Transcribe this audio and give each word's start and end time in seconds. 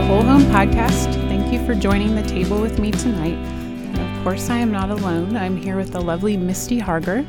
the 0.00 0.06
Whole 0.06 0.22
Home 0.22 0.44
Podcast. 0.44 1.12
Thank 1.28 1.52
you 1.52 1.62
for 1.66 1.74
joining 1.74 2.14
the 2.14 2.22
table 2.22 2.58
with 2.58 2.78
me 2.78 2.90
tonight. 2.90 3.36
Of 4.00 4.24
course, 4.24 4.48
I 4.48 4.56
am 4.56 4.72
not 4.72 4.88
alone. 4.88 5.36
I'm 5.36 5.58
here 5.58 5.76
with 5.76 5.92
the 5.92 6.00
lovely 6.00 6.38
Misty 6.38 6.78
Harger. 6.78 7.26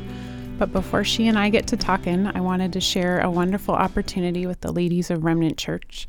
But 0.56 0.72
before 0.72 1.04
she 1.04 1.26
and 1.26 1.38
I 1.38 1.50
get 1.50 1.66
to 1.66 1.76
talking, 1.76 2.28
I 2.28 2.40
wanted 2.40 2.72
to 2.72 2.80
share 2.80 3.20
a 3.20 3.30
wonderful 3.30 3.74
opportunity 3.74 4.46
with 4.46 4.62
the 4.62 4.72
ladies 4.72 5.10
of 5.10 5.22
Remnant 5.22 5.58
Church. 5.58 6.06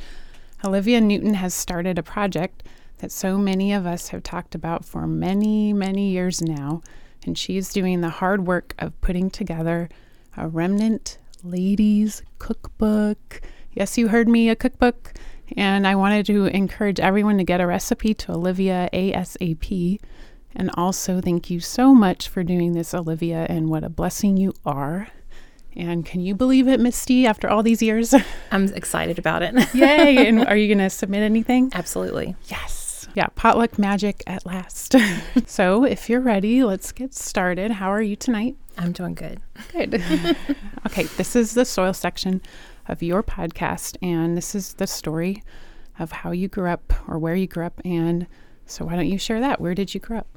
Olivia 0.63 1.01
Newton 1.01 1.33
has 1.33 1.53
started 1.53 1.99
a 1.99 2.03
project 2.03 2.63
that 2.99 3.11
so 3.11 3.37
many 3.37 3.73
of 3.73 3.85
us 3.85 4.07
have 4.07 4.23
talked 4.23 4.55
about 4.55 4.85
for 4.85 5.05
many, 5.05 5.73
many 5.73 6.11
years 6.11 6.41
now, 6.41 6.81
and 7.25 7.37
she's 7.37 7.73
doing 7.73 7.99
the 7.99 8.09
hard 8.09 8.47
work 8.47 8.73
of 8.79 8.99
putting 9.01 9.29
together 9.29 9.89
a 10.37 10.47
Remnant 10.47 11.17
Ladies 11.43 12.23
Cookbook. 12.39 13.41
Yes, 13.73 13.97
you 13.97 14.07
heard 14.07 14.29
me, 14.29 14.47
a 14.47 14.55
cookbook. 14.55 15.13
And 15.55 15.87
I 15.87 15.95
wanted 15.95 16.25
to 16.27 16.45
encourage 16.45 16.99
everyone 16.99 17.37
to 17.37 17.43
get 17.43 17.61
a 17.61 17.67
recipe 17.67 18.13
to 18.15 18.33
Olivia 18.33 18.89
ASAP. 18.91 19.99
And 20.55 20.69
also, 20.75 21.21
thank 21.21 21.49
you 21.49 21.59
so 21.59 21.93
much 21.93 22.27
for 22.27 22.43
doing 22.43 22.73
this, 22.73 22.93
Olivia, 22.93 23.45
and 23.49 23.69
what 23.69 23.83
a 23.83 23.89
blessing 23.89 24.37
you 24.37 24.53
are. 24.65 25.07
And 25.75 26.05
can 26.05 26.21
you 26.21 26.35
believe 26.35 26.67
it, 26.67 26.79
Misty, 26.79 27.25
after 27.25 27.49
all 27.49 27.63
these 27.63 27.81
years? 27.81 28.13
I'm 28.51 28.65
excited 28.73 29.17
about 29.17 29.41
it. 29.41 29.55
Yay! 29.73 30.27
And 30.27 30.45
are 30.45 30.55
you 30.55 30.67
going 30.67 30.77
to 30.77 30.89
submit 30.89 31.23
anything? 31.23 31.71
Absolutely. 31.73 32.35
Yes. 32.47 33.07
Yeah, 33.15 33.27
potluck 33.35 33.79
magic 33.79 34.23
at 34.27 34.45
last. 34.45 34.95
so, 35.47 35.83
if 35.83 36.09
you're 36.09 36.21
ready, 36.21 36.63
let's 36.63 36.91
get 36.91 37.13
started. 37.13 37.71
How 37.71 37.91
are 37.91 38.01
you 38.01 38.15
tonight? 38.15 38.55
I'm 38.77 38.91
doing 38.91 39.13
good. 39.13 39.39
Good. 39.71 40.03
okay, 40.85 41.03
this 41.17 41.35
is 41.35 41.53
the 41.53 41.65
soil 41.65 41.93
section 41.93 42.41
of 42.87 43.01
your 43.03 43.23
podcast, 43.23 43.97
and 44.01 44.35
this 44.37 44.55
is 44.55 44.73
the 44.75 44.87
story 44.87 45.43
of 45.99 46.11
how 46.11 46.31
you 46.31 46.47
grew 46.47 46.69
up 46.69 46.93
or 47.07 47.17
where 47.19 47.35
you 47.35 47.47
grew 47.47 47.65
up. 47.65 47.79
And 47.85 48.27
so, 48.65 48.85
why 48.85 48.95
don't 48.95 49.07
you 49.07 49.17
share 49.17 49.39
that? 49.39 49.59
Where 49.61 49.75
did 49.75 49.93
you 49.93 49.99
grow 49.99 50.19
up? 50.19 50.27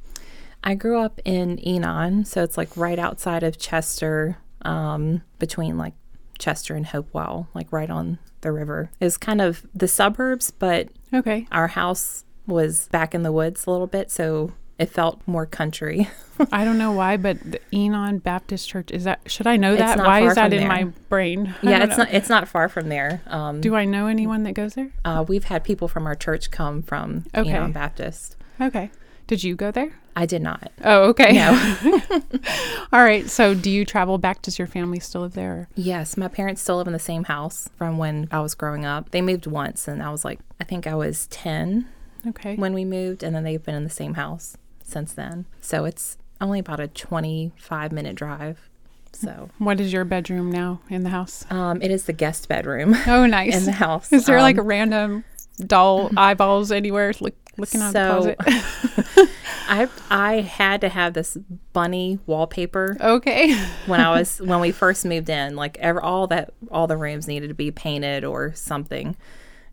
I 0.64 0.75
grew 0.75 0.98
up 1.00 1.20
in 1.25 1.58
Enon, 1.61 2.25
so 2.25 2.42
it's 2.42 2.56
like 2.56 2.77
right 2.77 2.98
outside 2.98 3.42
of 3.42 3.58
Chester, 3.58 4.38
um, 4.62 5.22
between 5.38 5.77
like 5.78 5.94
Chester 6.38 6.75
and 6.75 6.86
Hopewell, 6.86 7.48
like 7.55 7.72
right 7.72 7.91
on 7.91 8.19
the 8.41 8.53
river. 8.53 8.91
It 9.00 9.05
was 9.05 9.16
kind 9.16 9.41
of 9.41 9.66
the 9.75 9.88
suburbs, 9.88 10.50
but 10.50 10.88
Okay. 11.14 11.47
our 11.53 11.69
house 11.69 12.25
was 12.47 12.88
back 12.88 13.14
in 13.14 13.22
the 13.22 13.33
woods 13.33 13.66
a 13.66 13.70
little 13.70 13.86
bit, 13.86 14.10
so 14.10 14.53
it 14.78 14.91
felt 14.91 15.20
more 15.27 15.46
country. 15.46 16.08
I 16.52 16.64
don't 16.64 16.77
know 16.77 16.92
why, 16.92 17.16
but 17.16 17.38
the 17.41 17.60
Enon 17.72 18.19
Baptist 18.19 18.69
Church 18.69 18.91
is 18.91 19.05
that? 19.05 19.20
Should 19.27 19.46
I 19.46 19.56
know 19.56 19.74
that? 19.74 19.98
Why 19.98 20.27
is 20.27 20.34
that 20.34 20.52
in 20.52 20.60
there. 20.60 20.69
my 20.69 20.84
brain? 21.08 21.55
I 21.62 21.70
yeah, 21.70 21.84
it's 21.84 21.96
know. 21.96 22.05
not 22.05 22.12
it's 22.12 22.28
not 22.28 22.46
far 22.48 22.69
from 22.69 22.88
there. 22.88 23.22
Um, 23.27 23.60
Do 23.60 23.74
I 23.74 23.86
know 23.86 24.06
anyone 24.06 24.42
that 24.42 24.52
goes 24.52 24.74
there? 24.74 24.91
uh, 25.04 25.24
we've 25.27 25.44
had 25.44 25.64
people 25.64 25.88
from 25.88 26.06
our 26.06 26.14
church 26.14 26.50
come 26.50 26.82
from 26.82 27.24
Okay. 27.34 27.50
Enon 27.50 27.72
Baptist. 27.72 28.36
Okay. 28.60 28.91
Did 29.27 29.42
you 29.42 29.56
go 29.56 29.70
there? 29.70 29.92
I 30.14 30.24
did 30.24 30.41
not. 30.41 30.70
Oh, 30.84 31.08
okay. 31.10 31.32
No. 31.32 32.08
All 32.92 33.02
right. 33.02 33.28
So, 33.28 33.54
do 33.54 33.70
you 33.70 33.84
travel 33.84 34.19
back? 34.19 34.41
Does 34.41 34.58
your 34.58 34.69
family 34.69 34.98
still 35.00 35.22
live 35.22 35.34
there? 35.34 35.69
Yes, 35.74 36.16
my 36.16 36.28
parents 36.28 36.62
still 36.62 36.77
live 36.77 36.86
in 36.86 36.92
the 36.92 36.98
same 36.98 37.24
house 37.24 37.69
from 37.77 37.98
when 37.98 38.28
I 38.30 38.41
was 38.41 38.54
growing 38.54 38.84
up. 38.86 39.10
They 39.10 39.20
moved 39.20 39.47
once, 39.47 39.88
and 39.88 40.02
I 40.02 40.10
was 40.10 40.24
like, 40.24 40.38
I 40.60 40.64
think 40.64 40.86
I 40.86 40.94
was 40.94 41.27
10 41.27 41.86
Okay. 42.28 42.56
when 42.56 42.72
we 42.72 42.84
moved, 42.84 43.22
and 43.22 43.34
then 43.34 43.42
they've 43.44 43.62
been 43.62 43.74
in 43.74 43.84
the 43.84 43.91
same 43.91 44.14
house 44.14 44.56
since 44.87 45.12
then. 45.12 45.47
So 45.61 45.84
it's 45.84 46.17
only 46.41 46.59
about 46.59 46.81
a 46.81 46.89
25 46.89 47.92
minute 47.92 48.15
drive. 48.15 48.69
So 49.12 49.48
What 49.59 49.81
is 49.81 49.93
your 49.93 50.05
bedroom 50.05 50.51
now 50.53 50.81
in 50.91 51.03
the 51.03 51.09
house? 51.11 51.45
um, 51.51 51.81
it 51.81 51.91
is 51.91 52.05
the 52.05 52.12
guest 52.12 52.48
bedroom 52.48 52.95
Oh, 53.06 53.25
nice. 53.27 53.55
in 53.59 53.65
the 53.65 53.73
house. 53.73 54.12
Is 54.12 54.27
there 54.27 54.41
like 54.43 54.59
a 54.59 54.62
random 54.62 55.25
doll 55.59 56.11
eyeballs 56.19 56.70
anywhere 56.70 57.12
look, 57.20 57.34
looking 57.56 57.81
out 57.81 57.93
so 57.93 58.23
the 58.23 58.37
closet? 58.37 59.31
I 59.69 59.88
I 60.10 60.41
had 60.43 60.83
to 60.83 60.89
have 60.89 61.15
this 61.15 61.37
bunny 61.72 62.19
wallpaper 62.27 62.97
okay. 63.00 63.56
when 63.87 64.00
I 64.00 64.10
was 64.10 64.39
when 64.41 64.60
we 64.60 64.71
first 64.71 65.05
moved 65.05 65.28
in. 65.31 65.56
Like 65.56 65.77
ever, 65.78 66.00
all 66.00 66.27
that 66.28 66.53
all 66.71 66.87
the 66.87 66.97
rooms 66.97 67.27
needed 67.27 67.49
to 67.49 67.55
be 67.55 67.71
painted 67.72 68.22
or 68.22 68.53
something, 68.55 69.16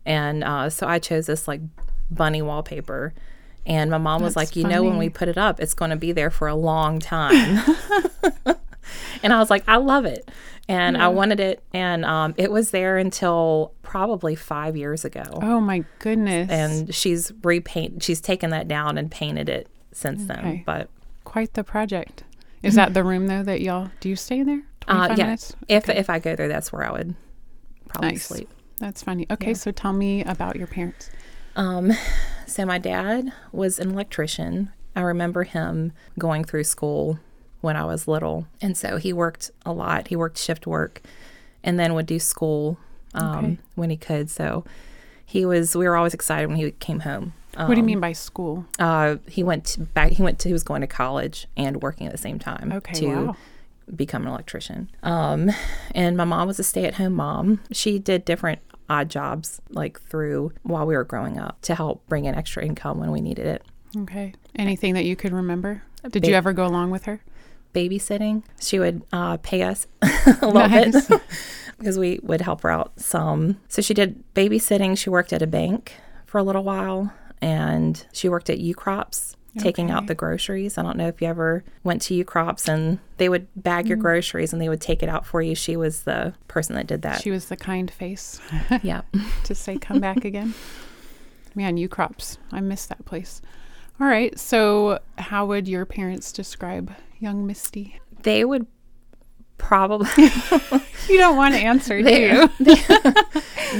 and 0.04 0.42
uh, 0.42 0.68
so 0.70 0.88
I 0.88 0.98
chose 0.98 1.26
this 1.26 1.46
like 1.46 1.60
bunny 2.10 2.42
wallpaper. 2.42 3.14
And 3.66 3.90
my 3.90 3.98
mom 3.98 4.22
was 4.22 4.34
That's 4.34 4.50
like, 4.50 4.56
you 4.56 4.68
know, 4.68 4.82
when 4.82 4.98
we 4.98 5.08
put 5.08 5.28
it 5.28 5.38
up, 5.38 5.58
it's 5.58 5.74
going 5.74 5.90
to 5.90 5.96
be 5.96 6.12
there 6.12 6.30
for 6.30 6.48
a 6.48 6.54
long 6.54 6.98
time. 6.98 7.64
and 9.22 9.32
I 9.32 9.38
was 9.38 9.48
like, 9.48 9.64
I 9.66 9.76
love 9.76 10.04
it, 10.04 10.30
and 10.68 10.96
I 10.96 11.08
wanted 11.08 11.40
it, 11.40 11.62
and 11.72 12.04
um, 12.04 12.34
it 12.36 12.50
was 12.50 12.70
there 12.70 12.98
until 12.98 13.72
probably 13.82 14.34
five 14.34 14.76
years 14.76 15.04
ago. 15.04 15.22
Oh 15.40 15.60
my 15.60 15.84
goodness. 15.98 16.50
And 16.50 16.94
she's 16.94 17.32
repaint. 17.42 18.02
She's 18.02 18.20
taken 18.20 18.50
that 18.50 18.68
down 18.68 18.98
and 18.98 19.10
painted 19.10 19.48
it 19.48 19.68
since 19.92 20.24
then. 20.24 20.62
But 20.66 20.88
quite 21.24 21.54
the 21.54 21.64
project. 21.64 22.24
Is 22.62 22.76
that 22.76 22.94
the 22.94 23.04
room 23.04 23.26
though 23.26 23.42
that 23.42 23.60
y'all 23.60 23.90
do 24.00 24.08
you 24.08 24.16
stay 24.16 24.42
there? 24.42 24.62
Uh, 24.88 25.06
25 25.06 25.18
yeah. 25.18 25.24
minutes? 25.24 25.56
If 25.68 25.88
if 25.88 26.10
I 26.10 26.18
go 26.18 26.34
there, 26.34 26.48
that's 26.48 26.72
where 26.72 26.84
I 26.84 26.92
would 26.92 27.14
probably 27.88 28.12
Nice. 28.12 28.24
sleep. 28.24 28.48
That's 28.78 29.02
funny. 29.02 29.26
Okay, 29.30 29.54
so 29.54 29.70
tell 29.70 29.92
me 29.92 30.24
about 30.24 30.56
your 30.56 30.66
parents. 30.66 31.10
Um, 31.56 31.92
so 32.46 32.64
my 32.66 32.78
dad 32.78 33.32
was 33.52 33.78
an 33.78 33.90
electrician. 33.92 34.70
I 34.96 35.00
remember 35.00 35.42
him 35.44 35.92
going 36.18 36.44
through 36.44 36.64
school 36.64 37.18
when 37.60 37.76
I 37.76 37.84
was 37.84 38.06
little, 38.06 38.46
and 38.60 38.76
so 38.76 38.96
he 38.96 39.12
worked 39.12 39.50
a 39.66 39.72
lot. 39.72 40.08
He 40.08 40.16
worked 40.16 40.38
shift 40.38 40.66
work, 40.66 41.00
and 41.62 41.78
then 41.80 41.94
would 41.94 42.06
do 42.06 42.18
school 42.18 42.78
um, 43.14 43.36
Okay. 43.44 43.58
when 43.74 43.90
he 43.90 43.96
could. 43.96 44.30
So 44.30 44.64
he 45.24 45.44
was. 45.44 45.74
We 45.74 45.86
were 45.88 45.96
always 45.96 46.14
excited 46.14 46.46
when 46.48 46.56
he 46.58 46.70
came 46.72 47.00
home. 47.00 47.32
Um, 47.56 47.68
what 47.68 47.74
do 47.74 47.80
you 47.80 47.86
mean 47.86 48.00
by 48.00 48.12
school? 48.12 48.66
Uh, 48.78 49.16
he 49.28 49.42
went 49.42 49.76
back. 49.94 50.12
He 50.12 50.22
went 50.22 50.38
to. 50.40 50.48
He 50.48 50.52
was 50.52 50.62
going 50.64 50.80
to 50.82 50.86
college 50.86 51.46
and 51.56 51.82
working 51.82 52.06
at 52.06 52.12
the 52.12 52.18
same 52.18 52.38
time. 52.38 52.72
Okay, 52.72 53.00
To 53.00 53.06
wow. 53.26 53.36
become 53.96 54.22
an 54.22 54.28
electrician. 54.28 54.90
Um, 55.02 55.50
and 55.94 56.16
my 56.16 56.24
mom 56.24 56.46
was 56.48 56.58
a 56.58 56.64
stay-at-home 56.64 57.14
mom. 57.14 57.60
She 57.72 57.98
did 57.98 58.24
different 58.24 58.60
odd 58.88 59.08
jobs 59.08 59.60
like 59.70 60.00
through 60.00 60.52
while 60.62 60.86
we 60.86 60.96
were 60.96 61.04
growing 61.04 61.38
up 61.38 61.60
to 61.62 61.74
help 61.74 62.06
bring 62.08 62.24
in 62.24 62.34
extra 62.34 62.64
income 62.64 62.98
when 62.98 63.10
we 63.10 63.20
needed 63.20 63.46
it. 63.46 63.62
Okay. 63.96 64.34
Anything 64.56 64.94
that 64.94 65.04
you 65.04 65.16
could 65.16 65.32
remember? 65.32 65.82
Did 66.08 66.26
you 66.26 66.34
ever 66.34 66.52
go 66.52 66.66
along 66.66 66.90
with 66.90 67.04
her? 67.04 67.20
Babysitting. 67.74 68.44
She 68.60 68.78
would 68.78 69.02
uh, 69.12 69.38
pay 69.38 69.62
us 69.62 69.86
a 70.02 70.46
little 70.46 70.68
bit 70.68 71.22
because 71.78 71.98
we 71.98 72.20
would 72.22 72.40
help 72.40 72.62
her 72.62 72.70
out 72.70 72.92
some. 73.00 73.60
So 73.68 73.82
she 73.82 73.94
did 73.94 74.22
babysitting. 74.34 74.98
She 74.98 75.10
worked 75.10 75.32
at 75.32 75.42
a 75.42 75.46
bank 75.46 75.94
for 76.26 76.38
a 76.38 76.42
little 76.42 76.62
while, 76.62 77.12
and 77.40 78.06
she 78.12 78.28
worked 78.28 78.50
at 78.50 78.58
Ukrops. 78.58 79.34
Taking 79.58 79.90
out 79.90 80.06
the 80.08 80.14
groceries. 80.14 80.76
I 80.78 80.82
don't 80.82 80.96
know 80.96 81.06
if 81.08 81.22
you 81.22 81.28
ever 81.28 81.62
went 81.84 82.02
to 82.02 82.24
Ukrops 82.24 82.66
and 82.68 82.98
they 83.18 83.28
would 83.28 83.46
bag 83.54 83.84
Mm. 83.84 83.88
your 83.90 83.98
groceries 83.98 84.52
and 84.52 84.60
they 84.60 84.68
would 84.68 84.80
take 84.80 85.02
it 85.02 85.08
out 85.08 85.24
for 85.24 85.40
you. 85.42 85.54
She 85.54 85.76
was 85.76 86.02
the 86.02 86.34
person 86.48 86.74
that 86.74 86.86
did 86.86 87.02
that. 87.02 87.20
She 87.22 87.30
was 87.30 87.46
the 87.48 87.56
kind 87.56 87.90
face 87.90 88.40
yeah. 88.82 89.02
to 89.44 89.54
say 89.54 89.78
come 89.78 90.00
back 90.00 90.24
again. 90.24 90.54
Man, 91.54 91.76
Ukrops. 91.76 92.38
I 92.50 92.60
miss 92.60 92.86
that 92.86 93.04
place. 93.04 93.40
All 94.00 94.08
right. 94.08 94.36
So, 94.38 94.98
how 95.18 95.46
would 95.46 95.68
your 95.68 95.86
parents 95.86 96.32
describe 96.32 96.92
young 97.20 97.46
Misty? 97.46 98.00
They 98.22 98.44
would 98.44 98.66
probably 99.56 100.08
You 101.08 101.18
don't 101.18 101.36
want 101.36 101.54
to 101.54 101.60
answer, 101.60 101.98
do 101.98 102.04
They- 102.04 102.32
you? 102.32 102.48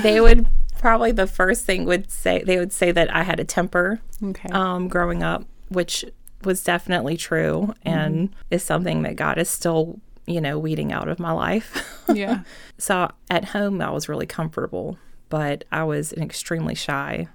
they 0.03 0.21
would 0.21 0.47
probably 0.79 1.13
the 1.13 1.27
first 1.27 1.65
thing 1.65 1.85
would 1.87 2.11
say 2.11 2.43
they 2.45 2.59
would 2.59 2.73
say 2.73 2.93
that 2.93 3.13
I 3.15 3.23
had 3.23 3.41
a 3.41 3.45
temper 3.45 4.01
Okay. 4.23 4.49
um, 4.51 4.87
growing 4.89 5.23
up, 5.23 5.45
which 5.69 6.05
was 6.43 6.63
definitely 6.63 7.17
true 7.17 7.75
and 7.83 8.35
is 8.51 8.63
something 8.63 9.03
that 9.03 9.17
God 9.17 9.39
is 9.39 9.49
still 9.49 10.01
you 10.27 10.41
know 10.41 10.59
weeding 10.59 10.93
out 10.93 11.09
of 11.09 11.19
my 11.19 11.33
life. 11.33 11.87
yeah. 12.13 12.43
so 12.79 13.11
at 13.31 13.47
home 13.47 13.81
I 13.81 13.91
was 13.91 14.09
really 14.09 14.27
comfortable, 14.27 14.99
but 15.29 15.65
I 15.73 15.85
was 15.85 16.13
an 16.13 16.23
extremely 16.23 16.75
shy 16.75 17.29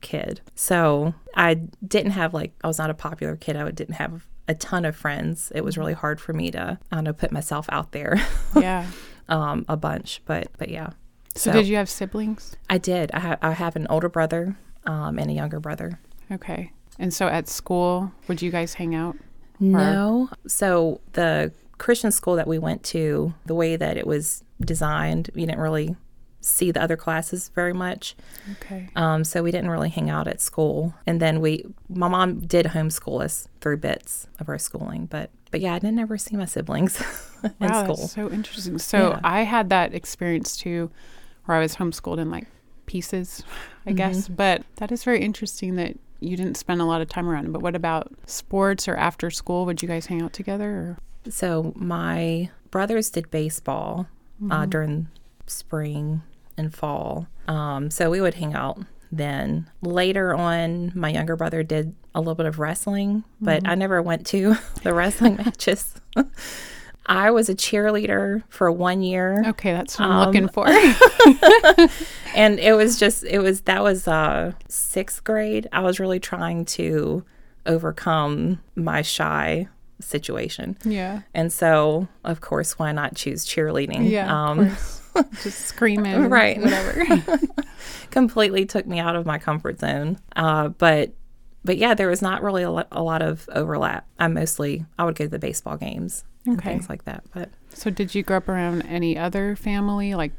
kid. 0.00 0.40
So 0.54 1.14
I 1.36 1.54
didn't 1.86 2.12
have 2.12 2.34
like 2.34 2.52
I 2.62 2.66
was 2.66 2.78
not 2.78 2.90
a 2.90 2.94
popular 2.94 3.36
kid. 3.36 3.56
I 3.56 3.70
didn't 3.70 3.94
have 3.96 4.26
a 4.48 4.54
ton 4.54 4.84
of 4.84 4.96
friends. 4.96 5.52
It 5.54 5.62
was 5.64 5.78
really 5.78 5.92
hard 5.92 6.20
for 6.20 6.32
me 6.32 6.50
to 6.52 6.78
I 6.90 6.94
don't 6.94 7.04
know 7.04 7.12
put 7.12 7.30
myself 7.32 7.66
out 7.70 7.92
there 7.92 8.16
Yeah. 8.56 8.86
um, 9.28 9.64
a 9.68 9.76
bunch. 9.76 10.22
But 10.24 10.48
but 10.58 10.68
yeah. 10.70 10.90
So, 11.36 11.52
did 11.52 11.68
you 11.68 11.76
have 11.76 11.88
siblings? 11.88 12.56
I 12.68 12.78
did. 12.78 13.12
I, 13.12 13.20
ha- 13.20 13.38
I 13.40 13.52
have 13.52 13.76
an 13.76 13.86
older 13.88 14.08
brother 14.08 14.56
um, 14.84 15.16
and 15.16 15.30
a 15.30 15.32
younger 15.34 15.60
brother. 15.60 16.00
Okay. 16.32 16.72
And 17.00 17.12
so 17.12 17.26
at 17.26 17.48
school, 17.48 18.12
would 18.28 18.40
you 18.42 18.50
guys 18.52 18.74
hang 18.74 18.94
out? 18.94 19.16
No. 19.58 20.28
So 20.46 21.00
the 21.14 21.52
Christian 21.78 22.12
school 22.12 22.36
that 22.36 22.46
we 22.46 22.58
went 22.58 22.82
to, 22.84 23.34
the 23.46 23.54
way 23.54 23.74
that 23.76 23.96
it 23.96 24.06
was 24.06 24.44
designed, 24.60 25.30
we 25.34 25.46
didn't 25.46 25.60
really 25.60 25.96
see 26.42 26.70
the 26.70 26.82
other 26.82 26.96
classes 26.96 27.50
very 27.54 27.72
much. 27.74 28.14
Okay. 28.52 28.88
Um, 28.96 29.24
so 29.24 29.42
we 29.42 29.50
didn't 29.50 29.70
really 29.70 29.88
hang 29.90 30.08
out 30.08 30.28
at 30.28 30.40
school. 30.40 30.94
And 31.06 31.20
then 31.20 31.40
we, 31.40 31.66
my 31.88 32.08
mom 32.08 32.40
did 32.40 32.66
homeschool 32.66 33.22
us 33.22 33.48
through 33.60 33.78
bits 33.78 34.26
of 34.38 34.48
our 34.48 34.58
schooling, 34.58 35.06
but 35.06 35.30
but 35.50 35.60
yeah, 35.60 35.74
I 35.74 35.80
didn't 35.80 35.98
ever 35.98 36.16
see 36.16 36.36
my 36.36 36.44
siblings 36.44 37.00
in 37.42 37.52
Wow, 37.68 37.82
school. 37.82 37.96
that's 37.96 38.12
so 38.12 38.30
interesting. 38.30 38.78
So 38.78 39.10
Yeah. 39.10 39.20
I 39.24 39.42
had 39.42 39.68
that 39.70 39.94
experience 39.94 40.56
too, 40.56 40.90
where 41.46 41.56
I 41.56 41.60
was 41.60 41.74
homeschooled 41.76 42.18
in 42.18 42.30
like 42.30 42.46
pieces, 42.86 43.42
I 43.86 43.92
guess. 43.92 44.28
But 44.28 44.62
that 44.76 44.92
is 44.92 45.02
very 45.02 45.20
interesting 45.20 45.74
that 45.76 45.96
you 46.20 46.36
didn't 46.36 46.56
spend 46.56 46.80
a 46.80 46.84
lot 46.84 47.00
of 47.00 47.08
time 47.08 47.28
around 47.28 47.46
him. 47.46 47.52
But 47.52 47.62
what 47.62 47.74
about 47.74 48.12
sports 48.26 48.86
or 48.88 48.96
after 48.96 49.30
school? 49.30 49.66
Would 49.66 49.82
you 49.82 49.88
guys 49.88 50.06
hang 50.06 50.22
out 50.22 50.32
together? 50.32 50.70
Or? 50.70 50.98
So 51.30 51.72
my 51.76 52.50
brothers 52.70 53.10
did 53.10 53.30
baseball 53.30 54.06
uh, 54.50 54.66
during 54.66 55.08
spring 55.46 56.22
and 56.56 56.74
fall. 56.74 57.26
Um, 57.48 57.90
so 57.90 58.10
we 58.10 58.20
would 58.20 58.34
hang 58.34 58.54
out 58.54 58.78
then. 59.10 59.68
Later 59.82 60.34
on, 60.34 60.92
my 60.94 61.10
younger 61.10 61.36
brother 61.36 61.62
did 61.62 61.94
a 62.14 62.20
little 62.20 62.34
bit 62.34 62.46
of 62.46 62.58
wrestling, 62.58 63.24
but 63.40 63.66
I 63.66 63.74
never 63.74 64.00
went 64.00 64.26
to 64.28 64.56
the 64.82 64.94
wrestling 64.94 65.36
matches. 65.36 66.00
I 67.06 67.30
was 67.30 67.48
a 67.48 67.54
cheerleader 67.54 68.42
for 68.48 68.70
one 68.70 69.02
year. 69.02 69.42
Okay, 69.48 69.72
that's 69.72 69.98
what 69.98 70.08
I'm 70.08 70.26
looking 70.26 70.48
for. 70.48 70.66
and 72.34 72.58
it 72.60 72.74
was 72.76 72.98
just 72.98 73.24
it 73.24 73.38
was 73.40 73.62
that 73.62 73.82
was 73.82 74.06
uh 74.06 74.52
sixth 74.68 75.24
grade 75.24 75.66
i 75.72 75.80
was 75.80 75.98
really 75.98 76.20
trying 76.20 76.64
to 76.64 77.24
overcome 77.66 78.60
my 78.76 79.02
shy 79.02 79.66
situation 80.00 80.76
yeah. 80.84 81.20
and 81.34 81.52
so 81.52 82.08
of 82.24 82.40
course 82.40 82.78
why 82.78 82.90
not 82.92 83.14
choose 83.14 83.44
cheerleading 83.44 84.08
Yeah. 84.10 84.32
um. 84.50 84.76
Just 85.42 85.66
screaming. 85.66 86.30
Right. 86.30 86.58
Whatever. 86.60 87.04
completely 88.12 88.64
took 88.64 88.86
me 88.86 88.98
out 89.00 89.16
of 89.16 89.26
my 89.26 89.38
comfort 89.38 89.80
zone 89.80 90.18
uh 90.36 90.68
but 90.68 91.12
but 91.64 91.76
yeah 91.76 91.94
there 91.94 92.08
was 92.08 92.22
not 92.22 92.42
really 92.42 92.62
a, 92.62 92.70
lo- 92.70 92.84
a 92.92 93.02
lot 93.02 93.20
of 93.20 93.48
overlap 93.52 94.06
i 94.18 94.26
mostly 94.28 94.84
i 94.98 95.04
would 95.04 95.16
go 95.16 95.24
to 95.24 95.30
the 95.30 95.38
baseball 95.38 95.76
games 95.76 96.24
Okay. 96.48 96.70
things 96.70 96.88
like 96.88 97.04
that 97.04 97.22
but 97.34 97.50
so, 97.72 97.88
did 97.88 98.14
you 98.16 98.22
grow 98.24 98.38
up 98.38 98.48
around 98.48 98.82
any 98.82 99.16
other 99.16 99.54
family? 99.54 100.14
Like, 100.16 100.32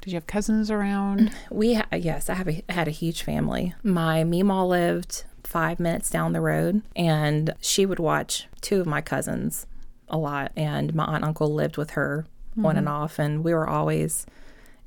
did 0.00 0.10
you 0.12 0.16
have 0.16 0.26
cousins 0.26 0.68
around? 0.70 1.30
We 1.50 1.74
ha- 1.74 1.86
yes, 1.96 2.28
I 2.28 2.34
have 2.34 2.48
a, 2.48 2.62
had 2.68 2.88
a 2.88 2.90
huge 2.90 3.22
family. 3.22 3.72
My 3.84 4.24
Meemaw 4.24 4.66
lived 4.68 5.24
five 5.44 5.78
minutes 5.78 6.10
down 6.10 6.32
the 6.32 6.40
road, 6.40 6.82
and 6.96 7.54
she 7.60 7.86
would 7.86 8.00
watch 8.00 8.48
two 8.60 8.80
of 8.80 8.86
my 8.88 9.00
cousins 9.00 9.66
a 10.08 10.18
lot. 10.18 10.50
And 10.56 10.92
my 10.92 11.04
aunt 11.04 11.16
and 11.16 11.24
uncle 11.24 11.54
lived 11.54 11.76
with 11.76 11.90
her 11.90 12.26
on 12.62 12.76
and 12.76 12.88
off, 12.88 13.18
and 13.20 13.44
we 13.44 13.54
were 13.54 13.68
always 13.68 14.26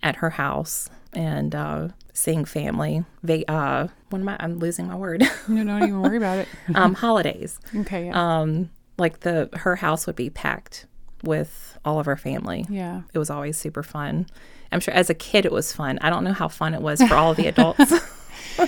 at 0.03 0.18
her 0.18 0.31
house 0.31 0.89
and 1.13 1.56
uh, 1.56 1.88
seeing 2.13 2.44
family. 2.44 3.06
They 3.23 3.45
uh, 3.45 3.88
what 4.09 4.19
am 4.19 4.27
I? 4.29 4.35
I'm 4.41 4.59
losing 4.59 4.88
my 4.88 4.95
word. 4.95 5.23
No, 5.47 5.63
don't 5.63 5.83
even 5.83 6.01
worry 6.01 6.18
about 6.18 6.39
it. 6.39 6.47
um, 6.75 6.94
holidays. 6.95 7.57
Okay. 7.75 8.07
Yeah. 8.07 8.39
Um, 8.41 8.69
like 8.97 9.21
the 9.21 9.50
her 9.53 9.75
house 9.77 10.06
would 10.07 10.15
be 10.15 10.30
packed 10.30 10.86
with 11.24 11.77
all 11.83 12.00
of 12.00 12.06
her 12.06 12.15
family. 12.18 12.65
yeah. 12.69 13.01
It 13.13 13.18
was 13.19 13.30
always 13.30 13.57
super 13.57 13.83
fun. 13.83 14.27
I'm 14.71 14.80
sure 14.80 14.94
as 14.94 15.09
a 15.09 15.13
kid 15.13 15.45
it 15.45 15.51
was 15.51 15.71
fun. 15.74 15.97
I 16.01 16.09
don't 16.09 16.24
know 16.24 16.33
how 16.33 16.47
fun 16.47 16.74
it 16.74 16.81
was 16.81 17.01
for 17.01 17.15
all 17.15 17.31
of 17.31 17.38
the 17.38 17.47
adults. 17.53 17.94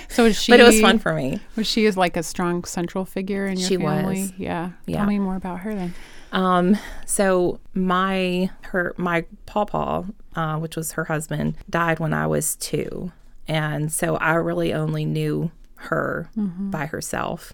So 0.10 0.24
was 0.26 0.42
she? 0.42 0.52
but 0.54 0.60
it 0.60 0.64
was 0.64 0.82
fun 0.82 1.00
for 1.00 1.14
me. 1.14 1.40
Was 1.56 1.66
she 1.66 1.86
is 1.86 1.96
like 1.96 2.18
a 2.18 2.24
strong 2.24 2.66
central 2.66 3.06
figure 3.06 3.46
in 3.48 3.58
your 3.58 3.70
She 3.70 3.78
family? 3.78 4.22
was. 4.24 4.34
Yeah. 4.38 4.72
Yeah. 4.86 4.98
Tell 4.98 5.06
me 5.08 5.18
more 5.20 5.38
about 5.38 5.60
her 5.62 5.74
then. 5.74 5.94
Um, 6.34 6.78
so 7.06 7.62
my 7.74 8.50
her 8.64 8.94
my 8.98 9.24
pawpaw, 9.46 10.04
uh, 10.36 10.58
which 10.58 10.76
was 10.76 10.94
her 10.94 11.06
husband, 11.06 11.56
died 11.70 12.00
when 12.00 12.12
I 12.12 12.28
was 12.28 12.58
two, 12.58 13.14
and 13.48 13.90
so 13.90 14.18
I 14.18 14.34
really 14.34 14.74
only 14.74 15.06
knew 15.06 15.52
her 15.76 16.30
by 16.36 16.88
herself. 16.88 17.54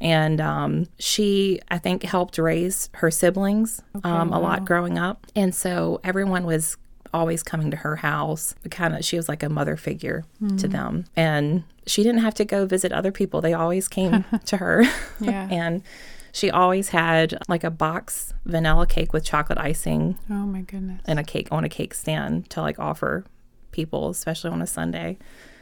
And 0.00 0.40
um, 0.40 0.86
she, 0.98 1.60
I 1.68 1.78
think, 1.78 2.02
helped 2.04 2.38
raise 2.38 2.88
her 2.94 3.10
siblings 3.10 3.82
um, 4.04 4.32
a 4.32 4.38
lot 4.40 4.64
growing 4.64 4.96
up. 4.98 5.26
And 5.34 5.54
so 5.54 6.00
everyone 6.04 6.44
was 6.44 6.76
always 7.12 7.42
coming 7.42 7.70
to 7.72 7.76
her 7.78 7.96
house. 7.96 8.54
Kind 8.70 8.94
of, 8.94 9.04
she 9.04 9.16
was 9.16 9.28
like 9.28 9.42
a 9.42 9.48
mother 9.48 9.76
figure 9.76 10.24
to 10.58 10.68
them. 10.68 11.04
And 11.16 11.64
she 11.86 12.02
didn't 12.02 12.20
have 12.20 12.34
to 12.34 12.44
go 12.44 12.64
visit 12.66 12.92
other 12.92 13.10
people. 13.10 13.40
They 13.40 13.54
always 13.54 13.88
came 13.88 14.24
to 14.46 14.56
her. 14.58 14.84
Yeah. 15.20 15.48
and 15.50 15.82
she 16.30 16.50
always 16.50 16.90
had 16.90 17.36
like 17.48 17.64
a 17.64 17.70
box 17.70 18.34
vanilla 18.44 18.86
cake 18.86 19.12
with 19.12 19.24
chocolate 19.24 19.58
icing 19.58 20.16
Oh 20.30 20.34
my 20.46 20.60
goodness. 20.60 21.00
and 21.06 21.18
a 21.18 21.24
cake 21.24 21.48
on 21.50 21.64
a 21.64 21.68
cake 21.68 21.94
stand 21.94 22.48
to 22.50 22.60
like 22.60 22.78
offer 22.78 23.24
people, 23.72 24.10
especially 24.10 24.50
on 24.50 24.62
a 24.62 24.66
Sunday. 24.66 25.18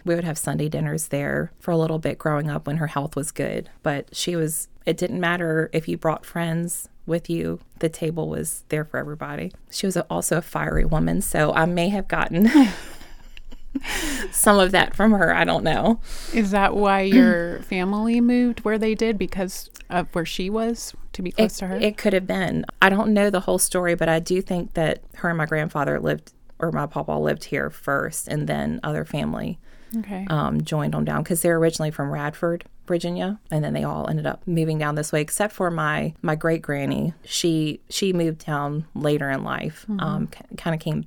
We 0.06 0.14
would 0.14 0.24
have 0.24 0.38
Sunday 0.38 0.68
dinners 0.68 1.08
there 1.08 1.52
for 1.58 1.72
a 1.72 1.76
little 1.76 1.98
bit 1.98 2.16
growing 2.18 2.48
up 2.48 2.66
when 2.66 2.76
her 2.78 2.86
health 2.86 3.16
was 3.16 3.32
good. 3.32 3.68
But 3.82 4.14
she 4.16 4.36
was, 4.36 4.68
it 4.86 4.96
didn't 4.96 5.20
matter 5.20 5.68
if 5.72 5.88
you 5.88 5.98
brought 5.98 6.24
friends 6.24 6.88
with 7.06 7.28
you, 7.30 7.60
the 7.80 7.88
table 7.88 8.28
was 8.28 8.64
there 8.68 8.84
for 8.84 8.98
everybody. 8.98 9.52
She 9.70 9.86
was 9.86 9.96
also 9.96 10.38
a 10.38 10.42
fiery 10.42 10.84
woman. 10.84 11.20
So 11.20 11.52
I 11.52 11.64
may 11.66 11.88
have 11.90 12.08
gotten 12.08 12.48
some 14.30 14.58
of 14.58 14.72
that 14.72 14.94
from 14.96 15.12
her. 15.12 15.34
I 15.34 15.44
don't 15.44 15.62
know. 15.64 16.00
Is 16.32 16.50
that 16.50 16.74
why 16.74 17.02
your 17.02 17.60
family 17.62 18.20
moved 18.20 18.60
where 18.60 18.78
they 18.78 18.94
did 18.94 19.18
because 19.18 19.70
of 19.90 20.12
where 20.14 20.24
she 20.24 20.50
was 20.50 20.94
to 21.12 21.22
be 21.22 21.30
close 21.32 21.56
It, 21.56 21.58
to 21.60 21.66
her? 21.68 21.76
it 21.76 21.96
could 21.96 22.12
have 22.12 22.26
been. 22.26 22.64
I 22.82 22.88
don't 22.88 23.12
know 23.12 23.30
the 23.30 23.40
whole 23.40 23.58
story, 23.58 23.94
but 23.94 24.08
I 24.08 24.18
do 24.18 24.40
think 24.42 24.74
that 24.74 25.00
her 25.16 25.28
and 25.28 25.38
my 25.38 25.46
grandfather 25.46 26.00
lived, 26.00 26.32
or 26.58 26.72
my 26.72 26.86
papa 26.86 27.12
lived 27.12 27.44
here 27.44 27.70
first, 27.70 28.28
and 28.28 28.48
then 28.48 28.80
other 28.82 29.04
family 29.04 29.58
okay. 30.00 30.26
um, 30.30 30.62
joined 30.62 30.94
them 30.94 31.04
down 31.04 31.22
because 31.22 31.42
they're 31.42 31.56
originally 31.58 31.90
from 31.90 32.10
Radford, 32.10 32.64
Virginia, 32.86 33.38
and 33.50 33.62
then 33.64 33.72
they 33.72 33.84
all 33.84 34.08
ended 34.08 34.26
up 34.26 34.42
moving 34.46 34.78
down 34.78 34.94
this 34.94 35.12
way. 35.12 35.20
Except 35.20 35.52
for 35.52 35.70
my 35.70 36.14
my 36.22 36.34
great 36.34 36.62
granny, 36.62 37.12
she 37.24 37.80
she 37.90 38.12
moved 38.12 38.44
down 38.46 38.86
later 38.94 39.30
in 39.30 39.42
life. 39.44 39.86
Um, 39.98 40.28
kind 40.56 40.74
of 40.74 40.80
came 40.80 41.04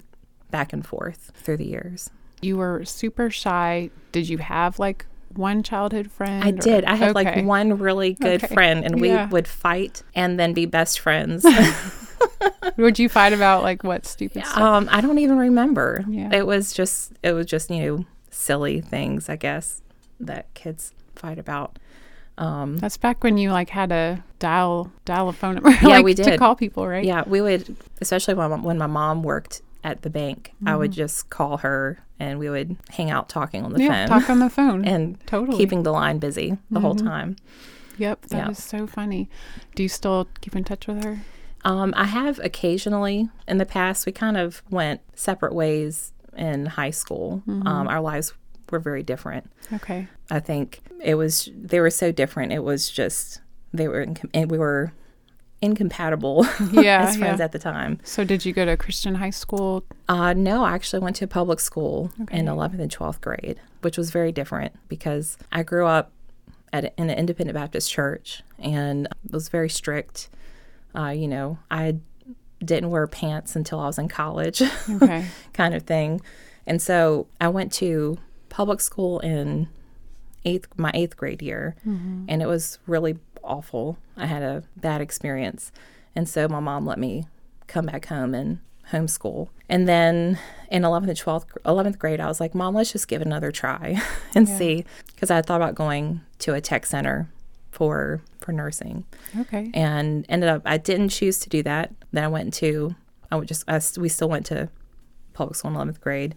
back 0.51 0.73
and 0.73 0.85
forth 0.85 1.31
through 1.35 1.57
the 1.57 1.65
years. 1.67 2.09
you 2.41 2.57
were 2.57 2.83
super 2.85 3.29
shy. 3.29 3.89
Did 4.11 4.27
you 4.29 4.37
have 4.39 4.79
like 4.79 5.05
one 5.35 5.61
childhood 5.61 6.09
friend? 6.09 6.43
I 6.43 6.49
or- 6.49 6.51
did. 6.53 6.85
I 6.85 6.95
had 6.95 7.15
Okay. 7.15 7.25
like 7.35 7.45
one 7.45 7.77
really 7.77 8.13
good 8.13 8.43
Okay. 8.43 8.53
friend, 8.53 8.83
and 8.85 8.99
we 8.99 9.09
Yeah. 9.09 9.29
would 9.29 9.47
fight 9.47 10.01
and 10.15 10.39
then 10.39 10.53
be 10.53 10.65
best 10.65 10.99
friends. 10.99 11.45
Would 12.77 12.99
you 12.99 13.09
fight 13.09 13.33
about 13.33 13.63
like 13.63 13.83
what 13.83 14.05
stupid 14.05 14.45
stuff? 14.45 14.57
Um, 14.57 14.87
I 14.91 15.01
don't 15.01 15.19
even 15.19 15.37
remember. 15.37 16.03
Yeah. 16.07 16.29
It 16.33 16.45
was 16.47 16.73
just 16.73 17.13
it 17.23 17.31
was 17.33 17.45
just, 17.45 17.69
you 17.69 17.81
know, 17.85 18.05
silly 18.39 18.79
things, 18.81 19.27
I 19.29 19.35
guess, 19.35 19.81
that 20.19 20.53
kids 20.53 20.93
fight 21.15 21.37
about. 21.37 21.77
Um 22.37 22.77
That's 22.77 22.95
back 22.97 23.23
when 23.23 23.37
you 23.37 23.51
like 23.51 23.69
had 23.69 23.91
a 23.91 24.23
dial 24.39 24.91
dial 25.05 25.27
a 25.29 25.33
phone 25.33 25.55
number. 25.59 25.71
Yeah, 25.71 25.87
like, 25.97 26.05
we 26.05 26.13
to 26.15 26.23
did. 26.23 26.39
call 26.39 26.55
people, 26.55 26.87
right? 26.87 27.03
yeah, 27.03 27.23
we 27.27 27.41
would 27.41 27.75
especially 28.01 28.33
when 28.35 28.49
my, 28.49 28.57
when 28.57 28.77
my 28.77 28.87
mom 28.87 29.23
worked 29.23 29.61
at 29.83 30.01
the 30.01 30.09
bank, 30.09 30.53
I 30.65 30.75
would 30.75 30.91
Mm-hmm. 30.91 30.97
just 30.97 31.29
call 31.29 31.57
her 31.57 31.99
and 32.19 32.37
we 32.39 32.49
would 32.49 32.75
hang 32.89 33.09
out 33.11 33.29
talking 33.29 33.63
on 33.63 33.71
the 33.73 33.81
Yeah, 33.81 34.07
phone 34.07 34.19
talk 34.19 34.29
on 34.29 34.39
the 34.39 34.49
phone. 34.49 34.85
and 34.93 35.17
totally. 35.25 35.57
keeping 35.57 35.83
the 35.83 35.91
line 35.91 36.19
busy 36.19 36.57
the 36.71 36.79
whole 36.81 36.95
Mhm. 36.95 37.03
time. 37.05 37.35
Yep, 37.97 38.21
that 38.27 38.37
Yeah. 38.47 38.51
so 38.53 38.87
funny. 38.87 39.29
Do 39.75 39.83
you 39.83 39.89
still 39.89 40.27
keep 40.41 40.55
in 40.55 40.63
touch 40.63 40.87
with 40.87 41.03
her? 41.03 41.19
Um, 41.65 41.93
I 41.97 42.05
have 42.05 42.39
occasionally 42.39 43.27
in 43.47 43.57
the 43.57 43.65
past. 43.65 44.05
We 44.05 44.13
kind 44.13 44.37
of 44.37 44.63
went 44.69 45.01
separate 45.15 45.53
ways 45.53 46.13
in 46.39 46.65
high 46.65 46.89
school. 46.89 47.43
Mm-hmm. 47.47 47.67
Um, 47.67 47.87
our 47.87 48.01
lives 48.01 48.33
were 48.71 48.79
very 48.79 49.03
different. 49.03 49.51
Okay. 49.73 50.07
I 50.31 50.39
think 50.39 50.79
it 51.01 51.15
was 51.15 51.49
they 51.55 51.79
were 51.79 51.89
so 51.89 52.11
different. 52.11 52.51
It 52.51 52.63
was 52.63 52.89
just 52.89 53.41
they 53.73 53.87
were 53.87 54.05
incom- 54.05 54.29
and 54.33 54.49
we 54.49 54.57
were 54.57 54.93
incompatible 55.61 56.45
Yeah, 56.71 57.07
as 57.07 57.17
friends 57.17 57.39
yeah. 57.39 57.45
at 57.45 57.51
the 57.51 57.59
time. 57.59 57.99
So 58.03 58.23
did 58.23 58.45
you 58.45 58.53
go 58.53 58.65
to 58.65 58.77
Christian 58.77 59.15
high 59.15 59.29
school? 59.29 59.83
Uh, 60.07 60.33
no, 60.33 60.63
I 60.63 60.71
actually 60.71 60.99
went 60.99 61.17
to 61.17 61.25
a 61.25 61.27
public 61.27 61.59
school 61.59 62.11
in 62.31 62.45
11th 62.45 62.79
and 62.79 62.91
12th 62.91 63.19
grade, 63.21 63.59
which 63.81 63.97
was 63.97 64.09
very 64.11 64.31
different 64.31 64.73
because 64.87 65.37
I 65.51 65.63
grew 65.63 65.85
up 65.85 66.11
at 66.71 66.85
a, 66.85 67.01
in 67.01 67.09
an 67.09 67.17
independent 67.17 67.55
Baptist 67.55 67.91
church 67.91 68.41
and 68.57 69.07
it 69.25 69.33
was 69.33 69.49
very 69.49 69.69
strict. 69.69 70.29
Uh, 70.95 71.09
you 71.09 71.27
know, 71.27 71.57
I 71.69 71.97
didn't 72.63 72.89
wear 72.89 73.07
pants 73.07 73.55
until 73.55 73.79
I 73.79 73.87
was 73.87 73.97
in 73.97 74.07
college. 74.07 74.61
Okay. 74.89 75.25
kind 75.53 75.73
of 75.73 75.83
thing. 75.83 76.21
And 76.65 76.81
so 76.81 77.27
I 77.39 77.47
went 77.47 77.71
to 77.73 78.17
public 78.49 78.81
school 78.81 79.19
in 79.19 79.67
eighth 80.45 80.67
my 80.77 80.91
eighth 80.93 81.17
grade 81.17 81.41
year, 81.41 81.75
mm-hmm. 81.87 82.25
and 82.27 82.41
it 82.41 82.47
was 82.47 82.79
really 82.87 83.17
awful. 83.43 83.97
I 84.17 84.25
had 84.25 84.43
a 84.43 84.63
bad 84.77 85.01
experience, 85.01 85.71
and 86.15 86.27
so 86.27 86.47
my 86.47 86.59
mom 86.59 86.85
let 86.85 86.99
me 86.99 87.25
come 87.67 87.85
back 87.85 88.05
home 88.07 88.33
and 88.33 88.59
homeschool. 88.91 89.49
And 89.67 89.87
then 89.87 90.39
in 90.71 90.81
11th 90.81 91.09
and 91.09 91.17
12th, 91.17 91.45
11th 91.63 91.99
grade, 91.99 92.19
I 92.19 92.27
was 92.27 92.39
like, 92.39 92.55
Mom, 92.55 92.73
let's 92.73 92.91
just 92.91 93.07
give 93.07 93.21
it 93.21 93.27
another 93.27 93.51
try 93.51 94.01
and 94.35 94.47
Yeah. 94.47 94.57
see. 94.57 94.85
Because 95.13 95.29
I 95.29 95.41
thought 95.43 95.57
about 95.61 95.75
going 95.75 96.21
to 96.39 96.53
a 96.55 96.61
tech 96.61 96.85
center 96.87 97.29
for 97.71 98.21
for 98.49 98.53
nursing 98.53 99.05
Okay. 99.41 99.69
and 99.75 100.25
ended 100.27 100.49
up 100.49 100.63
I 100.65 100.77
didn't 100.77 101.09
choose 101.09 101.37
to 101.39 101.49
do 101.49 101.61
that. 101.63 101.91
Then 102.11 102.23
I 102.23 102.27
went 102.27 102.53
to 102.55 102.95
I 103.31 103.35
would 103.35 103.47
just 103.47 103.63
I, 103.67 103.79
we 103.99 104.09
still 104.09 104.29
went 104.29 104.47
to 104.47 104.69
public 105.33 105.55
school 105.55 105.69
in 105.69 105.75
eleventh 105.75 106.01
grade. 106.01 106.35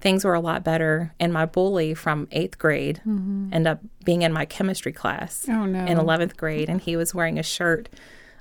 Things 0.00 0.24
were 0.24 0.34
a 0.34 0.40
lot 0.40 0.62
better, 0.64 1.12
and 1.18 1.32
my 1.32 1.44
bully 1.46 1.92
from 1.94 2.28
eighth 2.30 2.58
grade 2.58 3.00
ended 3.06 3.66
up 3.66 3.80
being 4.04 4.22
in 4.22 4.32
my 4.32 4.44
chemistry 4.44 4.92
class 4.92 5.46
Oh 5.48 5.64
no. 5.64 5.84
in 5.86 5.98
eleventh 5.98 6.36
grade, 6.36 6.68
and 6.68 6.80
he 6.80 6.96
was 6.96 7.14
wearing 7.14 7.38
a 7.38 7.42
shirt 7.42 7.88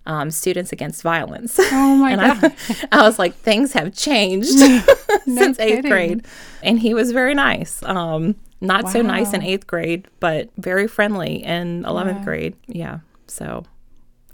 um, 0.08 0.32
Students 0.32 0.72
Against 0.72 1.02
Violence. 1.04 1.60
Oh 1.60 1.96
my 1.98 2.12
and 2.14 2.22
god. 2.42 2.54
I, 2.70 2.88
I 3.00 3.02
was 3.04 3.20
like, 3.20 3.36
things 3.36 3.74
have 3.74 3.94
changed 3.94 4.50
since 5.26 5.60
eighth 5.60 5.76
kidding. 5.78 5.92
grade. 5.92 6.26
And 6.64 6.80
he 6.80 6.94
was 6.94 7.12
very 7.12 7.34
nice. 7.34 7.82
Um, 7.84 8.36
not 8.62 8.90
so 8.90 9.02
nice 9.02 9.34
in 9.34 9.42
eighth 9.44 9.68
grade, 9.68 10.08
but 10.20 10.50
very 10.58 10.88
friendly 10.88 11.44
in 11.44 11.84
11th 11.84 12.18
Yeah. 12.20 12.24
grade. 12.24 12.56
Yeah. 12.68 13.00
So 13.28 13.64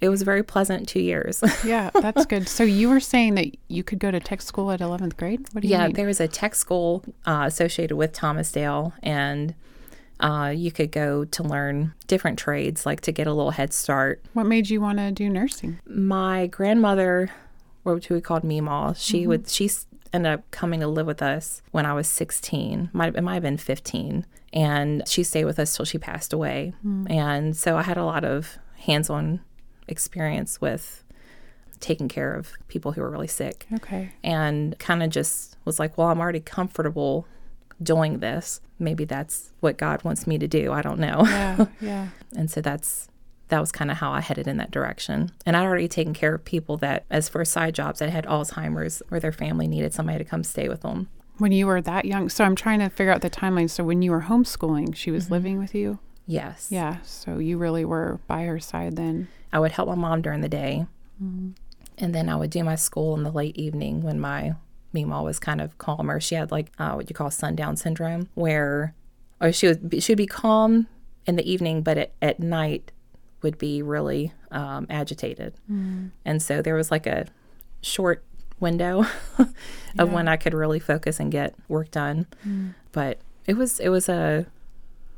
it 0.01 0.09
was 0.09 0.21
a 0.21 0.25
very 0.25 0.43
pleasant 0.43 0.87
two 0.87 0.99
years. 1.01 1.41
yeah, 1.65 1.89
that's 1.93 2.25
good. 2.25 2.47
So 2.47 2.63
you 2.63 2.89
were 2.89 2.99
saying 2.99 3.35
that 3.35 3.47
you 3.67 3.83
could 3.83 3.99
go 3.99 4.11
to 4.11 4.19
tech 4.19 4.41
school 4.41 4.71
at 4.71 4.79
11th 4.79 5.17
grade? 5.17 5.45
What 5.51 5.61
do 5.61 5.67
you 5.67 5.73
yeah, 5.73 5.87
mean? 5.87 5.95
there 5.95 6.07
was 6.07 6.19
a 6.19 6.27
tech 6.27 6.55
school 6.55 7.03
uh, 7.25 7.43
associated 7.47 7.95
with 7.95 8.11
Thomas 8.13 8.51
Dale, 8.51 8.93
and 9.01 9.55
uh, 10.19 10.53
you 10.55 10.71
could 10.71 10.91
go 10.91 11.25
to 11.25 11.43
learn 11.43 11.93
different 12.07 12.37
trades, 12.39 12.85
like 12.85 13.01
to 13.01 13.11
get 13.11 13.27
a 13.27 13.33
little 13.33 13.51
head 13.51 13.73
start. 13.73 14.21
What 14.33 14.45
made 14.45 14.69
you 14.69 14.79
want 14.79 14.99
to 14.99 15.11
do 15.11 15.29
nursing? 15.29 15.79
My 15.85 16.47
grandmother, 16.47 17.29
what 17.83 18.09
we 18.09 18.21
called 18.21 18.43
Meemaw, 18.43 18.95
she 18.97 19.21
Mm-hmm. 19.21 19.29
would 19.29 19.49
she 19.49 19.69
ended 20.13 20.31
up 20.31 20.51
coming 20.51 20.79
to 20.81 20.87
live 20.87 21.07
with 21.07 21.21
us 21.21 21.61
when 21.71 21.85
I 21.85 21.93
was 21.93 22.07
16. 22.07 22.89
Might 22.93 23.15
it 23.15 23.21
might 23.21 23.33
have 23.35 23.43
been 23.43 23.57
15, 23.57 24.25
and 24.53 25.07
she 25.07 25.23
stayed 25.23 25.45
with 25.45 25.59
us 25.59 25.75
till 25.75 25.85
she 25.85 25.97
passed 25.97 26.33
away. 26.33 26.73
Mm. 26.85 27.09
And 27.11 27.57
so 27.57 27.77
I 27.77 27.81
had 27.83 27.97
a 27.97 28.05
lot 28.05 28.23
of 28.23 28.57
hands-on 28.77 29.39
experience 29.87 30.61
with 30.61 31.03
taking 31.79 32.07
care 32.07 32.33
of 32.33 32.53
people 32.69 32.93
who 32.93 33.01
were 33.01 33.09
really 33.09 33.27
sick 33.27 33.65
Okay. 33.73 34.11
and 34.23 34.77
kind 34.79 35.03
of 35.03 35.09
just 35.09 35.57
was 35.65 35.79
like, 35.79 35.97
well, 35.97 36.07
I'm 36.07 36.21
already 36.21 36.39
comfortable 36.39 37.27
doing 37.81 38.19
this. 38.19 38.61
Maybe 38.79 39.03
that's 39.03 39.51
what 39.59 39.77
God 39.77 40.01
wants 40.03 40.25
me 40.25 40.37
to 40.37 40.47
do. 40.47 40.71
I 40.71 40.81
don't 40.81 40.99
know. 40.99 41.23
Yeah, 41.25 41.65
yeah. 41.81 42.07
and 42.37 42.49
so 42.49 42.61
that's 42.61 43.09
that 43.49 43.59
was 43.59 43.71
kind 43.71 43.91
of 43.91 43.97
how 43.97 44.11
I 44.11 44.21
headed 44.21 44.47
in 44.47 44.57
that 44.57 44.71
direction. 44.71 45.31
And 45.45 45.55
I'd 45.55 45.65
already 45.65 45.87
taken 45.87 46.13
care 46.13 46.33
of 46.35 46.45
people 46.45 46.77
that, 46.77 47.05
as 47.09 47.29
for 47.29 47.43
side 47.45 47.75
jobs, 47.75 47.99
that 47.99 48.09
had 48.09 48.25
Alzheimer's 48.25 49.01
or 49.11 49.19
their 49.19 49.31
family 49.31 49.67
needed 49.67 49.93
somebody 49.93 50.17
to 50.17 50.23
come 50.23 50.43
stay 50.43 50.69
with 50.69 50.81
them. 50.81 51.09
When 51.39 51.51
you 51.51 51.67
were 51.67 51.81
that 51.81 52.05
young, 52.05 52.29
so 52.29 52.43
I'm 52.43 52.55
trying 52.55 52.79
to 52.79 52.89
figure 52.89 53.11
out 53.11 53.21
the 53.21 53.29
timeline. 53.29 53.69
So 53.69 53.83
when 53.83 54.01
you 54.01 54.11
were 54.11 54.21
homeschooling, 54.21 54.95
she 54.95 55.09
Mm-hmm. 55.09 55.15
was 55.15 55.31
living 55.31 55.57
with 55.59 55.75
you? 55.75 55.99
Yes. 56.25 56.67
Yeah. 56.71 56.97
So 57.03 57.37
you 57.37 57.57
really 57.57 57.83
were 57.85 58.19
by 58.27 58.43
her 58.45 58.59
side 58.59 58.95
then. 58.95 59.27
I 59.51 59.59
would 59.59 59.73
help 59.73 59.89
my 59.89 59.95
mom 59.95 60.21
during 60.21 60.41
the 60.41 60.49
day. 60.49 60.85
And 61.19 61.55
then 62.15 62.29
I 62.29 62.35
would 62.35 62.49
do 62.49 62.63
my 62.63 62.75
school 62.75 63.15
in 63.15 63.23
the 63.23 63.31
late 63.31 63.57
evening 63.57 64.01
when 64.01 64.19
my 64.19 64.55
Meemaw 64.95 65.23
was 65.23 65.37
kind 65.39 65.59
of 65.59 65.77
calmer. 65.77 66.19
She 66.19 66.35
had 66.35 66.49
like 66.51 66.71
uh, 66.79 66.93
what 66.93 67.09
you 67.09 67.15
call 67.15 67.29
sundown 67.29 67.75
syndrome, 67.77 68.29
where 68.35 68.93
or 69.41 69.51
she 69.51 69.67
would 69.67 69.89
be, 69.89 69.99
she 69.99 70.11
would 70.13 70.17
be 70.17 70.25
calm 70.27 70.87
in 71.25 71.35
the 71.35 71.49
evening, 71.51 71.81
but 71.81 71.97
at, 71.97 72.11
at 72.21 72.39
night 72.39 72.91
would 73.43 73.57
be 73.57 73.81
really 73.81 74.33
um, 74.51 74.87
agitated. 74.89 75.53
And 76.25 76.41
so 76.41 76.61
there 76.61 76.75
was 76.75 76.89
like 76.91 77.05
a 77.05 77.27
short 77.81 78.23
window 78.59 79.05
of 79.99 80.11
when 80.11 80.27
I 80.27 80.37
could 80.37 80.53
really 80.53 80.79
focus 80.79 81.19
and 81.19 81.31
get 81.31 81.53
work 81.67 81.91
done. 81.91 82.25
But 82.91 83.19
it 83.45 83.55
was 83.57 83.79
it 83.79 83.89
was 83.89 84.07
a 84.09 84.45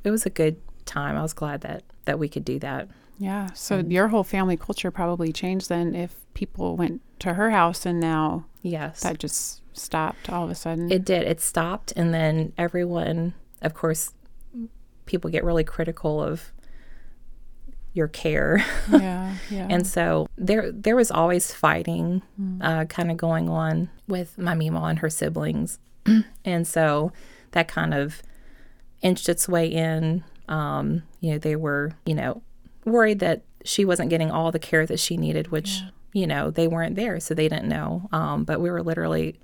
it 0.03 0.11
was 0.11 0.25
a 0.25 0.29
good 0.29 0.57
time. 0.85 1.15
I 1.15 1.21
was 1.21 1.33
glad 1.33 1.61
that 1.61 1.83
that 2.05 2.19
we 2.19 2.27
could 2.27 2.43
do 2.45 2.59
that. 2.59 2.89
Yeah. 3.17 3.51
So 3.53 3.77
your 3.79 4.09
whole 4.09 4.23
family 4.25 4.57
culture 4.57 4.91
probably 4.91 5.31
changed 5.31 5.69
then 5.69 5.95
if 5.95 6.15
people 6.33 6.75
went 6.75 7.01
to 7.19 7.35
her 7.35 7.51
house 7.51 7.85
and 7.85 7.99
now 7.99 8.45
Yes. 8.61 9.01
that 9.01 9.19
just 9.19 9.61
stopped 9.77 10.29
all 10.29 10.43
of 10.43 10.49
a 10.49 10.55
sudden. 10.55 10.91
It 10.91 11.05
did. 11.05 11.23
It 11.23 11.39
stopped, 11.39 11.93
and 11.95 12.13
then 12.13 12.51
everyone, 12.57 13.33
of 13.61 13.73
course, 13.73 14.11
people 15.05 15.29
get 15.29 15.43
really 15.43 15.63
critical 15.63 16.21
of 16.21 16.51
your 17.95 18.07
care, 18.07 18.63
yeah. 18.91 19.35
Yeah. 19.49 19.67
and 19.69 19.87
so 19.87 20.27
there 20.37 20.71
there 20.71 20.95
was 20.95 21.09
always 21.09 21.53
fighting, 21.53 22.21
uh, 22.61 22.85
kind 22.85 23.09
of 23.09 23.17
going 23.17 23.49
on 23.49 23.89
with 24.07 24.37
my 24.37 24.53
Meemaw 24.53 24.89
and 24.89 24.99
her 24.99 25.09
siblings, 25.09 25.79
and 26.45 26.67
so 26.67 27.11
that 27.51 27.67
kind 27.67 27.93
of 27.93 28.21
inched 29.01 29.29
its 29.29 29.47
way 29.47 29.67
in. 29.67 30.23
Um, 30.47 31.03
you 31.21 31.31
know, 31.31 31.37
they 31.39 31.55
were 31.55 31.93
you 32.05 32.13
know 32.13 32.41
worried 32.85 33.19
that 33.19 33.41
she 33.63 33.83
wasn't 33.85 34.09
getting 34.11 34.29
all 34.29 34.51
the 34.51 34.59
care 34.59 34.85
that 34.85 34.99
she 34.99 35.17
needed, 35.17 35.47
which 35.49 35.81
you 36.13 36.27
know 36.27 36.51
they 36.51 36.67
weren't 36.67 36.95
there, 36.95 37.19
so 37.19 37.33
they 37.33 37.47
didn't 37.47 37.69
know. 37.69 38.07
Um, 38.11 38.43
but 38.43 38.59
we 38.61 38.69
were 38.69 38.83
literally 38.83 39.39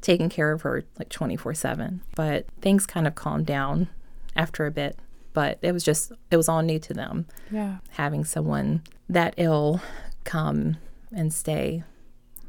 taking 0.00 0.28
care 0.28 0.52
of 0.52 0.60
her 0.62 0.84
like 0.98 1.08
24 1.08 1.54
7 1.54 2.02
but 2.14 2.44
things 2.60 2.84
kind 2.84 3.06
of 3.06 3.14
calmed 3.14 3.46
down 3.46 3.88
after 4.36 4.66
a 4.66 4.70
bit 4.70 4.98
but 5.34 5.58
it 5.60 5.72
was 5.72 5.84
just 5.84 6.12
it 6.30 6.36
was 6.38 6.48
all 6.48 6.62
new 6.62 6.78
to 6.78 6.94
them 6.94 7.26
yeah. 7.50 7.76
having 7.90 8.24
someone 8.24 8.82
that 9.10 9.34
ill 9.36 9.80
come 10.24 10.76
and 11.12 11.32
stay 11.32 11.82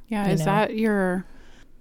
Yeah. 0.07 0.29
Is 0.29 0.39
know. 0.39 0.45
that 0.45 0.75
your 0.77 1.25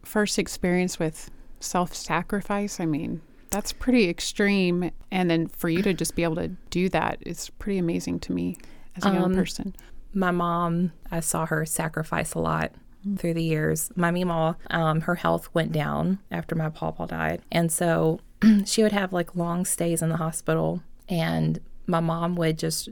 first 0.03 0.39
experience 0.39 0.99
with 0.99 1.31
self 1.61 1.95
sacrifice? 1.95 2.81
I 2.81 2.87
mean, 2.87 3.21
that's 3.51 3.73
pretty 3.73 4.09
extreme. 4.09 4.91
And 5.13 5.31
then 5.31 5.47
for 5.47 5.69
you 5.69 5.81
to 5.83 5.95
just 5.95 6.17
be 6.17 6.25
able 6.25 6.37
to 6.37 6.49
do 6.71 6.89
that 6.91 7.19
is 7.21 7.51
pretty 7.59 7.79
amazing 7.79 8.19
to 8.21 8.33
me 8.33 8.57
as 8.97 9.05
a 9.05 9.11
young 9.13 9.25
Um, 9.25 9.35
person. 9.35 9.75
my 10.13 10.31
mom 10.31 10.93
i 11.11 11.19
saw 11.21 11.45
her 11.47 11.65
sacrifice 11.67 12.35
a 12.35 12.39
lot 12.39 12.73
through 13.19 13.35
the 13.35 13.43
years 13.43 13.91
my 13.97 14.11
meemaw 14.13 14.55
um, 14.71 15.01
her 15.03 15.17
health 15.17 15.49
went 15.55 15.73
down 15.73 16.19
after 16.31 16.55
my 16.55 16.69
pawpaw 16.69 17.07
died 17.07 17.43
and 17.51 17.71
so 17.73 18.21
she 18.65 18.83
would 18.85 18.93
have 18.93 19.13
like 19.13 19.35
long 19.35 19.65
stays 19.65 20.01
in 20.03 20.09
the 20.11 20.17
hospital 20.19 20.81
and 21.09 21.61
my 21.87 22.01
mom 22.01 22.35
would 22.37 22.59
just 22.59 22.89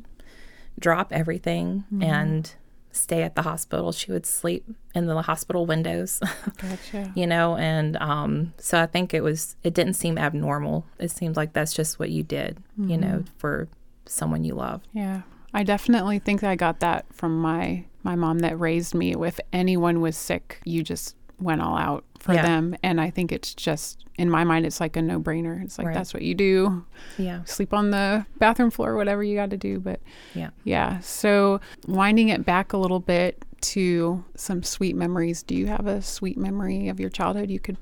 drop 0.78 1.12
everything 1.12 1.84
and 2.00 2.54
stay 2.94 3.22
at 3.22 3.34
the 3.36 3.42
hospital 3.42 3.90
she 3.92 4.12
would 4.12 4.26
sleep 4.26 4.64
in 4.94 5.06
the 5.06 5.22
hospital 5.22 5.64
windows 5.64 6.20
Gotcha. 6.58 7.10
you 7.14 7.26
know 7.26 7.56
and 7.56 7.96
um, 7.96 8.52
so 8.58 8.78
i 8.80 8.86
think 8.86 9.14
it 9.14 9.22
was 9.22 9.56
it 9.62 9.72
didn't 9.72 9.94
seem 9.94 10.18
abnormal 10.18 10.84
it 10.98 11.10
seemed 11.10 11.36
like 11.36 11.52
that's 11.54 11.72
just 11.72 11.98
what 11.98 12.10
you 12.10 12.22
did 12.22 12.58
you 12.76 12.98
know 12.98 13.24
for 13.38 13.68
someone 14.06 14.44
you 14.44 14.54
love 14.54 14.82
Yeah. 14.92 15.22
I 15.54 15.64
definitely 15.64 16.18
think 16.18 16.42
I 16.42 16.56
got 16.56 16.80
that 16.80 17.04
from 17.12 17.38
my 17.38 17.84
my 18.02 18.14
mom 18.16 18.38
that 18.38 18.58
raised 18.58 18.94
me. 18.94 19.14
If 19.14 19.38
anyone 19.52 20.00
was 20.00 20.16
sick, 20.16 20.60
you 20.64 20.82
just 20.82 21.14
went 21.38 21.60
all 21.60 21.76
out 21.76 22.04
for 22.22 22.32
Yeah. 22.34 22.42
them. 22.42 22.74
And 22.82 23.00
I 23.00 23.10
think 23.10 23.32
it's 23.32 23.52
just 23.54 23.98
in 24.16 24.28
my 24.30 24.44
mind 24.44 24.64
it's 24.66 24.80
like 24.80 24.96
a 24.96 25.02
no 25.02 25.20
brainer. 25.20 25.62
It's 25.62 25.78
like 25.78 25.88
Right. 25.88 25.94
that's 25.94 26.14
what 26.14 26.22
you 26.22 26.34
do. 26.34 26.84
yeah 27.18 27.42
Sleep 27.44 27.72
on 27.74 27.90
the 27.90 28.26
bathroom 28.38 28.70
floor, 28.70 28.96
whatever 28.96 29.22
you 29.24 29.34
got 29.36 29.50
to 29.50 29.56
do. 29.56 29.80
But 29.80 30.00
yeah 30.34 30.50
yeah. 30.64 31.00
So 31.00 31.60
winding 31.86 32.28
it 32.28 32.44
back 32.44 32.72
a 32.72 32.76
little 32.76 33.00
bit 33.00 33.44
to 33.62 34.24
some 34.36 34.62
sweet 34.62 34.96
memories. 34.96 35.42
Do 35.42 35.54
you 35.54 35.66
have 35.66 35.86
a 35.86 36.00
sweet 36.02 36.36
memory 36.38 36.88
of 36.88 36.98
your 37.00 37.10
childhood 37.10 37.50
you 37.50 37.60
could 37.60 37.76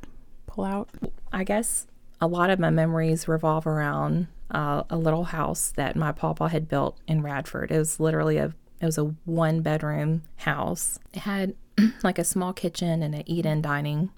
pull 0.47 0.65
out? 0.65 0.89
I 1.33 1.45
guess 1.45 1.87
a 2.21 2.27
lot 2.27 2.51
of 2.51 2.59
my 2.59 2.71
memories 2.71 3.27
revolve 3.29 3.67
around 3.67 4.27
uh, 4.51 4.83
a 4.91 4.97
little 4.97 5.25
house 5.25 5.73
that 5.77 5.97
my 5.97 6.13
papa 6.13 6.49
had 6.49 6.69
built 6.69 6.99
in 7.07 7.23
Radford. 7.23 7.71
It 7.71 7.79
was 7.79 8.01
literally 8.01 8.37
a 8.37 8.53
it 8.81 8.87
was 8.87 8.97
a 8.99 9.15
one 9.27 9.61
bedroom 9.61 10.23
house. 10.37 10.99
It 11.13 11.21
had 11.21 11.55
like 12.03 12.19
a 12.19 12.25
small 12.25 12.53
kitchen 12.53 13.03
and 13.03 13.15
an 13.15 13.23
eat 13.27 13.45
in 13.47 13.61
dining 13.63 14.11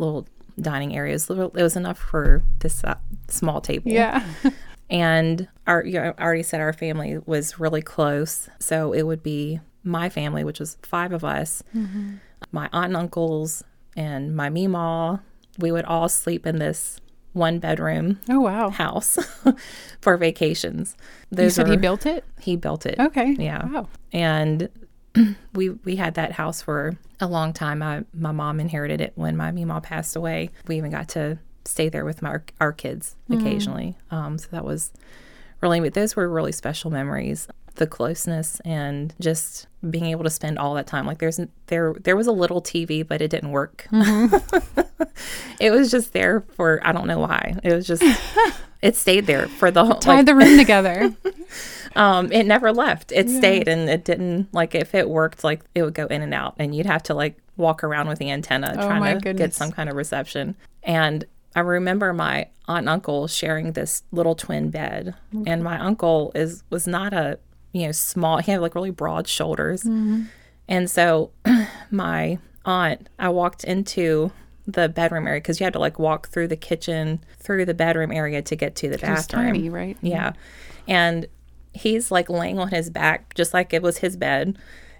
little 0.00 0.26
dining 0.60 0.96
areas. 0.96 1.30
It 1.30 1.54
was 1.54 1.76
enough 1.76 1.98
for 1.98 2.42
this 2.58 2.82
uh, 2.84 2.96
small 3.28 3.60
table. 3.60 3.90
Yeah. 3.90 4.24
And 4.90 5.46
our, 5.68 5.84
you 5.84 5.92
know, 5.92 6.14
I 6.18 6.22
already 6.22 6.42
said 6.42 6.60
our 6.60 6.72
family 6.72 7.18
was 7.24 7.60
really 7.60 7.80
close. 7.80 8.50
So 8.58 8.92
it 8.92 9.02
would 9.02 9.22
be 9.22 9.60
my 9.84 10.08
family, 10.08 10.42
which 10.42 10.58
was 10.58 10.76
five 10.82 11.12
of 11.12 11.24
us, 11.24 11.62
my 12.50 12.68
aunt 12.72 12.86
and 12.86 12.96
uncles, 12.96 13.62
and 13.96 14.34
my 14.34 14.50
meemaw. 14.50 15.20
We 15.58 15.70
would 15.70 15.84
all 15.84 16.08
sleep 16.08 16.46
in 16.46 16.58
this 16.58 17.00
one 17.32 17.60
bedroom 17.60 18.18
oh 18.28 18.40
wow. 18.40 18.70
house 18.70 19.16
for 20.00 20.16
vacations. 20.16 20.96
You 21.30 21.36
Those 21.36 21.54
said 21.54 21.68
he 21.68 21.76
built 21.76 22.04
it? 22.04 22.24
he 22.40 22.56
built 22.56 22.84
it. 22.84 22.98
Okay. 22.98 23.36
Yeah. 23.38 23.66
Wow. 23.68 23.88
And 24.12 24.68
we 25.54 25.70
we 25.70 25.96
had 25.96 26.14
that 26.14 26.32
house 26.32 26.62
for 26.62 26.96
a 27.20 27.26
long 27.26 27.52
time. 27.52 27.78
My 27.80 28.04
my 28.12 28.32
mom 28.32 28.60
inherited 28.60 29.00
it 29.00 29.12
when 29.14 29.36
my 29.36 29.50
meemaw 29.50 29.82
passed 29.82 30.16
away. 30.16 30.50
We 30.66 30.76
even 30.76 30.90
got 30.90 31.08
to 31.10 31.38
stay 31.64 31.88
there 31.88 32.04
with 32.04 32.22
my 32.22 32.38
our 32.60 32.72
kids 32.72 33.16
occasionally. 33.30 33.96
Um, 34.10 34.38
so 34.38 34.48
that 34.50 34.64
was 34.64 34.92
really 35.60 35.88
those 35.88 36.16
were 36.16 36.28
really 36.28 36.52
special 36.52 36.90
memories. 36.90 37.48
The 37.76 37.86
closeness 37.86 38.60
and 38.64 39.14
just 39.20 39.66
being 39.88 40.06
able 40.06 40.24
to 40.24 40.30
spend 40.30 40.58
all 40.58 40.74
that 40.74 40.86
time. 40.86 41.06
Like 41.06 41.18
there's 41.18 41.40
there 41.66 41.94
there 42.00 42.16
was 42.16 42.26
a 42.26 42.32
little 42.32 42.60
TV, 42.60 43.06
but 43.06 43.22
it 43.22 43.28
didn't 43.28 43.52
work. 43.52 43.86
it 45.60 45.70
was 45.70 45.90
just 45.90 46.12
there 46.12 46.42
for 46.56 46.80
I 46.86 46.92
don't 46.92 47.06
know 47.06 47.20
why. 47.20 47.56
It 47.62 47.72
was 47.72 47.86
just 47.86 48.02
it 48.82 48.96
stayed 48.96 49.26
there 49.26 49.48
for 49.48 49.70
the 49.70 49.84
whole 49.84 49.94
Tied 49.94 50.16
like, 50.16 50.26
the 50.26 50.34
room 50.34 50.58
together. 50.58 51.14
um 51.96 52.30
it 52.32 52.44
never 52.46 52.72
left 52.72 53.12
it 53.12 53.28
stayed 53.28 53.66
and 53.68 53.88
it 53.90 54.04
didn't 54.04 54.52
like 54.54 54.74
if 54.74 54.94
it 54.94 55.08
worked 55.08 55.42
like 55.44 55.62
it 55.74 55.82
would 55.82 55.94
go 55.94 56.06
in 56.06 56.22
and 56.22 56.32
out 56.34 56.54
and 56.58 56.74
you'd 56.74 56.86
have 56.86 57.02
to 57.02 57.14
like 57.14 57.36
walk 57.56 57.82
around 57.84 58.08
with 58.08 58.18
the 58.18 58.30
antenna 58.30 58.74
Oh 58.78 58.86
trying 58.86 59.14
to 59.18 59.20
goodness. 59.20 59.38
get 59.46 59.54
some 59.54 59.70
kind 59.72 59.88
of 59.90 59.96
reception 59.96 60.54
and 60.82 61.24
i 61.56 61.60
remember 61.60 62.12
my 62.12 62.48
aunt 62.68 62.80
and 62.80 62.88
uncle 62.88 63.26
sharing 63.26 63.72
this 63.72 64.02
little 64.12 64.34
twin 64.34 64.70
bed 64.70 65.14
and 65.46 65.64
my 65.64 65.78
uncle 65.78 66.32
is 66.34 66.62
was 66.70 66.86
not 66.86 67.12
a 67.12 67.38
you 67.72 67.86
know 67.86 67.92
small 67.92 68.38
he 68.38 68.52
had 68.52 68.60
like 68.60 68.74
really 68.74 68.90
broad 68.90 69.26
shoulders 69.28 69.82
Mm-hmm. 69.82 70.22
And 70.68 70.88
so 70.88 71.32
my 71.90 72.38
aunt, 72.64 73.08
I 73.18 73.28
walked 73.30 73.64
into 73.64 74.30
the 74.68 74.88
bedroom 74.88 75.26
area 75.26 75.40
because 75.40 75.58
you 75.58 75.64
had 75.64 75.72
to 75.72 75.80
like 75.80 75.98
walk 75.98 76.28
through 76.28 76.46
the 76.46 76.56
kitchen, 76.56 77.24
through 77.40 77.64
the 77.64 77.74
bedroom 77.74 78.12
area 78.12 78.40
to 78.42 78.54
get 78.54 78.76
to 78.76 78.88
the 78.88 78.96
bathroom. 78.98 79.46
tiny, 79.46 79.68
right? 79.68 79.96
Yeah. 80.00 80.32
And 80.86 81.26
he's 81.72 82.10
like 82.10 82.28
laying 82.28 82.58
on 82.58 82.68
his 82.68 82.90
back, 82.90 83.34
just 83.34 83.52
like 83.54 83.72
it 83.72 83.82
was 83.82 83.98
his 83.98 84.16
bed. 84.16 84.58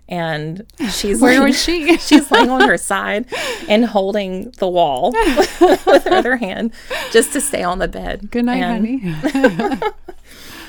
And 0.09 0.67
she's 0.91 1.21
Where 1.21 1.33
laying- 1.35 1.43
was 1.45 1.63
she? 1.63 1.97
she's 1.99 2.31
laying 2.31 2.51
on 2.51 2.63
her 2.63 2.77
side 2.77 3.27
and 3.69 3.85
holding 3.85 4.51
the 4.59 4.69
wall 4.69 5.13
with 5.61 6.05
her 6.05 6.13
other 6.15 6.37
hand 6.37 6.73
just 7.13 7.33
to 7.35 7.41
stay 7.41 7.63
on 7.63 7.79
the 7.79 7.89
bed. 7.89 8.31
Good 8.31 8.45
night, 8.47 8.63
And- 8.63 9.03
honey. 9.03 9.81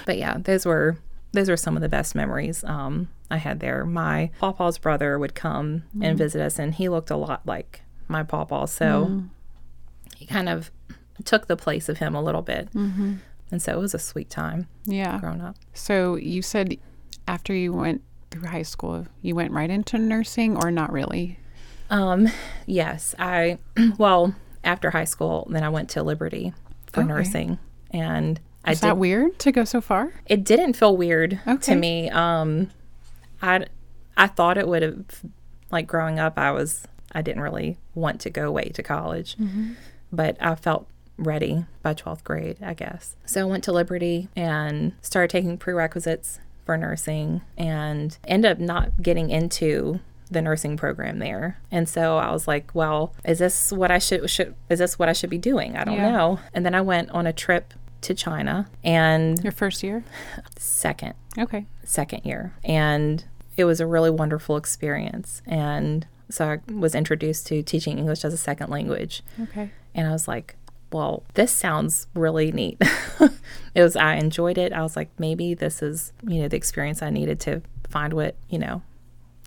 But 0.06 0.18
yeah, 0.18 0.38
those 0.40 0.66
were 0.66 0.98
those 1.34 1.50
were 1.50 1.58
some 1.58 1.76
of 1.78 1.82
the 1.82 1.88
best 1.90 2.14
memories 2.16 2.64
um, 2.66 3.08
I 3.30 3.38
had 3.38 3.60
there. 3.62 3.86
My 3.86 4.32
pawpaw's 4.40 4.78
brother 4.78 5.18
would 5.18 5.34
come 5.36 5.84
Mm. 5.96 6.06
and 6.06 6.18
visit 6.18 6.42
us, 6.42 6.60
and 6.60 6.74
he 6.76 6.90
looked 6.90 7.10
a 7.10 7.16
lot 7.16 7.42
like 7.46 7.82
my 8.08 8.22
pawpaw, 8.24 8.66
so 8.66 9.06
Mm. 9.10 9.30
he 10.18 10.26
kind 10.26 10.50
of 10.50 10.72
took 11.24 11.48
the 11.48 11.56
place 11.56 11.88
of 11.88 12.00
him 12.00 12.16
a 12.16 12.22
little 12.22 12.42
bit. 12.42 12.70
Mm-hmm. 12.74 13.14
And 13.52 13.62
so 13.62 13.74
it 13.74 13.80
was 13.80 13.94
a 13.94 14.00
sweet 14.00 14.30
time 14.30 14.68
Yeah. 14.86 15.20
growing 15.20 15.42
up. 15.42 15.56
So 15.74 16.16
you 16.16 16.42
said 16.42 16.78
after 17.28 17.54
you 17.54 17.74
went 17.74 18.02
through 18.32 18.48
high 18.48 18.62
school, 18.64 19.06
you 19.22 19.36
went 19.36 19.52
right 19.52 19.70
into 19.70 19.98
nursing, 19.98 20.56
or 20.56 20.72
not 20.72 20.92
really? 20.92 21.38
Um, 21.90 22.30
yes, 22.66 23.14
I 23.20 23.58
well 23.98 24.34
after 24.64 24.92
high 24.92 25.04
school, 25.06 25.48
then 25.50 25.64
I 25.64 25.70
went 25.70 25.90
to 25.92 26.04
Liberty 26.04 26.54
for 26.88 27.02
Okay. 27.02 27.08
nursing, 27.10 27.58
and 27.92 28.40
I 28.64 28.72
Is 28.72 28.80
did. 28.80 28.88
that 28.88 28.98
weird 28.98 29.38
to 29.40 29.52
go 29.52 29.64
so 29.66 29.82
far? 29.82 30.14
it 30.28 30.44
didn't 30.46 30.74
feel 30.74 30.96
weird 30.96 31.40
Okay. 31.48 31.74
to 31.74 31.76
me. 31.76 32.10
Um, 32.10 32.70
I 33.42 33.66
I 34.16 34.28
thought 34.28 34.58
it 34.58 34.68
would 34.68 34.82
have 34.84 35.06
like 35.72 35.88
growing 35.88 36.20
up. 36.20 36.38
I 36.38 36.52
was 36.52 36.86
I 37.12 37.22
didn't 37.22 37.42
really 37.42 37.78
want 37.96 38.22
to 38.22 38.30
go 38.30 38.48
away 38.48 38.66
to 38.70 38.84
college, 38.84 39.36
but 40.12 40.38
I 40.40 40.56
felt 40.56 40.88
ready 41.22 41.66
by 41.84 41.94
12th 41.94 42.24
grade, 42.24 42.58
I 42.62 42.74
guess. 42.74 43.16
So 43.26 43.42
I 43.42 43.44
went 43.46 43.64
to 43.66 43.72
Liberty 43.72 44.28
and 44.36 44.94
started 45.02 45.30
taking 45.30 45.58
prerequisites 45.58 46.40
for 46.66 46.78
nursing 46.78 47.42
and 47.58 48.18
ended 48.28 48.52
up 48.52 48.60
not 48.60 49.02
getting 49.02 49.30
into 49.30 50.00
the 50.30 50.42
nursing 50.42 50.78
program 50.78 51.20
there. 51.20 51.58
And 51.72 51.88
so 51.90 52.18
I 52.18 52.32
was 52.32 52.48
like, 52.48 52.74
well, 52.74 53.14
is 53.26 53.40
this 53.40 53.72
what 53.72 53.92
I 53.92 54.00
should 54.00 54.30
should 54.30 54.56
is 54.70 54.80
this 54.80 54.98
what 54.98 55.10
I 55.10 55.14
should 55.14 55.30
be 55.30 55.38
doing? 55.38 55.76
I 55.76 55.84
don't 55.84 55.96
Yeah. 55.96 56.10
know. 56.12 56.40
And 56.54 56.66
then 56.66 56.74
I 56.74 56.82
went 56.82 57.10
on 57.12 57.28
a 57.28 57.34
trip 57.34 57.74
to 58.02 58.14
China 58.14 58.68
and 58.84 59.44
Your 59.44 59.52
first 59.52 59.84
year? 59.84 60.04
second 60.58 61.14
Okay. 61.38 61.66
second 61.84 62.22
year 62.26 62.54
and 62.64 63.24
it 63.58 63.66
was 63.66 63.80
a 63.80 63.86
really 63.86 64.10
wonderful 64.10 64.58
experience 64.58 65.42
and 65.46 66.08
so 66.30 66.48
I 66.50 66.72
was 66.74 66.96
introduced 66.96 67.46
to 67.48 67.62
teaching 67.62 68.00
English 68.00 68.24
as 68.26 68.34
a 68.34 68.38
second 68.38 68.70
language 68.72 69.22
Okay. 69.40 69.70
and 69.94 70.08
I 70.08 70.12
was 70.12 70.28
like 70.28 70.56
well 70.92 71.24
this 71.36 71.52
sounds 71.52 72.08
really 72.14 72.52
neat 72.52 72.78
it 73.76 73.82
was 73.82 73.96
I 73.96 74.16
enjoyed 74.16 74.58
it 74.58 74.74
I 74.74 74.82
was 74.82 74.96
like 74.96 75.10
maybe 75.18 75.54
this 75.54 75.82
is 75.82 76.14
you 76.28 76.42
know 76.42 76.48
the 76.48 76.58
experience 76.58 77.02
I 77.02 77.10
needed 77.10 77.40
to 77.42 77.62
find 77.90 78.14
what 78.14 78.36
you 78.50 78.60
know 78.60 78.82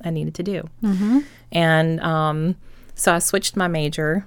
I 0.04 0.10
needed 0.10 0.34
to 0.36 0.42
do 0.42 0.68
Mm-hmm. 0.82 1.18
and 1.52 2.00
um, 2.00 2.56
so 2.94 3.14
I 3.14 3.18
switched 3.18 3.56
my 3.56 3.68
major 3.68 4.26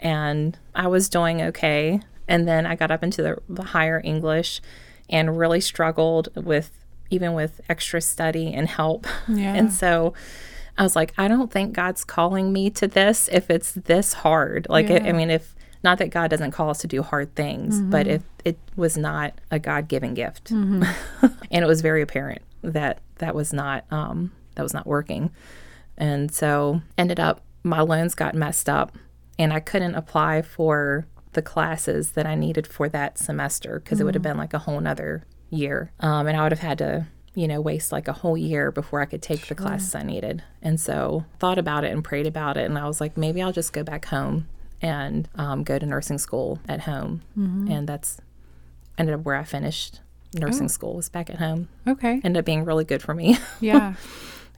and 0.00 0.58
I 0.74 0.86
was 0.86 1.08
doing 1.08 1.40
okay. 1.42 2.00
And 2.28 2.46
then 2.46 2.66
I 2.66 2.74
got 2.74 2.90
up 2.90 3.02
into 3.02 3.22
the, 3.22 3.38
the 3.48 3.62
higher 3.62 4.00
English 4.04 4.60
and 5.08 5.38
really 5.38 5.60
struggled 5.60 6.28
with 6.36 6.70
even 7.10 7.32
with 7.32 7.60
extra 7.68 8.00
study 8.00 8.52
and 8.52 8.68
help. 8.68 9.06
Yeah. 9.28 9.54
And 9.54 9.72
so 9.72 10.14
I 10.78 10.82
was 10.82 10.96
like, 10.96 11.12
I 11.18 11.28
don't 11.28 11.50
think 11.50 11.74
God's 11.74 12.04
calling 12.04 12.52
me 12.52 12.70
to 12.70 12.86
this 12.88 13.28
if 13.32 13.50
it's 13.50 13.72
this 13.72 14.14
hard. 14.14 14.66
Like, 14.68 14.90
it, 14.90 15.02
I 15.04 15.12
mean, 15.12 15.30
if 15.30 15.54
not 15.84 15.98
that 15.98 16.08
God 16.10 16.30
doesn't 16.30 16.52
call 16.52 16.70
us 16.70 16.78
to 16.78 16.86
do 16.86 17.02
hard 17.02 17.34
things, 17.34 17.78
but 17.90 18.06
if 18.06 18.22
it 18.44 18.58
was 18.74 18.96
not 18.96 19.38
a 19.50 19.58
God 19.58 19.86
given 19.86 20.14
gift, 20.14 20.50
and 20.50 20.84
it 21.52 21.66
was 21.66 21.82
very 21.82 22.00
apparent 22.02 22.40
that 22.62 22.98
that 23.18 23.34
was 23.34 23.52
not 23.52 23.84
um, 23.92 24.32
that 24.54 24.62
was 24.62 24.72
not 24.72 24.86
working, 24.86 25.30
and 25.98 26.32
so 26.32 26.80
ended 26.96 27.20
up 27.20 27.42
my 27.62 27.82
loans 27.82 28.14
got 28.14 28.34
messed 28.34 28.68
up, 28.68 28.96
and 29.38 29.52
I 29.52 29.60
couldn't 29.60 29.94
apply 29.94 30.42
for 30.42 31.06
the 31.34 31.42
classes 31.42 32.12
that 32.12 32.26
I 32.26 32.34
needed 32.34 32.66
for 32.66 32.88
that 32.88 33.18
semester 33.18 33.80
because 33.80 34.00
it 34.00 34.04
would 34.04 34.14
have 34.14 34.22
been 34.22 34.36
like 34.38 34.54
a 34.54 34.60
whole 34.60 34.80
nother 34.80 35.26
year, 35.50 35.92
um, 36.00 36.26
and 36.26 36.36
I 36.36 36.42
would 36.44 36.52
have 36.52 36.60
had 36.60 36.78
to 36.78 37.06
you 37.34 37.46
know 37.46 37.60
waste 37.60 37.92
like 37.92 38.08
a 38.08 38.12
whole 38.14 38.38
year 38.38 38.70
before 38.70 39.02
I 39.02 39.04
could 39.04 39.20
take 39.20 39.48
the 39.48 39.54
classes 39.54 39.94
I 39.94 40.02
needed, 40.02 40.42
and 40.62 40.80
so 40.80 41.26
thought 41.38 41.58
about 41.58 41.84
it 41.84 41.92
and 41.92 42.02
prayed 42.02 42.26
about 42.26 42.56
it, 42.56 42.64
and 42.64 42.78
I 42.78 42.86
was 42.86 43.02
like 43.02 43.18
maybe 43.18 43.42
I'll 43.42 43.52
just 43.52 43.74
go 43.74 43.82
back 43.82 44.06
home 44.06 44.48
and 44.84 45.28
um, 45.36 45.62
go 45.64 45.78
to 45.78 45.86
nursing 45.86 46.18
school 46.18 46.58
at 46.68 46.82
home, 46.82 47.22
and 47.36 47.88
that's 47.88 48.18
ended 48.98 49.14
up 49.14 49.24
where 49.24 49.34
I 49.36 49.44
finished 49.44 50.00
nursing 50.34 50.68
school 50.68 50.94
was 50.94 51.08
back 51.08 51.30
at 51.30 51.36
home. 51.36 51.68
Okay. 51.86 52.20
Ended 52.22 52.38
up 52.40 52.44
being 52.44 52.64
really 52.64 52.84
good 52.84 53.02
for 53.02 53.14
me. 53.14 53.38
Yeah. 53.60 53.94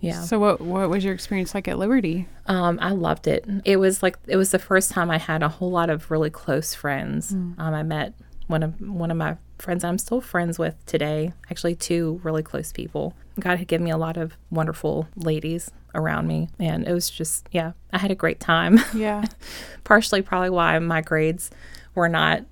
yeah. 0.00 0.20
So 0.22 0.38
what 0.38 0.60
what 0.60 0.90
was 0.90 1.04
your 1.04 1.14
experience 1.14 1.54
like 1.54 1.68
at 1.68 1.78
Liberty? 1.78 2.26
Um, 2.46 2.78
I 2.82 2.90
loved 2.90 3.26
it. 3.26 3.46
It 3.64 3.76
was 3.76 4.02
like 4.02 4.16
it 4.26 4.36
was 4.36 4.50
the 4.50 4.58
first 4.58 4.90
time 4.90 5.10
I 5.10 5.18
had 5.18 5.42
a 5.42 5.48
whole 5.48 5.70
lot 5.70 5.90
of 5.90 6.10
really 6.10 6.30
close 6.30 6.74
friends. 6.74 7.32
Um, 7.32 7.54
I 7.58 7.82
met 7.82 8.14
one 8.48 8.62
of 8.62 8.80
one 8.80 9.10
of 9.10 9.16
my 9.16 9.36
friends 9.58 9.84
I'm 9.84 9.98
still 9.98 10.20
friends 10.20 10.58
with 10.58 10.84
today. 10.86 11.32
Actually, 11.50 11.74
two 11.74 12.20
really 12.22 12.42
close 12.42 12.72
people. 12.72 13.14
God 13.38 13.58
had 13.58 13.68
given 13.68 13.84
me 13.84 13.90
a 13.90 13.96
lot 13.96 14.16
of 14.16 14.36
wonderful 14.50 15.08
ladies 15.16 15.70
around 15.94 16.26
me, 16.26 16.48
and 16.58 16.86
it 16.86 16.92
was 16.92 17.10
just 17.10 17.48
yeah, 17.52 17.72
I 17.92 17.98
had 17.98 18.10
a 18.10 18.14
great 18.14 18.40
time. 18.40 18.78
Yeah. 18.94 19.24
Partially, 19.84 20.22
probably 20.22 20.50
why 20.50 20.78
my 20.78 21.00
grades 21.00 21.50
were 21.94 22.08
not 22.08 22.44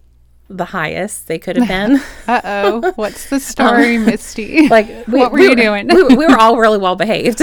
the 0.48 0.66
highest 0.66 1.26
they 1.26 1.38
could 1.38 1.56
have 1.56 1.68
been. 1.68 2.00
Uh 2.26 2.40
oh. 2.44 2.92
What's 2.96 3.28
the 3.28 3.38
story, 3.52 3.98
Misty? 3.98 4.68
like 4.70 5.06
What 5.06 5.30
were 5.32 5.40
you 5.40 5.54
doing? 5.54 5.88
we, 5.88 6.02
we 6.16 6.26
were 6.26 6.38
all 6.38 6.56
really 6.58 6.78
well 6.78 6.96
behaved 6.96 7.42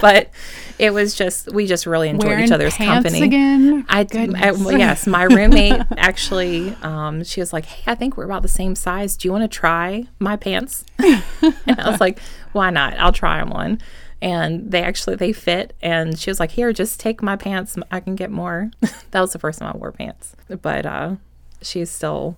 but 0.00 0.30
it 0.78 0.92
was 0.92 1.14
just 1.14 1.52
we 1.52 1.66
just 1.66 1.86
really 1.86 2.08
enjoyed 2.08 2.28
Wearing 2.28 2.44
each 2.44 2.52
other's 2.52 2.76
company 2.76 3.22
again? 3.22 3.84
I, 3.88 4.06
I 4.12 4.50
yes 4.76 5.06
my 5.06 5.24
roommate 5.24 5.82
actually 5.96 6.74
um, 6.82 7.24
she 7.24 7.40
was 7.40 7.52
like 7.52 7.64
hey 7.66 7.90
i 7.92 7.94
think 7.94 8.16
we're 8.16 8.24
about 8.24 8.42
the 8.42 8.48
same 8.48 8.74
size 8.74 9.16
do 9.16 9.26
you 9.26 9.32
want 9.32 9.42
to 9.42 9.48
try 9.48 10.06
my 10.18 10.36
pants 10.36 10.84
and 10.98 11.80
i 11.80 11.90
was 11.90 12.00
like 12.00 12.20
why 12.52 12.70
not 12.70 12.94
i'll 12.98 13.12
try 13.12 13.38
them 13.38 13.52
on 13.52 13.80
and 14.22 14.70
they 14.70 14.82
actually 14.82 15.16
they 15.16 15.32
fit 15.32 15.74
and 15.82 16.18
she 16.18 16.30
was 16.30 16.38
like 16.40 16.52
here 16.52 16.72
just 16.72 17.00
take 17.00 17.22
my 17.22 17.36
pants 17.36 17.76
i 17.90 18.00
can 18.00 18.14
get 18.14 18.30
more 18.30 18.70
that 19.10 19.20
was 19.20 19.32
the 19.32 19.38
first 19.38 19.58
time 19.58 19.72
i 19.74 19.76
wore 19.76 19.92
pants 19.92 20.36
but 20.62 20.86
uh 20.86 21.16
she's 21.62 21.90
still 21.90 22.36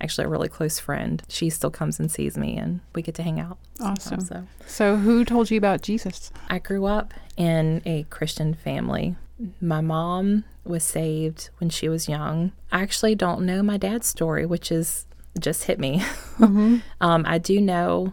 actually 0.00 0.24
a 0.24 0.28
really 0.28 0.48
close 0.48 0.78
friend 0.80 1.22
she 1.28 1.48
still 1.48 1.70
comes 1.70 2.00
and 2.00 2.10
sees 2.10 2.36
me 2.36 2.56
and 2.56 2.80
we 2.94 3.02
get 3.02 3.14
to 3.14 3.22
hang 3.22 3.38
out 3.38 3.56
Awesome. 3.80 4.20
so 4.20 4.44
So 4.66 4.96
who 4.96 5.24
told 5.24 5.50
you 5.50 5.58
about 5.58 5.82
Jesus? 5.82 6.30
I 6.50 6.58
grew 6.58 6.86
up 6.86 7.14
in 7.36 7.82
a 7.84 8.04
Christian 8.10 8.54
family. 8.54 9.16
My 9.60 9.80
mom 9.80 10.44
was 10.64 10.84
saved 10.84 11.50
when 11.58 11.68
she 11.70 11.88
was 11.88 12.08
young. 12.08 12.52
I 12.70 12.82
actually 12.82 13.14
don't 13.16 13.44
know 13.44 13.62
my 13.62 13.76
dad's 13.76 14.06
story, 14.06 14.46
which 14.46 14.70
is 14.70 15.04
just 15.40 15.64
hit 15.64 15.80
me. 15.80 16.02
um, 16.40 16.82
I 17.00 17.38
do 17.38 17.60
know 17.60 18.12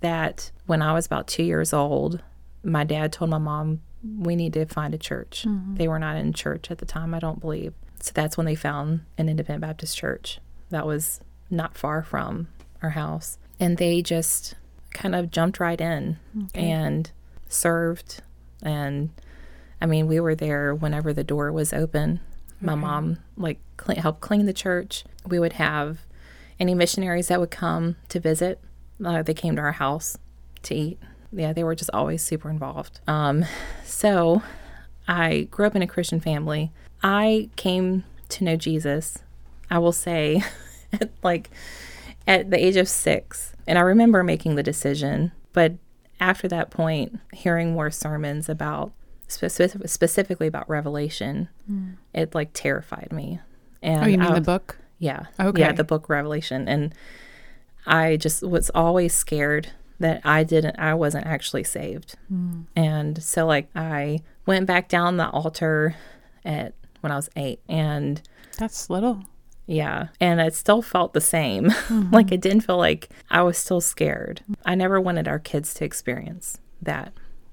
that 0.00 0.50
when 0.66 0.82
I 0.82 0.92
was 0.92 1.06
about 1.06 1.26
two 1.28 1.44
years 1.44 1.72
old, 1.72 2.20
my 2.62 2.84
dad 2.84 3.12
told 3.12 3.30
my 3.30 3.38
mom, 3.38 3.80
We 4.18 4.36
need 4.36 4.52
to 4.54 4.66
find 4.66 4.92
a 4.94 4.98
church. 4.98 5.46
They 5.74 5.88
were 5.88 5.98
not 5.98 6.16
in 6.16 6.32
church 6.34 6.70
at 6.70 6.78
the 6.78 6.86
time, 6.86 7.14
I 7.14 7.20
don't 7.20 7.40
believe. 7.40 7.72
So 8.06 8.12
that's 8.14 8.36
when 8.36 8.46
they 8.46 8.54
found 8.54 9.00
an 9.18 9.28
independent 9.28 9.62
Baptist 9.62 9.96
church 9.98 10.38
that 10.70 10.86
was 10.86 11.20
not 11.50 11.76
far 11.76 12.04
from 12.04 12.46
our 12.80 12.90
house. 12.90 13.36
And 13.58 13.78
they 13.78 14.00
just 14.00 14.54
kind 14.92 15.16
of 15.16 15.32
jumped 15.32 15.58
right 15.58 15.80
in 15.80 16.18
and 16.54 17.10
served. 17.48 18.22
And 18.62 19.10
I 19.80 19.86
mean, 19.86 20.06
we 20.06 20.20
were 20.20 20.36
there 20.36 20.72
whenever 20.72 21.12
the 21.12 21.24
door 21.24 21.50
was 21.50 21.72
open. 21.72 22.20
My 22.60 22.76
mom 22.76 23.18
like 23.36 23.58
cle 23.76 23.96
helped 23.96 24.20
clean 24.20 24.46
the 24.46 24.52
church. 24.52 25.04
We 25.26 25.40
would 25.40 25.54
have 25.54 25.98
any 26.60 26.74
missionaries 26.74 27.26
that 27.26 27.40
would 27.40 27.50
come 27.50 27.96
to 28.10 28.20
visit. 28.20 28.60
Uh, 29.04 29.22
they 29.22 29.34
came 29.34 29.56
to 29.56 29.62
our 29.62 29.72
house 29.72 30.16
to 30.62 30.74
eat. 30.76 31.00
Yeah, 31.32 31.52
they 31.52 31.64
were 31.64 31.74
just 31.74 31.90
always 31.92 32.22
super 32.22 32.48
involved. 32.50 33.00
Um, 33.08 33.44
so 33.84 34.42
I 35.08 35.48
grew 35.50 35.66
up 35.66 35.74
in 35.74 35.82
a 35.82 35.88
Christian 35.88 36.20
family. 36.20 36.70
I 37.02 37.50
came 37.56 38.04
to 38.30 38.44
know 38.44 38.56
Jesus, 38.56 39.18
I 39.70 39.78
will 39.78 39.92
say, 39.92 40.42
at 40.92 41.10
like 41.22 41.50
at 42.26 42.50
the 42.50 42.64
age 42.64 42.76
of 42.76 42.88
six. 42.88 43.54
And 43.66 43.78
I 43.78 43.82
remember 43.82 44.22
making 44.22 44.54
the 44.54 44.62
decision, 44.62 45.32
but 45.52 45.74
after 46.20 46.48
that 46.48 46.70
point, 46.70 47.18
hearing 47.32 47.72
more 47.72 47.90
sermons 47.90 48.48
about 48.48 48.92
specific, 49.28 49.88
specifically 49.88 50.46
about 50.46 50.68
Revelation, 50.68 51.48
hmm. 51.66 51.90
it 52.14 52.34
like 52.34 52.50
terrified 52.52 53.12
me. 53.12 53.40
And 53.82 54.04
Oh, 54.04 54.06
you 54.06 54.18
mean 54.18 54.30
I- 54.30 54.34
the 54.34 54.40
book? 54.40 54.78
yeah. 54.98 55.26
Okay. 55.38 55.60
Yeah, 55.60 55.72
the 55.72 55.84
book 55.84 56.08
Revelation. 56.08 56.68
And 56.68 56.94
I 57.86 58.16
just 58.16 58.42
was 58.42 58.70
always 58.74 59.14
scared 59.14 59.68
that 59.98 60.20
I 60.24 60.44
didn't, 60.44 60.78
I 60.78 60.94
wasn't 60.94 61.26
actually 61.26 61.64
saved. 61.64 62.16
Hmm. 62.28 62.62
And 62.74 63.22
so, 63.22 63.46
like, 63.46 63.68
I 63.74 64.20
went 64.44 64.66
back 64.66 64.88
down 64.88 65.16
the 65.16 65.28
altar 65.30 65.94
at 66.44 66.74
when 67.00 67.12
I 67.12 67.16
was 67.16 67.28
eight, 67.36 67.60
and 67.68 68.20
That's 68.58 68.88
little. 68.90 69.24
yeah, 69.66 70.08
and 70.20 70.40
it 70.40 70.54
still 70.54 70.82
felt 70.82 71.12
the 71.12 71.20
same. 71.20 71.70
Mm-hmm. 71.86 72.12
like, 72.14 72.32
it 72.32 72.40
didn't 72.40 72.62
feel 72.62 72.78
like 72.78 73.08
I 73.30 73.42
was 73.42 73.56
still 73.58 73.80
scared. 73.80 74.42
I 74.64 74.74
never 74.74 75.00
wanted 75.00 75.28
our 75.28 75.38
kids 75.38 75.72
to 75.74 75.84
experience 75.84 76.58
that. 76.82 77.12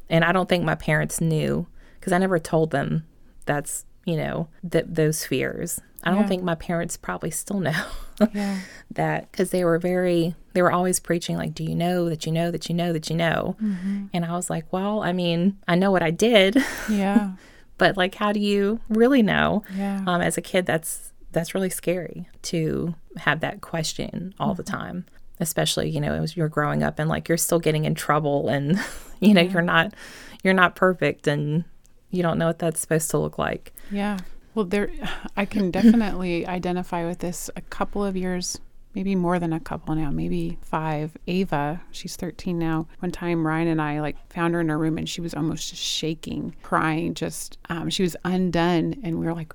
And 0.09 0.23
I 0.25 0.31
don't 0.31 0.49
think 0.49 0.63
my 0.63 0.75
parents 0.75 1.21
knew 1.21 1.67
because 1.99 2.11
I 2.13 2.17
never 2.17 2.39
told 2.39 2.71
them 2.71 3.05
that's, 3.45 3.85
you 4.05 4.17
know, 4.17 4.47
that 4.63 4.95
those 4.95 5.25
fears. 5.25 5.79
I 6.03 6.11
don't 6.11 6.27
think 6.27 6.43
my 6.43 6.55
parents 6.55 6.97
probably 6.97 7.31
still 7.31 7.59
know. 7.59 7.85
Yeah. 8.33 8.59
that 8.91 9.31
because 9.31 9.49
they 9.49 9.65
were 9.65 9.79
very 9.79 10.35
they 10.53 10.61
were 10.61 10.71
always 10.71 10.99
preaching 10.99 11.35
like 11.35 11.55
do 11.55 11.63
you 11.63 11.73
know 11.75 12.09
that 12.09 12.27
you 12.27 12.31
know 12.31 12.51
that 12.51 12.69
you 12.69 12.75
know 12.75 12.93
that 12.93 13.09
you 13.09 13.15
know 13.15 13.55
mm-hmm. 13.61 14.05
and 14.13 14.23
i 14.23 14.31
was 14.33 14.51
like 14.51 14.71
well 14.71 15.01
i 15.01 15.11
mean 15.11 15.57
i 15.67 15.73
know 15.73 15.89
what 15.89 16.03
i 16.03 16.11
did 16.11 16.55
Yeah. 16.87 17.31
but 17.77 17.97
like 17.97 18.15
how 18.15 18.31
do 18.31 18.39
you 18.39 18.79
really 18.89 19.21
know 19.23 19.63
Yeah. 19.75 20.03
um, 20.07 20.21
as 20.21 20.37
a 20.37 20.41
kid 20.41 20.65
that's 20.65 21.11
that's 21.31 21.53
really 21.55 21.69
scary 21.69 22.27
to 22.43 22.95
have 23.17 23.39
that 23.41 23.61
question 23.61 24.33
all 24.39 24.53
the 24.53 24.63
time 24.63 25.05
especially 25.39 25.89
you 25.89 25.99
know 25.99 26.13
as 26.13 26.37
you're 26.37 26.47
growing 26.49 26.83
up 26.83 26.99
and 26.99 27.09
like 27.09 27.27
you're 27.27 27.37
still 27.37 27.59
getting 27.59 27.85
in 27.85 27.95
trouble 27.95 28.47
and 28.49 28.79
you 29.19 29.33
know 29.33 29.41
you're 29.41 29.61
not 29.61 29.93
you're 30.43 30.53
not 30.53 30.75
perfect 30.75 31.27
and 31.27 31.63
you 32.11 32.21
don't 32.21 32.37
know 32.37 32.47
what 32.47 32.59
that's 32.59 32.79
supposed 32.79 33.09
to 33.09 33.17
look 33.17 33.37
like 33.39 33.73
Yeah. 33.91 34.19
Well, 34.55 34.65
there, 34.65 34.91
I 35.35 35.45
can 35.45 35.71
definitely 35.71 36.45
identify 36.45 37.07
with 37.07 37.17
this. 37.19 37.49
A 37.55 37.61
couple 37.61 38.05
of 38.05 38.15
years, 38.15 38.59
maybe 38.95 39.15
more 39.15 39.39
than 39.39 39.53
a 39.53 39.59
couple 39.59 39.95
now, 39.95 40.11
maybe 40.11 40.57
five. 40.61 41.15
Ava, 41.27 41.81
she's 41.91 42.15
13 42.15 42.57
now. 42.57 42.87
One 42.99 43.11
time, 43.11 43.45
Ryan 43.45 43.67
and 43.67 43.81
I 43.81 44.01
like 44.01 44.17
found 44.31 44.53
her 44.53 44.61
in 44.61 44.69
her 44.69 44.77
room, 44.77 44.97
and 44.97 45.07
she 45.07 45.21
was 45.21 45.33
almost 45.33 45.69
just 45.69 45.81
shaking, 45.81 46.55
crying. 46.63 47.13
Just 47.13 47.57
um, 47.69 47.89
she 47.89 48.03
was 48.03 48.15
undone, 48.23 48.95
and 49.03 49.19
we 49.19 49.25
were 49.25 49.33
like. 49.33 49.53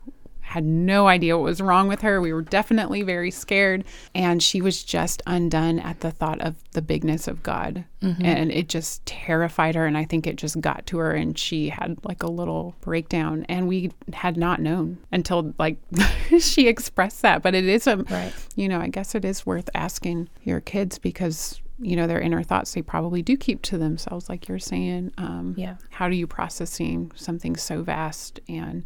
Had 0.49 0.65
no 0.65 1.09
idea 1.09 1.37
what 1.37 1.45
was 1.45 1.61
wrong 1.61 1.89
with 1.89 2.01
her. 2.01 2.21
We 2.21 2.33
were 2.33 2.41
definitely 2.43 3.03
very 3.03 3.31
scared. 3.31 3.85
And 4.15 4.43
she 4.43 4.63
was 4.63 4.83
just 4.83 5.23
undone 5.27 5.79
at 5.79 6.01
the 6.01 6.11
thought 6.11 6.41
of 6.41 6.57
the 6.73 6.81
bigness 6.81 7.29
of 7.29 7.43
God. 7.43 7.85
And 8.01 8.51
it 8.53 8.69
just 8.69 9.05
terrified 9.05 9.75
her. 9.75 9.85
And 9.85 9.99
I 9.99 10.05
think 10.05 10.27
it 10.27 10.37
just 10.37 10.61
got 10.61 10.87
to 10.87 10.99
her 10.99 11.11
and 11.13 11.37
she 11.39 11.69
had 11.69 11.99
like 12.05 12.23
a 12.23 12.31
little 12.31 12.75
breakdown. 12.81 13.45
And 13.49 13.69
we 13.69 13.91
had 14.13 14.37
not 14.37 14.61
known 14.61 14.99
until 15.13 15.53
like 15.59 15.77
she 16.41 16.67
expressed 16.69 17.23
that. 17.23 17.43
But 17.43 17.55
it 17.55 17.65
is 17.67 17.87
a, 17.87 17.97
Right. 17.99 18.33
you 18.57 18.69
know, 18.69 18.81
I 18.81 18.89
guess 18.89 19.15
it 19.15 19.25
is 19.25 19.45
worth 19.45 19.69
asking 19.75 20.29
your 20.45 20.61
kids 20.61 20.97
because, 20.99 21.61
you 21.81 21.95
know, 21.97 22.07
their 22.07 22.21
inner 22.21 22.43
thoughts 22.43 22.73
they 22.73 22.83
probably 22.83 23.21
do 23.21 23.37
keep 23.37 23.61
to 23.63 23.77
themselves, 23.79 24.29
like 24.29 24.49
you're 24.49 24.59
saying. 24.59 25.13
Um, 25.19 25.55
Yeah. 25.59 25.77
How 25.91 26.09
do 26.09 26.15
you 26.17 26.27
processing 26.27 27.11
something 27.17 27.57
so 27.57 27.83
vast? 27.83 28.41
And 28.49 28.85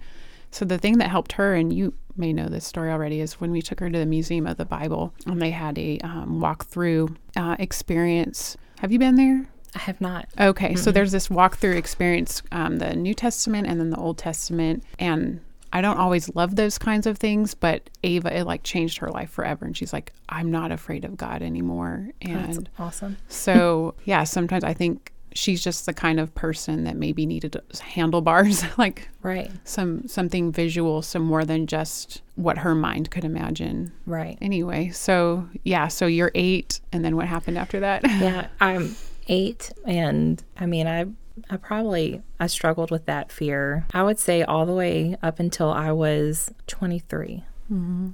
so 0.52 0.64
the 0.64 0.78
thing 0.78 0.98
that 0.98 1.10
helped 1.10 1.32
her, 1.32 1.54
and 1.54 1.72
you 1.72 1.94
may 2.14 2.32
know 2.32 2.46
this 2.46 2.66
story 2.66 2.90
already, 2.90 3.20
is 3.20 3.40
when 3.40 3.50
we 3.50 3.62
took 3.62 3.80
her 3.80 3.90
to 3.90 3.98
the 3.98 4.06
Museum 4.06 4.46
of 4.46 4.58
the 4.58 4.64
Bible 4.66 5.12
and 5.26 5.40
they 5.40 5.50
had 5.50 5.78
a 5.78 5.98
um, 6.00 6.40
walk 6.40 6.66
through 6.66 7.16
uh, 7.36 7.56
experience. 7.58 8.56
Have 8.78 8.92
you 8.92 8.98
been 8.98 9.16
there? 9.16 9.48
i 9.74 9.78
have 9.78 10.00
not. 10.00 10.28
Okay, 10.38 10.74
so 10.74 10.92
there's 10.92 11.12
this 11.12 11.28
walkthrough 11.28 11.76
experience, 11.76 12.42
um, 12.52 12.76
the 12.76 12.94
New 12.94 13.14
Testament 13.14 13.66
and 13.66 13.80
then 13.80 13.88
the 13.88 13.96
Old 13.96 14.18
Testament, 14.18 14.84
and 14.98 15.40
I 15.72 15.80
don't 15.80 15.96
always 15.96 16.34
love 16.34 16.56
those 16.56 16.76
kinds 16.76 17.06
of 17.06 17.16
things, 17.16 17.54
but 17.54 17.88
Ava, 18.04 18.36
it 18.36 18.44
like 18.44 18.62
changed 18.62 18.98
her 18.98 19.10
life 19.10 19.30
forever, 19.30 19.64
and 19.64 19.74
she's 19.74 19.92
like, 19.92 20.12
I'm 20.28 20.50
not 20.50 20.72
afraid 20.72 21.06
of 21.06 21.16
God 21.16 21.40
anymore, 21.40 22.10
that's 22.20 22.58
and 22.58 22.68
awesome. 22.78 23.16
so 23.28 23.94
yeah, 24.04 24.24
sometimes 24.24 24.64
I 24.64 24.74
think 24.74 25.12
she's 25.34 25.62
just 25.62 25.86
the 25.86 25.92
kind 25.92 26.18
of 26.20 26.34
person 26.34 26.84
that 26.84 26.96
maybe 26.96 27.26
needed 27.26 27.60
handlebars, 27.80 28.64
like 28.78 29.08
right. 29.22 29.50
some 29.64 30.06
something 30.08 30.52
visual, 30.52 31.02
some 31.02 31.22
more 31.22 31.44
than 31.44 31.66
just 31.66 32.22
what 32.36 32.58
her 32.58 32.74
mind 32.74 33.10
could 33.10 33.24
imagine. 33.24 33.92
right. 34.06 34.38
Anyway, 34.40 34.88
so 34.90 35.48
yeah, 35.64 35.88
so 35.88 36.06
you're 36.06 36.32
eight, 36.34 36.80
and 36.92 37.04
then 37.04 37.16
what 37.16 37.26
happened 37.26 37.58
after 37.58 37.80
that? 37.80 38.02
yeah 38.20 38.46
i'm 38.60 38.94
eight 39.28 39.72
and 39.86 40.42
i 40.58 40.66
mean 40.66 40.86
i 40.86 41.04
i 41.50 41.56
probably 41.56 42.22
i 42.40 42.46
struggled 42.46 42.90
with 42.90 43.06
that 43.06 43.30
fear. 43.32 43.86
I 43.92 44.02
would 44.02 44.18
say 44.18 44.42
all 44.42 44.66
the 44.66 44.74
way 44.74 45.16
up 45.22 45.38
until 45.38 45.70
i 45.70 45.90
was 45.92 46.52
23 46.66 47.44
mm-hmm. 47.72 48.10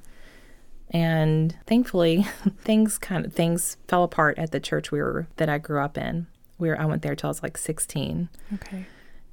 and 0.90 1.57
thankfully 1.66 2.26
things 2.62 2.98
kind 2.98 3.26
of 3.26 3.33
things 3.33 3.76
fell 3.87 4.04
apart 4.04 4.38
at 4.38 4.50
the 4.50 4.61
church 4.61 4.90
we 4.90 5.00
were 5.00 5.26
that 5.37 5.48
i 5.48 5.59
grew 5.59 5.81
up 5.81 5.98
in 5.98 6.26
where 6.59 6.81
i 6.81 6.85
went 6.85 7.03
there 7.03 7.16
till 7.16 7.29
i 7.29 7.31
was 7.31 7.42
like 7.42 7.57
16 7.57 8.29
okay. 8.55 8.87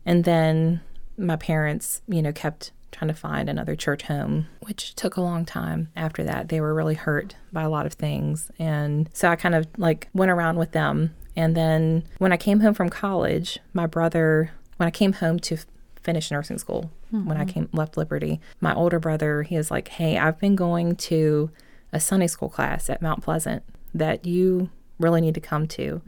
and 0.06 0.24
then 0.24 0.82
my 1.18 1.36
parents, 1.36 2.02
you 2.08 2.22
know, 2.22 2.32
kept 2.32 2.72
trying 2.92 3.08
to 3.10 3.14
find 3.14 3.50
another 3.50 3.76
church 3.76 4.04
home, 4.04 4.48
which 4.62 4.96
took 4.96 5.18
a 5.18 5.22
long 5.22 5.46
time 5.46 5.90
after 5.96 6.24
that. 6.24 6.50
They 6.50 6.62
were 6.62 6.74
really 6.74 6.96
hurt 6.96 7.36
by 7.52 7.64
a 7.64 7.70
lot 7.70 7.86
of 7.86 7.94
things. 7.94 8.52
And 8.58 9.10
so 9.14 9.30
I 9.30 9.36
kind 9.36 9.56
of 9.56 9.68
like 9.78 10.10
went 10.14 10.32
around 10.32 10.58
with 10.58 10.72
them. 10.72 11.14
And 11.36 11.56
then 11.56 12.06
when 12.20 12.32
I 12.32 12.38
came 12.38 12.62
home 12.62 12.74
from 12.74 12.90
college, 12.90 13.60
my 13.74 13.86
brother, 13.86 14.52
when 14.78 14.88
I 14.88 14.92
came 14.92 15.14
home 15.14 15.40
to 15.40 15.58
finish 16.02 16.32
nursing 16.32 16.58
school, 16.58 16.92
when 17.12 17.38
I 17.38 17.42
mm-hmm. 17.42 17.50
came 17.50 17.70
left 17.74 17.98
Liberty, 17.98 18.40
my 18.62 18.74
older 18.74 19.00
brother, 19.00 19.44
he 19.44 19.58
was 19.58 19.72
like, 19.72 19.90
Hey, 19.90 20.18
I've 20.18 20.40
been 20.40 20.56
going 20.56 20.96
to 20.98 21.50
a 21.92 22.00
Sunday 22.00 22.28
school 22.28 22.50
class 22.50 22.90
at 22.90 23.02
Mount 23.02 23.24
Pleasant 23.24 23.64
that 23.94 24.26
you 24.26 24.70
really 25.00 25.22
need 25.22 25.34
to 25.36 25.42
come 25.42 25.68
to. 25.68 26.02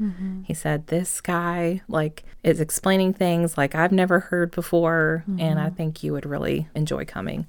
He 0.45 0.53
said, 0.53 0.87
This 0.87 1.19
guy, 1.21 1.81
like, 1.87 2.23
is 2.43 2.59
explaining 2.61 3.13
things 3.13 3.57
like 3.57 3.75
I've 3.75 3.91
never 3.91 4.19
heard 4.21 4.51
before, 4.51 5.23
and 5.39 5.59
I 5.59 5.69
think 5.69 6.03
you 6.03 6.13
would 6.13 6.25
really 6.25 6.67
enjoy 6.75 7.05
coming. 7.05 7.45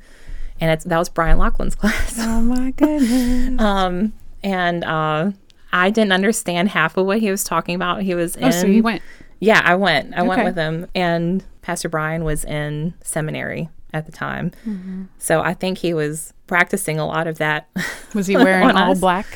And 0.61 0.71
it's 0.73 0.85
that 0.85 0.99
was 0.99 1.09
Brian 1.09 1.39
Laughlin's 1.39 1.75
class. 1.77 2.17
Oh 2.19 2.41
my 2.41 2.73
goodness. 2.73 3.61
um, 3.61 4.13
and 4.43 4.83
uh, 4.85 5.31
I 5.73 5.91
didn't 5.91 6.13
understand 6.13 6.71
half 6.71 6.97
of 6.97 7.07
what 7.07 7.21
he 7.21 7.31
was 7.31 7.45
talking 7.45 7.75
about. 7.77 8.03
He 8.03 8.15
was 8.15 8.35
in. 8.37 8.45
oh, 8.45 8.51
so 8.51 8.67
you 8.67 8.83
went. 8.83 9.03
Yeah, 9.41 9.61
I 9.65 9.77
went. 9.77 10.15
I 10.15 10.23
went 10.23 10.43
with 10.43 10.57
him, 10.57 10.89
and 10.97 11.45
Pastor 11.63 11.89
Brian 11.89 12.25
was 12.25 12.45
in 12.45 12.95
seminary 13.05 13.69
at 13.95 14.05
the 14.07 14.13
time, 14.13 14.51
Mm-hmm. 14.67 15.05
so 15.17 15.41
I 15.41 15.55
think 15.55 15.79
he 15.79 15.95
was 15.95 16.35
practicing 16.47 16.99
a 16.99 17.07
lot 17.07 17.27
of 17.27 17.39
that. 17.39 17.69
Was 18.15 18.27
he 18.27 18.37
wearing 18.37 18.71
all 18.73 18.93
us. 18.93 19.01
black? 19.01 19.27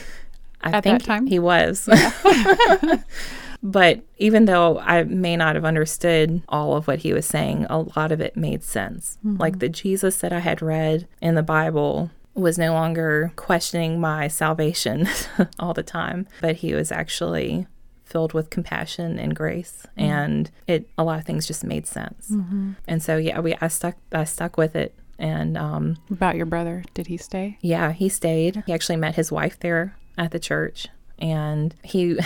I 0.63 0.69
At 0.69 0.73
that 0.73 0.83
think 0.83 1.03
time? 1.05 1.27
he 1.27 1.39
was. 1.39 1.89
but 3.63 4.03
even 4.19 4.47
though 4.47 4.79
I 4.81 5.05
may 5.05 5.37
not 5.37 5.55
have 5.55 5.65
understood 5.65 6.43
all 6.49 6.77
of 6.77 6.87
what 6.87 7.01
he 7.01 7.13
was 7.13 7.27
saying, 7.27 7.67
a 7.71 7.81
lot 7.81 8.13
of 8.13 8.21
it 8.21 8.37
made 8.37 8.63
sense. 8.65 9.19
Mm-hmm. 9.25 9.41
Like 9.41 9.59
the 9.61 9.69
Jesus 9.69 10.17
that 10.19 10.33
I 10.33 10.41
had 10.41 10.61
read 10.63 11.07
in 11.21 11.35
the 11.35 11.43
Bible 11.43 12.11
was 12.35 12.59
no 12.59 12.73
longer 12.73 13.33
questioning 13.37 14.01
my 14.01 14.27
salvation 14.27 15.09
all 15.59 15.75
the 15.75 15.83
time, 15.83 16.27
but 16.41 16.57
he 16.57 16.75
was 16.75 16.91
actually 16.91 17.67
filled 18.05 18.33
with 18.35 18.51
compassion 18.51 19.19
and 19.19 19.35
grace 19.35 19.87
mm-hmm. 19.97 20.01
and 20.01 20.51
it 20.67 20.87
a 20.99 21.05
lot 21.05 21.19
of 21.19 21.25
things 21.25 21.47
just 21.47 21.65
made 21.65 21.87
sense. 21.87 22.29
Mm-hmm. 22.31 22.73
And 22.87 23.03
so 23.03 23.17
yeah, 23.17 23.41
we 23.41 23.55
I 23.61 23.69
stuck 23.69 23.97
I 24.13 24.25
stuck 24.25 24.57
with 24.59 24.77
it 24.77 24.95
and 25.19 25.57
um 25.57 25.97
About 26.11 26.37
your 26.37 26.47
brother? 26.47 26.85
Did 26.95 27.07
he 27.07 27.17
stay? 27.17 27.59
yeah, 27.63 27.93
he 27.93 28.09
stayed. 28.09 28.65
He 28.67 28.73
actually 28.73 28.97
met 28.97 29.15
his 29.15 29.33
wife 29.33 29.59
there 29.61 29.97
at 30.19 30.31
the 30.31 30.39
church, 30.39 30.89
and 31.19 31.75
he 31.83 32.19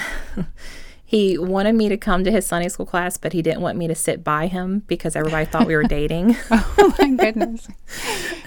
he 1.04 1.38
wanted 1.38 1.74
me 1.74 1.88
to 1.88 1.96
come 1.96 2.24
to 2.24 2.30
his 2.30 2.46
Sunday 2.46 2.68
school 2.68 2.86
class, 2.86 3.16
but 3.16 3.32
he 3.32 3.42
didn't 3.42 3.60
want 3.60 3.78
me 3.78 3.86
to 3.86 3.94
sit 3.94 4.24
by 4.24 4.48
him 4.48 4.80
because 4.86 5.14
everybody 5.14 5.44
thought 5.44 5.66
we 5.66 5.76
were 5.76 5.82
dating. 5.88 6.36
Oh 6.50 6.94
my 6.98 7.10
goodness, 7.10 7.68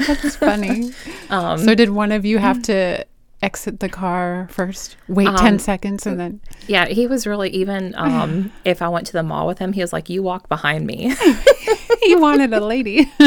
that's 0.06 0.36
funny. 0.36 0.92
Um, 1.30 1.60
so 1.60 1.76
did 1.76 1.92
one 1.92 2.12
of 2.12 2.26
you 2.26 2.40
have 2.40 2.60
to 2.64 3.06
exit 3.42 3.80
the 3.80 3.90
car 3.90 4.48
first? 4.52 4.98
Wait 5.08 5.26
ten 5.38 5.54
Um, 5.54 5.60
seconds 5.60 6.06
and 6.06 6.20
then. 6.20 6.42
yeah, 6.68 6.88
he 6.88 7.08
was 7.08 7.26
really 7.28 7.50
even. 7.52 7.94
Um, 7.98 8.52
if 8.66 8.82
I 8.82 8.90
went 8.90 9.08
to 9.08 9.14
the 9.14 9.24
mall 9.24 9.48
with 9.48 9.60
him, 9.60 9.74
he 9.74 9.82
was 9.82 9.94
like, 9.94 10.10
"You 10.10 10.22
walk 10.24 10.50
behind 10.50 10.86
me." 10.86 11.14
he 12.04 12.16
wanted 12.16 12.54
a 12.54 12.60
lady. 12.60 13.12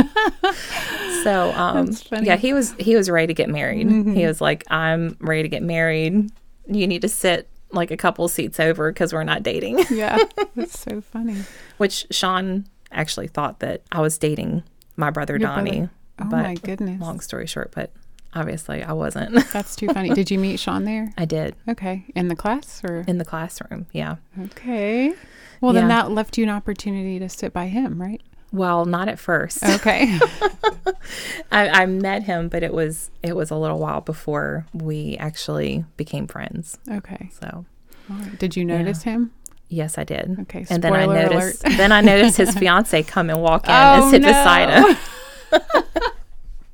So 1.23 1.53
um. 1.53 1.89
Mm-hmm. 1.89 2.25
yeah, 2.25 2.37
he 2.37 2.53
was 2.53 2.73
he 2.81 2.97
was 2.97 3.09
ready 3.09 3.29
to 3.29 3.35
get 3.35 3.49
married. 3.49 3.89
He 3.89 4.27
was 4.27 4.41
like, 4.41 4.65
"I'm 4.71 5.17
ready 5.21 5.43
to 5.43 5.49
get 5.49 5.63
married. 5.63 6.31
You 6.67 6.87
need 6.87 7.03
to 7.03 7.09
sit." 7.09 7.49
Like 7.75 7.91
a 7.91 7.97
couple 7.97 8.29
seats 8.29 8.61
over 8.61 8.93
because 8.93 9.15
we're 9.15 9.25
not 9.25 9.43
dating. 9.43 9.79
yeah, 9.91 10.19
that's 10.55 10.79
so 10.79 11.01
funny. 11.01 11.37
which 11.79 12.07
Sean 12.11 12.67
actually 12.91 13.29
thought 13.29 13.61
that 13.61 13.81
I 13.91 14.03
was 14.03 14.19
dating 14.19 14.63
my 14.97 15.09
brother 15.09 15.39
Your 15.39 15.49
Donnie. 15.49 15.71
brother. 15.79 15.91
Oh 16.19 16.25
but 16.29 16.43
my 16.43 16.55
goodness, 16.57 17.01
long 17.01 17.21
story 17.21 17.47
short, 17.47 17.73
but 17.75 17.91
obviously 18.35 18.83
I 18.83 18.93
wasn't. 18.93 19.35
that's 19.53 19.77
too 19.77 19.89
funny. 19.89 20.11
Did 20.11 20.31
you 20.31 20.39
meet 20.39 20.59
Sean 20.61 20.85
there? 20.85 21.13
I 21.19 21.25
did 21.25 21.55
Okay, 21.69 22.05
in 22.15 22.29
the 22.29 22.37
class 22.37 22.83
or? 22.85 23.05
in 23.07 23.19
the 23.19 23.25
classroom. 23.25 23.87
Yeah. 23.93 24.17
Okay. 24.41 25.15
Well, 25.61 25.73
then 25.73 25.89
that 25.89 26.11
left 26.11 26.37
you 26.39 26.45
an 26.45 26.51
opportunity 26.51 27.19
to 27.21 27.29
sit 27.29 27.53
by 27.53 27.67
him, 27.67 28.01
right? 28.03 28.21
Well, 28.53 28.85
not 28.85 29.09
at 29.09 29.19
first. 29.19 29.63
Okay. 29.63 30.19
I, 31.53 31.69
I 31.83 31.87
met 31.87 32.25
him, 32.25 32.49
but 32.49 32.63
it 32.63 32.73
was 32.75 33.11
it 33.23 33.37
was 33.37 33.51
a 33.51 33.57
little 33.57 33.79
while 33.79 34.01
before 34.01 34.67
we 34.75 35.17
actually 35.19 35.85
became 35.97 36.27
friends. 36.27 36.79
okay. 36.91 37.31
So 37.41 37.65
right. 38.09 38.39
Did 38.39 38.57
you 38.57 38.65
notice 38.65 39.03
him? 39.03 39.33
Yes, 39.69 39.97
I 39.97 40.05
did. 40.05 40.37
Okay, 40.43 40.67
and 40.69 40.83
then 40.85 40.93
I 40.93 41.07
noticed. 41.07 41.65
alert. 41.65 41.77
then 41.79 41.93
I 41.93 42.03
noticed 42.03 42.37
his 42.37 42.55
fiance 42.59 43.03
come 43.05 43.31
and 43.31 43.41
walk 43.41 43.65
in 43.67 43.71
Oh, 43.75 44.03
and 44.03 44.11
sit 44.11 44.21
no. 44.21 44.29
beside 44.29 44.69
him. 44.69 44.97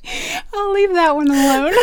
I'll 0.55 0.73
leave 0.73 0.93
that 0.95 1.15
one 1.17 1.29
alone. 1.31 1.75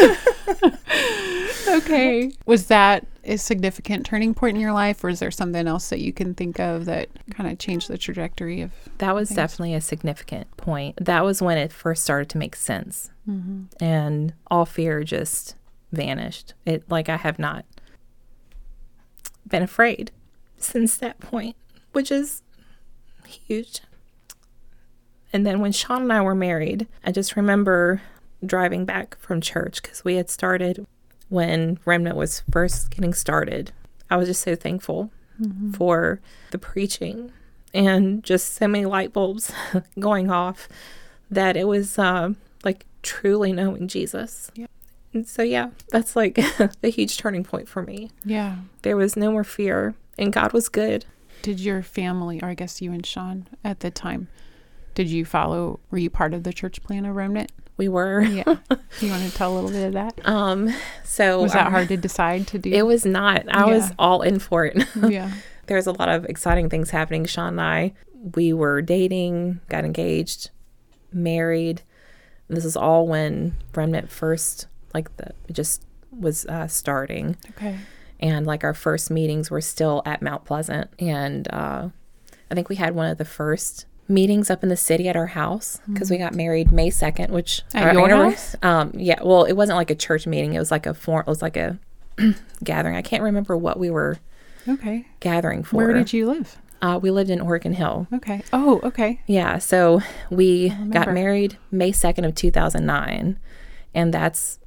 okay. 1.78 2.32
Was 2.46 2.68
that 2.68 3.06
a 3.24 3.38
significant 3.38 4.06
turning 4.06 4.34
point 4.34 4.56
in 4.56 4.62
your 4.62 4.72
life, 4.74 5.04
or 5.04 5.10
is 5.10 5.20
there 5.20 5.32
something 5.32 5.68
else 5.68 5.90
that 5.90 6.00
you 6.00 6.14
can 6.14 6.34
think 6.36 6.60
of 6.60 6.86
that 6.86 7.10
kind 7.32 7.50
of 7.52 7.58
changed 7.58 7.88
the 7.88 7.98
trajectory 7.98 8.62
of? 8.62 8.72
That 9.00 9.16
was 9.16 9.30
Thanks. 9.30 9.38
definitely 9.38 9.74
a 9.76 9.82
significant 9.82 10.56
point. 10.58 10.98
That 11.04 11.24
was 11.24 11.42
when 11.42 11.58
it 11.58 11.72
first 11.72 12.04
started 12.04 12.30
to 12.30 12.38
make 12.38 12.56
sense, 12.56 13.10
Mm-hmm. 13.30 13.84
and 13.84 14.34
all 14.52 14.66
fear 14.68 15.04
just 15.04 15.56
vanished. 15.92 16.54
It 16.66 16.84
like 16.92 17.10
I 17.10 17.18
have 17.18 17.40
not 17.40 17.66
been 19.48 19.64
afraid 19.64 20.12
since 20.58 20.98
that 20.98 21.20
point, 21.20 21.56
which 21.92 22.12
is 22.12 22.44
huge. 23.28 23.82
And 25.34 25.44
then 25.46 25.60
when 25.60 25.72
Sean 25.72 26.04
and 26.04 26.14
I 26.14 26.22
were 26.22 26.36
married, 26.36 26.88
I 27.04 27.12
just 27.12 27.36
remember 27.36 28.02
driving 28.46 28.86
back 28.86 29.18
from 29.20 29.42
church 29.42 29.82
because 29.82 30.04
we 30.04 30.16
had 30.16 30.30
started 30.30 30.86
when 31.30 31.80
Remnant 31.86 32.16
was 32.16 32.44
first 32.52 32.92
getting 32.92 33.14
started. 33.14 33.72
I 34.10 34.18
was 34.18 34.28
just 34.28 34.42
so 34.42 34.56
thankful 34.56 35.12
for 35.74 36.22
the 36.52 36.58
preaching 36.58 37.32
and 37.74 38.24
just 38.24 38.54
so 38.54 38.68
many 38.68 38.86
light 38.86 39.12
bulbs 39.12 39.52
going 40.00 40.32
off 40.32 40.70
that 41.30 41.58
it 41.58 41.68
was 41.68 42.00
uh, 42.00 42.30
like 42.64 42.86
truly 43.04 43.52
knowing 43.52 43.88
Jesus. 43.88 44.50
Yeah. 44.56 44.68
And 45.14 45.28
so, 45.28 45.44
yeah, 45.44 45.70
that's 45.90 46.16
like 46.16 46.38
a 46.84 46.90
huge 46.90 47.18
turning 47.18 47.44
point 47.44 47.68
for 47.68 47.82
me. 47.82 48.12
Yeah. 48.24 48.58
There 48.82 48.98
was 48.98 49.16
no 49.16 49.32
more 49.32 49.44
fear, 49.44 49.96
and 50.18 50.32
God 50.32 50.54
was 50.54 50.70
good. 50.70 51.06
Did 51.42 51.60
your 51.60 51.84
family, 51.84 52.42
or 52.42 52.50
I 52.50 52.54
guess 52.54 52.82
you 52.82 52.92
and 52.92 53.06
Sean 53.06 53.48
at 53.64 53.82
the 53.82 53.92
time, 53.92 54.28
did 54.96 55.10
you 55.10 55.26
follow? 55.26 55.80
Were 55.92 55.98
you 55.98 56.10
part 56.10 56.34
of 56.34 56.44
the 56.44 56.54
church 56.54 56.82
plan 56.82 57.06
of 57.06 57.16
Remnant? 57.16 57.52
We 57.78 57.90
were. 57.90 58.22
Yeah. 58.22 58.44
you 59.02 59.10
want 59.10 59.24
to 59.24 59.32
tell 59.34 59.54
a 59.54 59.56
little 59.56 59.70
bit 59.70 59.88
of 59.88 59.94
that? 59.94 60.28
Um, 60.28 60.74
so 61.04 61.44
Was 61.44 61.54
that 61.54 61.68
um, 61.68 61.74
hard 61.74 61.90
to 61.90 61.98
decide 61.98 62.48
to 62.48 62.58
do? 62.58 62.72
It 62.72 62.86
was 62.86 63.06
not. 63.06 63.46
I 63.50 63.66
was 63.66 63.92
all 64.00 64.22
in 64.22 64.40
for 64.40 64.66
it. 64.66 64.88
yeah. 65.10 65.32
There's 65.68 65.86
a 65.86 65.92
lot 65.92 66.10
of 66.10 66.26
exciting 66.26 66.70
things 66.70 66.92
happening. 66.92 67.26
Sean 67.26 67.50
and 67.50 67.62
I, 67.62 67.94
we 68.36 68.54
were 68.54 68.82
dating, 68.82 69.60
got 69.68 69.84
engaged, 69.84 70.52
married. 71.12 71.82
This 72.48 72.66
is 72.66 72.78
all 72.78 73.08
when 73.08 73.58
Remnant 73.74 74.10
first, 74.10 74.68
like 74.94 75.16
the, 75.18 75.32
it 75.50 75.54
just 75.54 75.84
was 76.12 76.46
uh, 76.46 76.68
starting. 76.68 77.36
Okay. 77.52 77.78
And 78.22 78.46
like 78.46 78.64
our 78.64 78.74
first 78.74 79.12
meetings 79.12 79.52
were 79.52 79.62
still 79.62 80.02
at 80.06 80.22
Mount 80.22 80.46
Pleasant. 80.46 80.90
And 80.98 81.52
uh, 81.52 81.90
I 82.50 82.56
think 82.56 82.70
we 82.70 82.76
had 82.76 82.96
one 82.96 83.08
of 83.08 83.18
the 83.18 83.26
first 83.26 83.86
meetings 84.08 84.50
up 84.50 84.62
in 84.64 84.70
the 84.70 84.78
city 84.78 85.08
at 85.10 85.16
our 85.16 85.28
house 85.28 85.80
because 85.92 86.12
we 86.12 86.18
got 86.18 86.34
married 86.36 86.72
May 86.72 86.90
2nd, 86.90 87.30
which 87.30 87.64
At 87.74 87.96
our 87.96 88.08
your 88.08 88.10
house? 88.32 88.56
Um, 88.62 88.92
yeah. 88.96 89.22
Well, 89.24 89.46
it 89.46 89.54
wasn't 89.54 89.78
like 89.78 89.90
a 89.90 89.96
church 89.96 90.28
meeting. 90.28 90.54
It 90.54 90.60
was 90.60 90.72
like 90.72 90.86
a 90.86 90.94
form, 90.94 91.22
it 91.22 91.28
was 91.28 91.42
like 91.42 91.58
a 91.58 91.80
gathering. 92.64 92.96
I 92.96 93.02
can't 93.02 93.24
remember 93.24 93.58
what 93.58 93.80
we 93.80 93.90
were 93.90 94.18
Okay. 94.68 95.06
gathering 95.20 95.64
for. 95.64 95.78
Where 95.78 95.94
did 95.94 96.14
you 96.14 96.28
live? 96.28 96.58
Uh, 96.82 97.00
we 97.02 97.10
lived 97.10 97.30
in 97.32 97.42
Oregon 97.42 97.74
Hill. 97.74 98.08
Okay. 98.14 98.44
Oh, 98.54 98.80
okay. 98.84 99.22
Yeah, 99.26 99.58
so 99.58 100.02
we 100.30 100.70
got 100.90 101.12
married 101.14 101.58
May 101.72 101.92
2nd 101.92 102.26
of 102.28 102.36
2009. 102.36 103.40
And 103.96 104.14
that's 104.14 104.60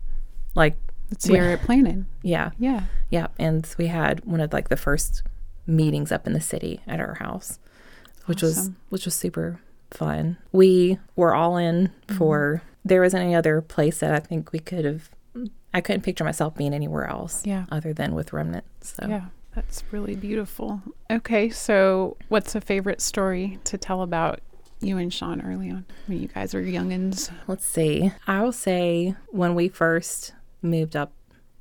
like, 0.54 0.76
That's 1.10 1.26
the 1.26 1.34
year 1.34 1.50
it 1.52 1.60
planted. 1.62 2.06
yeah, 2.22 2.50
Yeah. 2.58 2.84
yeah. 3.10 3.28
And 3.38 3.68
we 3.78 3.86
had 3.88 4.24
one 4.24 4.40
of 4.40 4.52
like 4.52 4.68
the 4.68 4.76
first 4.76 5.22
meetings 5.66 6.10
up 6.10 6.26
in 6.26 6.32
the 6.32 6.40
city 6.40 6.80
at 6.88 6.98
our 6.98 7.14
house, 7.14 7.58
which 8.28 8.42
was, 8.42 8.70
which 8.90 9.04
was 9.04 9.14
super 9.14 9.60
fun. 9.90 10.36
We 10.52 10.98
were 11.16 11.34
all 11.34 11.56
in 11.56 11.88
Mm-hmm. 12.06 12.16
for, 12.18 12.62
there 12.84 13.02
wasn't 13.02 13.24
any 13.24 13.34
other 13.34 13.60
place 13.60 13.98
that 13.98 14.14
I 14.14 14.20
think 14.20 14.52
we 14.52 14.58
could 14.60 14.84
have, 14.84 15.10
I 15.74 15.80
couldn't 15.80 16.02
picture 16.02 16.24
myself 16.24 16.54
being 16.56 16.72
anywhere 16.72 17.06
else 17.06 17.44
Yeah. 17.44 17.66
other 17.70 17.92
than 17.92 18.14
with 18.14 18.32
Remnant. 18.32 18.64
So 18.80 19.06
Yeah. 19.08 19.26
That's 19.54 19.82
really 19.90 20.14
beautiful. 20.14 20.80
Okay. 21.10 21.50
So, 21.50 22.16
what's 22.28 22.54
a 22.54 22.60
favorite 22.60 23.00
story 23.00 23.58
to 23.64 23.76
tell 23.76 24.02
about 24.02 24.40
you 24.80 24.98
and 24.98 25.12
Sean 25.12 25.40
early 25.40 25.68
on 25.70 25.84
when 26.06 26.20
you 26.22 26.28
guys 26.28 26.54
were 26.54 26.60
youngins? 26.62 27.32
Let's 27.48 27.66
see. 27.66 28.12
I 28.28 28.40
will 28.42 28.52
say 28.52 29.16
when 29.30 29.56
we 29.56 29.66
first 29.68 30.32
moved 30.62 30.94
up 30.94 31.12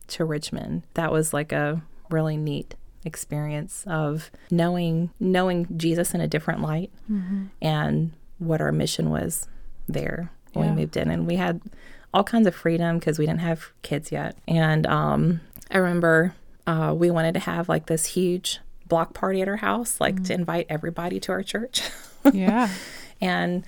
to 0.09 0.25
Richmond, 0.25 0.83
that 0.93 1.11
was 1.11 1.33
like 1.33 1.51
a 1.51 1.81
really 2.11 2.37
neat 2.37 2.75
experience 3.07 3.83
of 3.87 4.29
knowing 4.51 5.09
knowing 5.19 5.65
Jesus 5.75 6.13
in 6.13 6.21
a 6.21 6.27
different 6.27 6.61
light 6.61 6.91
and 7.61 8.11
what 8.37 8.61
our 8.61 8.71
mission 8.71 9.09
was 9.09 9.47
there 9.87 10.29
when 10.53 10.65
Yeah. 10.67 10.73
we 10.75 10.81
moved 10.81 10.97
in 10.97 11.09
and 11.09 11.25
we 11.25 11.37
had 11.37 11.61
all 12.13 12.23
kinds 12.23 12.47
of 12.47 12.53
freedom 12.55 12.99
because 12.99 13.17
we 13.19 13.25
didn't 13.25 13.41
have 13.41 13.71
kids 13.81 14.11
yet. 14.11 14.35
And 14.47 14.85
um 14.87 15.41
I 15.71 15.77
remember 15.79 16.35
uh 16.67 16.93
we 16.95 17.09
wanted 17.09 17.33
to 17.33 17.39
have 17.41 17.67
like 17.69 17.87
this 17.87 18.05
huge 18.05 18.59
block 18.87 19.13
party 19.13 19.41
at 19.41 19.47
our 19.47 19.57
house, 19.57 19.99
like 19.99 20.23
to 20.25 20.33
invite 20.33 20.65
everybody 20.69 21.19
to 21.21 21.31
our 21.31 21.43
church. 21.43 21.81
Yeah. 22.33 22.69
and 23.21 23.65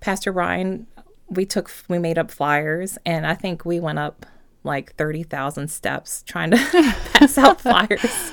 Pastor 0.00 0.32
Ryan, 0.32 0.86
we 1.28 1.44
took 1.46 1.70
we 1.88 1.98
made 1.98 2.18
up 2.18 2.30
flyers, 2.30 2.98
and 3.06 3.26
I 3.26 3.34
think 3.34 3.64
we 3.64 3.78
went 3.80 3.98
up 3.98 4.26
like 4.64 4.94
thirty 4.96 5.22
thousand 5.22 5.68
steps 5.68 6.22
trying 6.26 6.50
to 6.52 6.56
pass 7.14 7.36
out 7.38 7.60
flyers 7.66 8.32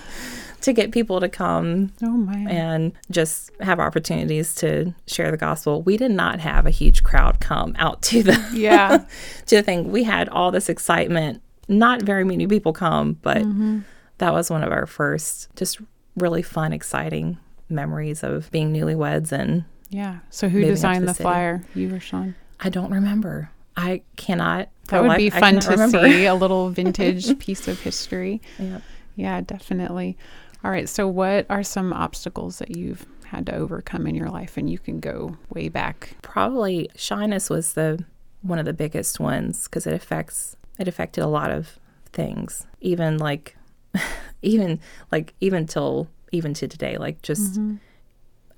to 0.62 0.74
get 0.74 0.92
people 0.92 1.20
to 1.20 1.30
come 1.30 1.92
oh, 2.04 2.28
and 2.50 2.92
just 3.12 3.52
have 3.62 3.80
opportunities 3.80 4.54
to 4.56 4.94
share 5.08 5.32
the 5.32 5.38
gospel. 5.38 5.82
We 5.82 5.98
did 5.98 6.12
not 6.12 6.40
have 6.40 6.66
a 6.66 6.70
huge 6.72 7.04
crowd 7.04 7.40
come 7.40 7.76
out 7.78 8.02
to 8.04 8.24
the 8.24 8.50
Yeah. 8.54 9.06
to 9.48 9.56
the 9.58 9.64
thing. 9.64 9.92
We 9.92 10.04
had 10.04 10.30
all 10.30 10.52
this 10.52 10.70
excitement. 10.70 11.42
Not 11.68 12.02
very 12.02 12.24
many 12.24 12.48
people 12.48 12.74
come, 12.74 13.14
but 13.22 13.38
Mm-hmm. 13.38 13.80
that 14.18 14.34
was 14.34 14.50
one 14.50 14.64
of 14.64 14.72
our 14.72 14.86
first 14.86 15.50
just 15.56 15.80
really 16.18 16.42
fun, 16.42 16.74
exciting 16.74 17.38
memories 17.70 18.24
of 18.24 18.50
being 18.52 18.74
newlyweds 18.74 19.32
and 19.32 19.64
Yeah. 19.90 20.20
So, 20.30 20.50
who 20.50 20.60
Moving 20.60 20.64
up 20.64 20.70
to 20.70 20.76
designed 20.76 21.04
the 21.08 21.14
the 21.14 21.24
flyer? 21.24 21.64
You 21.76 21.94
or 21.96 22.00
Sean? 22.00 22.36
I 22.60 22.70
don't 22.70 22.92
remember. 22.92 23.52
I 23.78 24.02
cannot. 24.18 24.70
That 24.90 25.02
would 25.02 25.08
life- 25.10 25.18
be 25.20 25.30
fun 25.30 25.60
to 25.62 25.70
remember. 25.72 26.04
see 26.10 26.26
a 26.26 26.34
little 26.44 26.70
vintage 26.70 27.38
piece 27.40 27.68
of 27.68 27.80
history. 27.80 28.42
Yeah. 28.58 28.80
Yeah, 29.16 29.42
definitely. 29.42 30.18
All 30.64 30.72
right. 30.72 30.90
So, 30.90 31.08
what 31.08 31.46
are 31.50 31.64
some 31.64 31.94
obstacles 31.94 32.60
that 32.60 32.76
you've 32.76 33.06
had 33.26 33.46
to 33.46 33.56
overcome 33.56 34.06
in 34.08 34.16
your 34.16 34.30
life? 34.30 34.58
And 34.58 34.70
you 34.70 34.78
can 34.80 35.00
go 35.00 35.38
way 35.50 35.70
back. 35.70 36.16
Probably 36.22 36.90
shyness 36.96 37.50
was 37.50 37.74
the 37.74 38.04
one 38.42 38.60
of 38.60 38.66
the 38.66 38.74
biggest 38.74 39.20
ones 39.20 39.66
because 39.66 39.86
it 39.88 39.94
affects 39.94 40.56
it 40.78 40.88
affected 40.88 41.24
a 41.24 41.28
lot 41.28 41.52
of 41.52 41.80
things. 42.12 42.66
Even 42.82 43.18
like, 43.18 43.56
even 44.42 44.80
like 45.12 45.34
even 45.40 45.66
till 45.66 46.10
even 46.32 46.54
to 46.56 46.68
today, 46.68 46.98
like 46.98 47.22
just 47.22 47.54
Mm-hmm. 47.54 47.76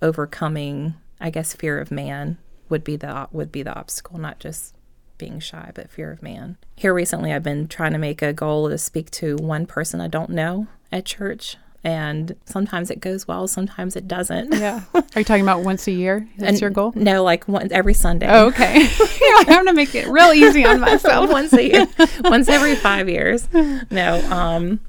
overcoming. 0.01 0.95
I 1.19 1.29
guess 1.29 1.53
fear 1.53 1.79
of 1.79 1.91
man 1.91 2.39
would 2.69 2.83
be 2.83 2.95
the 2.95 3.27
would 3.31 3.51
be 3.51 3.61
the 3.63 3.73
obstacle, 3.75 4.17
not 4.17 4.39
just 4.39 4.75
being 5.19 5.39
shy, 5.39 5.71
but 5.75 5.91
fear 5.91 6.11
of 6.11 6.23
man. 6.23 6.57
Here 6.75 6.93
recently, 6.95 7.31
I've 7.31 7.43
been 7.43 7.67
trying 7.67 7.91
to 7.93 7.99
make 7.99 8.23
a 8.23 8.33
goal 8.33 8.69
to 8.69 8.77
speak 8.79 9.11
to 9.11 9.35
one 9.35 9.67
person 9.67 10.01
I 10.01 10.07
don't 10.07 10.31
know 10.31 10.65
at 10.91 11.05
church. 11.05 11.57
And 11.83 12.35
sometimes 12.45 12.91
it 12.91 12.99
goes 12.99 13.27
well, 13.27 13.47
sometimes 13.47 13.95
it 13.95 14.07
doesn't. 14.07 14.53
Yeah. 14.53 14.83
Are 14.93 15.03
you 15.15 15.23
talking 15.23 15.41
about 15.41 15.63
once 15.63 15.87
a 15.87 15.91
year? 15.91 16.27
That's 16.37 16.51
And- 16.51 16.61
your 16.61 16.69
goal? 16.69 16.93
No, 16.95 17.23
like 17.23 17.47
one, 17.47 17.71
every 17.71 17.95
Sunday. 17.95 18.27
Oh, 18.29 18.47
okay. 18.47 18.81
yeah, 19.21 19.43
I'm 19.47 19.65
to 19.65 19.73
make 19.73 19.95
it 19.95 20.07
real 20.07 20.31
easy 20.31 20.63
on 20.63 20.79
myself. 20.89 21.29
once 21.31 21.53
a 21.53 21.63
year, 21.67 21.87
once 22.23 22.47
every 22.49 22.75
five 22.75 23.09
years. 23.09 23.47
No, 23.89 24.21
um, 24.31 24.79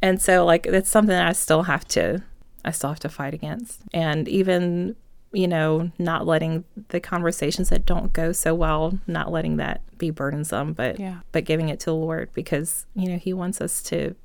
and 0.00 0.20
so 0.20 0.44
like 0.44 0.64
that's 0.64 0.90
something 0.90 1.14
that 1.14 1.28
I 1.28 1.32
still 1.32 1.62
have 1.62 1.86
to, 1.88 2.22
I 2.64 2.72
still 2.72 2.90
have 2.90 3.00
to 3.00 3.08
fight 3.08 3.34
against, 3.34 3.80
and 3.94 4.26
even 4.28 4.96
you 5.34 5.46
know 5.48 5.92
not 5.98 6.26
letting 6.26 6.64
the 6.88 6.98
conversations 7.00 7.68
that 7.68 7.86
don't 7.86 8.12
go 8.12 8.32
so 8.32 8.52
well, 8.52 8.98
not 9.06 9.30
letting 9.30 9.58
that 9.58 9.80
be 9.96 10.10
burdensome, 10.10 10.72
but 10.72 10.98
Yeah. 10.98 11.20
but 11.30 11.44
giving 11.44 11.68
it 11.68 11.78
to 11.80 11.86
the 11.86 11.94
Lord 11.94 12.30
because 12.34 12.84
you 12.96 13.08
know 13.10 13.16
He 13.18 13.32
wants 13.32 13.60
us 13.60 13.80
to, 13.84 14.16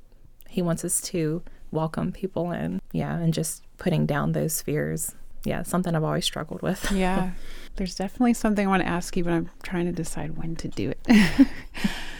He 0.48 0.62
wants 0.62 0.84
us 0.84 1.00
to 1.02 1.42
welcome 1.70 2.12
people 2.12 2.50
in, 2.52 2.80
yeah, 2.92 3.16
and 3.16 3.32
just 3.32 3.62
putting 3.78 4.06
down 4.06 4.32
those 4.32 4.62
fears. 4.62 5.14
Yeah, 5.44 5.62
something 5.62 5.94
I've 5.94 6.04
always 6.04 6.24
struggled 6.24 6.62
with. 6.62 6.90
Yeah. 6.92 7.30
There's 7.76 7.94
definitely 7.94 8.34
something 8.34 8.66
I 8.66 8.70
want 8.70 8.82
to 8.82 8.88
ask 8.88 9.16
you, 9.16 9.22
but 9.22 9.32
I'm 9.32 9.50
trying 9.62 9.86
to 9.86 9.92
decide 9.92 10.36
when 10.36 10.56
to 10.56 10.66
do 10.66 10.90
it. 10.90 11.46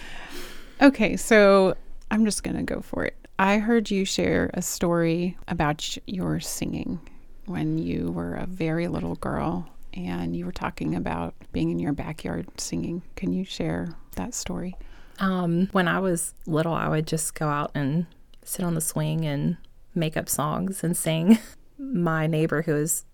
okay, 0.80 1.16
so 1.16 1.76
I'm 2.12 2.24
just 2.24 2.44
going 2.44 2.56
to 2.56 2.62
go 2.62 2.80
for 2.80 3.04
it. 3.04 3.16
I 3.40 3.58
heard 3.58 3.90
you 3.90 4.04
share 4.04 4.50
a 4.54 4.62
story 4.62 5.36
about 5.48 5.98
your 6.06 6.38
singing 6.38 7.00
when 7.46 7.78
you 7.78 8.12
were 8.12 8.34
a 8.34 8.46
very 8.46 8.86
little 8.86 9.16
girl 9.16 9.68
and 9.94 10.36
you 10.36 10.44
were 10.44 10.52
talking 10.52 10.94
about 10.94 11.34
being 11.52 11.70
in 11.70 11.78
your 11.78 11.92
backyard 11.92 12.46
singing. 12.56 13.02
Can 13.16 13.32
you 13.32 13.44
share 13.44 13.88
that 14.16 14.34
story? 14.34 14.76
Um, 15.18 15.68
when 15.72 15.88
I 15.88 15.98
was 15.98 16.34
little, 16.46 16.72
I 16.72 16.88
would 16.88 17.06
just 17.06 17.34
go 17.34 17.48
out 17.48 17.72
and 17.74 18.06
sit 18.48 18.64
on 18.64 18.74
the 18.74 18.80
swing 18.80 19.24
and 19.24 19.56
make 19.94 20.16
up 20.16 20.28
songs 20.28 20.82
and 20.82 20.96
sing. 20.96 21.38
my 21.78 22.26
neighbor 22.26 22.62
who 22.62 22.74
is 22.74 23.04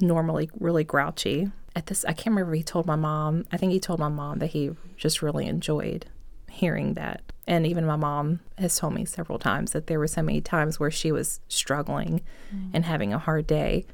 normally 0.00 0.50
really 0.58 0.84
grouchy 0.84 1.50
at 1.76 1.86
this 1.86 2.04
i 2.06 2.12
can't 2.12 2.34
remember 2.34 2.54
he 2.54 2.62
told 2.62 2.86
my 2.86 2.96
mom 2.96 3.44
i 3.52 3.56
think 3.56 3.70
he 3.72 3.80
told 3.80 3.98
my 3.98 4.08
mom 4.08 4.38
that 4.38 4.48
he 4.48 4.70
just 4.96 5.20
really 5.20 5.46
enjoyed 5.46 6.06
hearing 6.50 6.94
that 6.94 7.20
and 7.46 7.66
even 7.66 7.84
my 7.84 7.96
mom 7.96 8.40
has 8.56 8.76
told 8.78 8.94
me 8.94 9.04
several 9.04 9.38
times 9.38 9.72
that 9.72 9.86
there 9.86 9.98
were 9.98 10.06
so 10.06 10.22
many 10.22 10.40
times 10.40 10.80
where 10.80 10.90
she 10.90 11.12
was 11.12 11.40
struggling 11.48 12.22
mm. 12.54 12.70
and 12.72 12.84
having 12.84 13.12
a 13.12 13.18
hard 13.18 13.46
day 13.46 13.84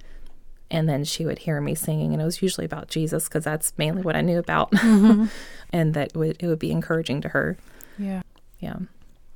and 0.70 0.88
then 0.88 1.04
she 1.04 1.26
would 1.26 1.40
hear 1.40 1.60
me 1.60 1.74
singing 1.74 2.12
and 2.12 2.22
it 2.22 2.24
was 2.24 2.40
usually 2.40 2.64
about 2.64 2.88
jesus 2.88 3.24
because 3.24 3.44
that's 3.44 3.72
mainly 3.76 4.02
what 4.02 4.16
i 4.16 4.20
knew 4.20 4.38
about 4.38 4.70
mm-hmm. 4.70 5.26
and 5.70 5.94
that 5.94 6.08
it 6.08 6.16
would, 6.16 6.36
it 6.40 6.46
would 6.46 6.58
be 6.58 6.70
encouraging 6.70 7.20
to 7.20 7.28
her 7.30 7.56
yeah 7.98 8.22
yeah 8.60 8.76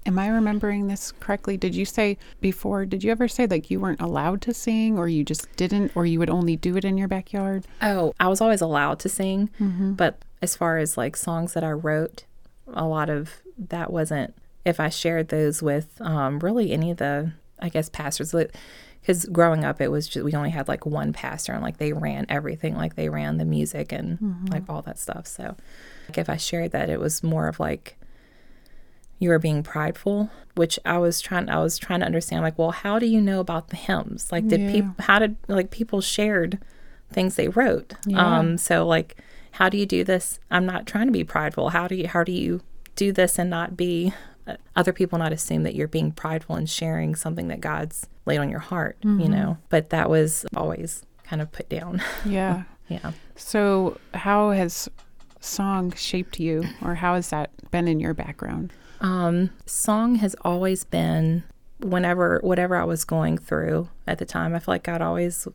Am 0.09 0.19
I 0.19 0.29
remembering 0.29 0.87
this 0.87 1.13
correctly? 1.21 1.59
Did 1.59 1.75
you 1.75 1.85
say 1.85 2.17
before, 2.41 2.87
did 2.87 3.05
you 3.05 3.11
ever 3.11 3.29
say 3.29 3.47
like 3.47 3.71
you 3.71 3.79
weren't 3.79 4.01
allowed 4.01 4.41
to 4.43 4.55
sing 4.55 4.97
or 4.97 5.07
you 5.07 5.23
just 5.23 5.55
didn't 5.57 5.93
or 5.95 6.07
you 6.07 6.19
would 6.19 6.31
only 6.31 6.57
do 6.57 6.79
it 6.79 6.85
in 6.87 6.97
your 6.97 7.09
backyard? 7.09 7.67
Oh, 7.83 8.15
I 8.19 8.29
was 8.29 8.41
always 8.41 8.63
allowed 8.63 9.01
to 9.01 9.11
sing. 9.11 9.51
Mm-hmm. 9.61 9.93
But 9.93 10.17
as 10.41 10.57
far 10.57 10.79
as 10.79 10.97
like 10.97 11.15
songs 11.15 11.53
that 11.53 11.63
I 11.63 11.73
wrote, 11.73 12.25
a 12.73 12.87
lot 12.87 13.11
of 13.11 13.43
that 13.59 13.93
wasn't, 13.93 14.35
if 14.65 14.81
I 14.81 14.89
shared 14.89 15.29
those 15.29 15.63
with 15.63 16.01
um, 16.01 16.39
really 16.39 16.73
any 16.73 16.91
of 16.91 16.97
the, 16.97 17.33
I 17.59 17.69
guess, 17.69 17.91
pastors, 17.91 18.35
because 19.03 19.27
growing 19.27 19.63
up, 19.63 19.79
it 19.79 19.89
was 19.89 20.09
just, 20.09 20.25
we 20.25 20.33
only 20.33 20.49
had 20.49 20.69
like 20.69 20.87
one 20.87 21.13
pastor 21.13 21.53
and 21.53 21.63
like 21.63 21.77
they 21.77 21.93
ran 21.93 22.25
everything, 22.31 22.75
like 22.77 22.95
they 22.95 23.11
ran 23.11 23.37
the 23.37 23.45
music 23.45 23.93
and 23.93 24.19
mm-hmm. 24.19 24.47
like 24.47 24.63
all 24.71 24.81
that 24.81 24.99
stuff. 24.99 25.27
So 25.27 25.55
like 26.09 26.17
if 26.17 26.31
I 26.31 26.39
shared 26.39 26.73
that, 26.73 26.89
it 26.89 26.99
was 26.99 27.23
more 27.23 27.47
of 27.47 27.61
like, 27.61 27.98
you 29.19 29.31
are 29.33 29.39
being 29.39 29.63
prideful 29.63 30.31
which 30.55 30.79
i 30.85 30.99
was 30.99 31.21
trying 31.21 31.49
i 31.49 31.59
was 31.61 31.79
trying 31.79 32.01
to 32.01 32.07
understand 32.07 32.43
like 32.43 32.59
well 32.59 32.71
how 32.71 32.99
do 32.99 33.07
you 33.07 33.21
know 33.21 33.41
about 33.41 33.69
the 33.69 33.77
hymns? 33.77 34.31
Like 34.31 34.49
did 34.49 34.61
yeah. 34.61 34.73
people 34.73 34.95
how 34.99 35.19
did 35.19 35.37
like 35.47 35.71
people 35.71 36.01
shared 36.01 36.59
things 37.11 37.37
they 37.37 37.49
wrote? 37.49 37.95
Yeah. 38.07 38.39
um 38.39 38.59
so 38.59 38.87
like 38.87 39.17
how 39.53 39.69
do 39.69 39.79
you 39.79 39.87
do 39.87 40.05
this? 40.05 40.39
I'm 40.51 40.67
not 40.67 40.87
trying 40.87 41.07
to 41.07 41.13
be 41.13 41.25
prideful. 41.25 41.71
How 41.71 41.89
do 41.89 41.95
you 41.95 42.09
how 42.09 42.25
do 42.25 42.33
you 42.33 42.61
do 42.97 43.13
this 43.13 43.39
and 43.39 43.49
not 43.49 43.77
be 43.77 44.13
uh, 44.47 44.57
other 44.77 44.93
people 44.93 45.19
not 45.19 45.33
assume 45.33 45.63
that 45.63 45.75
you're 45.75 45.89
being 45.89 46.13
prideful 46.13 46.57
and 46.57 46.69
sharing 46.69 47.15
something 47.15 47.49
that 47.49 47.61
god's 47.61 48.07
laid 48.27 48.39
on 48.39 48.51
your 48.51 48.61
heart 48.61 48.99
mm-hmm. 49.01 49.21
you 49.21 49.29
know? 49.29 49.59
But 49.69 49.91
that 49.91 50.11
was 50.11 50.45
always 50.57 51.03
kind 51.25 51.41
of 51.41 51.51
put 51.53 51.69
down. 51.69 52.03
Yeah. 52.25 52.65
Yeah. 52.89 53.13
So 53.37 53.99
how 54.15 54.51
has 54.51 54.89
song 55.41 55.93
shaped 55.93 56.41
you 56.41 56.65
or 56.83 56.95
how 56.97 57.15
has 57.15 57.31
that 57.31 57.51
been 57.71 57.87
in 57.87 58.01
your 58.01 58.15
background 58.15 58.73
um, 59.01 59.51
song 59.67 60.17
has 60.17 60.35
always 60.43 60.85
been 60.85 61.45
whenever 61.81 62.41
whatever 62.43 62.77
I 62.77 62.85
was 62.85 63.05
going 63.05 63.39
through 63.39 63.89
at 64.07 64.19
the 64.19 64.25
time. 64.25 64.55
I 64.55 64.59
feel 64.59 64.75
like 64.75 64.83
God 64.83 65.01
always 65.03 65.47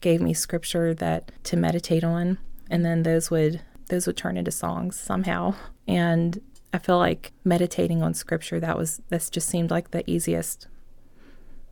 gave 0.00 0.20
me 0.20 0.34
scripture 0.34 0.94
that 0.94 1.32
to 1.44 1.56
meditate 1.56 2.04
on, 2.04 2.38
and 2.70 2.84
then 2.84 3.02
those 3.02 3.30
would 3.30 3.62
those 3.88 4.06
would 4.06 4.16
turn 4.16 4.36
into 4.36 4.50
songs 4.50 4.98
somehow. 4.98 5.54
And 5.86 6.40
I 6.74 6.78
feel 6.78 6.98
like 6.98 7.32
meditating 7.44 8.02
on 8.02 8.14
scripture 8.14 8.60
that 8.60 8.76
was 8.76 9.00
this 9.08 9.30
just 9.30 9.48
seemed 9.48 9.70
like 9.70 9.90
the 9.90 10.08
easiest 10.10 10.66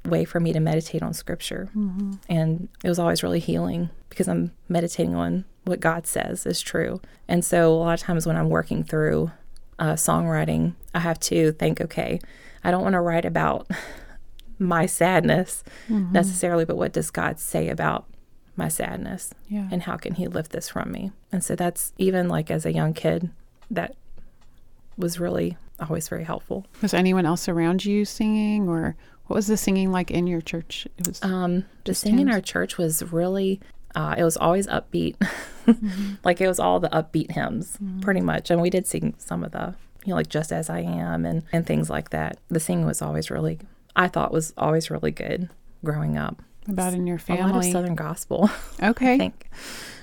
way 0.05 0.25
for 0.25 0.39
me 0.39 0.53
to 0.53 0.61
meditate 0.61 1.03
on 1.03 1.13
scripture. 1.15 1.69
Mm-hmm. 1.77 2.13
And 2.29 2.69
it 2.83 2.89
was 2.89 2.99
always 2.99 3.23
really 3.23 3.41
healing 3.41 3.91
because 4.09 4.29
I'm 4.29 4.53
meditating 4.69 5.15
on 5.15 5.45
what 5.65 5.81
God 5.81 6.07
says 6.07 6.47
is 6.47 6.61
true. 6.61 7.01
And 7.27 7.45
so 7.45 7.73
a 7.73 7.77
lot 7.77 8.01
of 8.01 8.01
times 8.01 8.27
when 8.27 8.37
I'm 8.37 8.51
working 8.51 8.85
through 8.85 9.31
uh, 9.79 9.93
songwriting, 9.95 10.75
I 10.95 11.01
have 11.01 11.19
to 11.21 11.53
think, 11.53 11.81
okay, 11.81 12.21
I 12.63 12.71
don't 12.71 12.83
want 12.83 12.95
to 12.95 13.01
write 13.01 13.25
about 13.25 13.71
my 14.59 14.87
sadness 14.87 15.65
mm-hmm. 15.89 16.13
necessarily, 16.13 16.65
but 16.65 16.77
what 16.77 16.93
does 16.93 17.11
God 17.11 17.39
say 17.39 17.69
about 17.69 18.07
my 18.57 18.69
sadness? 18.69 19.35
Yeah. 19.49 19.69
And 19.71 19.83
how 19.83 19.97
can 19.97 20.15
He 20.15 20.29
lift 20.29 20.53
this 20.53 20.69
from 20.69 20.93
me? 20.93 21.13
And 21.33 21.43
so 21.43 21.57
that's 21.57 21.93
even 21.99 22.29
like 22.29 22.51
as 22.51 22.65
a 22.65 22.73
young 22.73 22.95
kid, 22.95 23.31
that 23.71 23.95
was 24.97 25.19
really 25.19 25.57
always 25.81 26.09
very 26.09 26.25
helpful. 26.25 26.67
Was 26.83 26.95
anyone 26.95 27.27
else 27.27 27.49
around 27.49 27.85
you 27.85 28.05
singing, 28.05 28.69
or 28.69 28.97
what 29.27 29.37
was 29.37 29.47
the 29.47 29.57
singing 29.57 29.91
like 29.91 30.11
in 30.11 30.27
your 30.27 30.41
church? 30.41 30.87
It 30.99 31.09
was 31.09 31.23
um, 31.23 31.65
the 31.85 31.95
singing 31.95 32.21
in 32.21 32.31
our 32.31 32.41
church 32.41 32.79
was 32.79 33.03
really 33.03 33.61
uh, 33.95 34.15
it 34.17 34.25
was 34.25 34.37
always 34.37 34.67
upbeat. 34.67 35.17
mm-hmm. 35.67 36.15
Like 36.25 36.41
it 36.41 36.49
was 36.49 36.59
all 36.59 36.81
the 36.81 36.89
upbeat 36.89 37.33
hymns, 37.33 37.77
mm-hmm. 37.77 38.01
pretty 38.01 38.21
much. 38.21 38.51
And 38.51 38.61
we 38.61 38.71
did 38.71 38.87
sing 38.87 39.15
some 39.19 39.45
of 39.45 39.53
the, 39.53 39.75
you 40.05 40.11
know, 40.11 40.17
like 40.17 40.29
Just 40.29 40.53
As 40.53 40.69
I 40.69 40.81
Am 40.81 41.25
and, 41.25 41.45
and 41.53 41.67
things 41.67 41.89
like 41.89 42.11
that. 42.11 42.39
The 42.49 42.61
singing 42.61 42.87
was 42.87 43.03
always 43.03 43.31
really, 43.31 43.61
I 43.97 44.09
thought 44.09 44.33
was 44.33 44.53
always 44.57 44.91
really 44.91 45.11
good 45.11 45.49
growing 45.85 46.17
up. 46.17 46.43
About 46.67 46.95
in 46.95 47.07
your 47.07 47.19
family? 47.19 47.43
A 47.43 47.47
lot 47.47 47.65
of 47.65 47.65
Southern 47.71 47.95
gospel. 47.95 48.51
Okay. 48.83 49.15
I 49.15 49.19
think. 49.19 49.49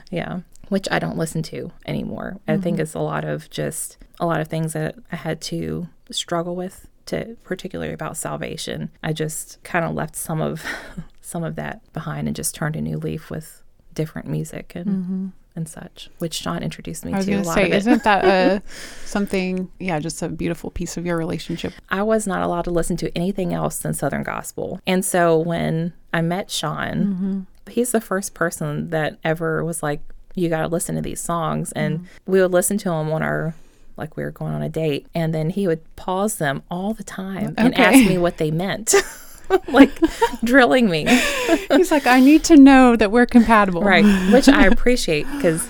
Yeah. 0.09 0.41
Which 0.69 0.87
I 0.89 0.99
don't 0.99 1.17
listen 1.17 1.43
to 1.43 1.71
anymore. 1.85 2.37
Mm-hmm. 2.37 2.51
I 2.51 2.57
think 2.57 2.75
mm-hmm. 2.75 2.83
it's 2.83 2.93
a 2.93 2.99
lot 2.99 3.25
of 3.25 3.49
just 3.49 3.97
a 4.19 4.25
lot 4.25 4.39
of 4.39 4.47
things 4.47 4.73
that 4.73 4.95
I 5.11 5.15
had 5.17 5.41
to 5.41 5.87
struggle 6.11 6.55
with 6.55 6.87
to 7.07 7.35
particularly 7.43 7.93
about 7.93 8.15
salvation. 8.15 8.91
I 9.03 9.13
just 9.13 9.61
kind 9.63 9.83
of 9.83 9.93
left 9.93 10.15
some 10.15 10.39
of 10.39 10.63
some 11.21 11.43
of 11.43 11.55
that 11.55 11.81
behind 11.93 12.27
and 12.27 12.35
just 12.35 12.55
turned 12.55 12.75
a 12.75 12.81
new 12.81 12.97
leaf 12.97 13.29
with 13.29 13.60
different 13.93 14.27
music 14.27 14.73
and 14.75 14.87
mm-hmm. 14.87 15.27
and 15.55 15.67
such, 15.67 16.09
which 16.19 16.41
John 16.41 16.63
introduced 16.63 17.05
me 17.05 17.13
I 17.13 17.17
was 17.17 17.25
to. 17.25 17.31
Gonna 17.31 17.45
say, 17.45 17.71
isn't 17.71 18.03
that 18.03 18.25
a 18.25 18.61
something? 19.05 19.69
Yeah, 19.79 19.99
just 19.99 20.21
a 20.21 20.29
beautiful 20.29 20.71
piece 20.71 20.97
of 20.97 21.05
your 21.05 21.17
relationship. 21.17 21.73
I 21.89 22.03
was 22.03 22.27
not 22.27 22.41
allowed 22.41 22.63
to 22.63 22.71
listen 22.71 22.97
to 22.97 23.15
anything 23.17 23.53
else 23.53 23.79
than 23.79 23.93
Southern 23.93 24.23
gospel, 24.23 24.79
and 24.87 25.03
so 25.03 25.37
when 25.37 25.93
I 26.13 26.21
met 26.21 26.49
Sean, 26.51 26.93
mm-hmm. 26.93 27.39
he's 27.69 27.91
the 27.91 28.01
first 28.01 28.33
person 28.33 28.89
that 28.89 29.17
ever 29.23 29.63
was 29.63 29.83
like, 29.83 30.01
"You 30.35 30.49
got 30.49 30.61
to 30.61 30.67
listen 30.67 30.95
to 30.95 31.01
these 31.01 31.21
songs," 31.21 31.71
and 31.73 31.99
mm-hmm. 31.99 32.31
we 32.31 32.41
would 32.41 32.51
listen 32.51 32.77
to 32.79 32.89
them 32.89 33.11
on 33.11 33.21
our 33.21 33.53
like 33.97 34.17
we 34.17 34.23
were 34.23 34.31
going 34.31 34.53
on 34.53 34.61
a 34.61 34.69
date, 34.69 35.07
and 35.13 35.33
then 35.33 35.49
he 35.49 35.67
would 35.67 35.95
pause 35.95 36.35
them 36.35 36.63
all 36.69 36.93
the 36.93 37.03
time 37.03 37.49
okay. 37.51 37.65
and 37.65 37.77
ask 37.77 38.07
me 38.07 38.17
what 38.17 38.37
they 38.37 38.51
meant. 38.51 38.93
like 39.67 39.91
drilling 40.43 40.89
me. 40.89 41.05
He's 41.71 41.91
like, 41.91 42.07
I 42.07 42.19
need 42.19 42.43
to 42.45 42.57
know 42.57 42.95
that 42.95 43.11
we're 43.11 43.25
compatible. 43.25 43.81
Right. 43.81 44.05
Which 44.31 44.47
I 44.47 44.65
appreciate 44.67 45.25
because 45.35 45.67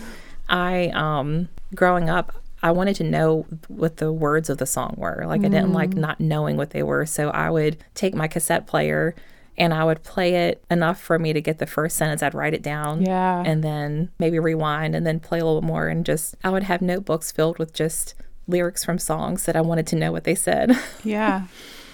I, 0.49 0.87
um, 0.89 1.49
growing 1.75 2.09
up, 2.09 2.33
I 2.63 2.71
wanted 2.71 2.95
to 2.97 3.03
know 3.03 3.47
what 3.67 3.97
the 3.97 4.11
words 4.11 4.49
of 4.49 4.59
the 4.59 4.67
song 4.67 4.93
were. 4.97 5.23
Like, 5.25 5.41
I 5.43 5.49
didn't 5.49 5.73
like 5.73 5.91
mm. 5.91 5.97
not 5.97 6.19
knowing 6.19 6.57
what 6.57 6.69
they 6.71 6.83
were. 6.83 7.07
So 7.07 7.29
I 7.31 7.49
would 7.49 7.77
take 7.95 8.13
my 8.13 8.27
cassette 8.27 8.67
player 8.67 9.15
and 9.57 9.73
I 9.73 9.83
would 9.83 10.03
play 10.03 10.47
it 10.47 10.63
enough 10.69 11.01
for 11.01 11.17
me 11.17 11.33
to 11.33 11.41
get 11.41 11.57
the 11.57 11.65
first 11.65 11.97
sentence. 11.97 12.21
I'd 12.21 12.35
write 12.35 12.53
it 12.53 12.61
down. 12.61 13.03
Yeah. 13.03 13.43
And 13.45 13.63
then 13.63 14.11
maybe 14.19 14.37
rewind 14.37 14.95
and 14.95 15.05
then 15.07 15.19
play 15.19 15.39
a 15.39 15.45
little 15.45 15.63
more. 15.63 15.87
And 15.87 16.05
just, 16.05 16.35
I 16.43 16.49
would 16.49 16.63
have 16.63 16.81
notebooks 16.81 17.31
filled 17.31 17.57
with 17.57 17.73
just 17.73 18.13
lyrics 18.47 18.85
from 18.85 18.99
songs 18.99 19.45
that 19.45 19.55
I 19.55 19.61
wanted 19.61 19.87
to 19.87 19.95
know 19.95 20.11
what 20.11 20.23
they 20.23 20.35
said. 20.35 20.77
Yeah. 21.03 21.45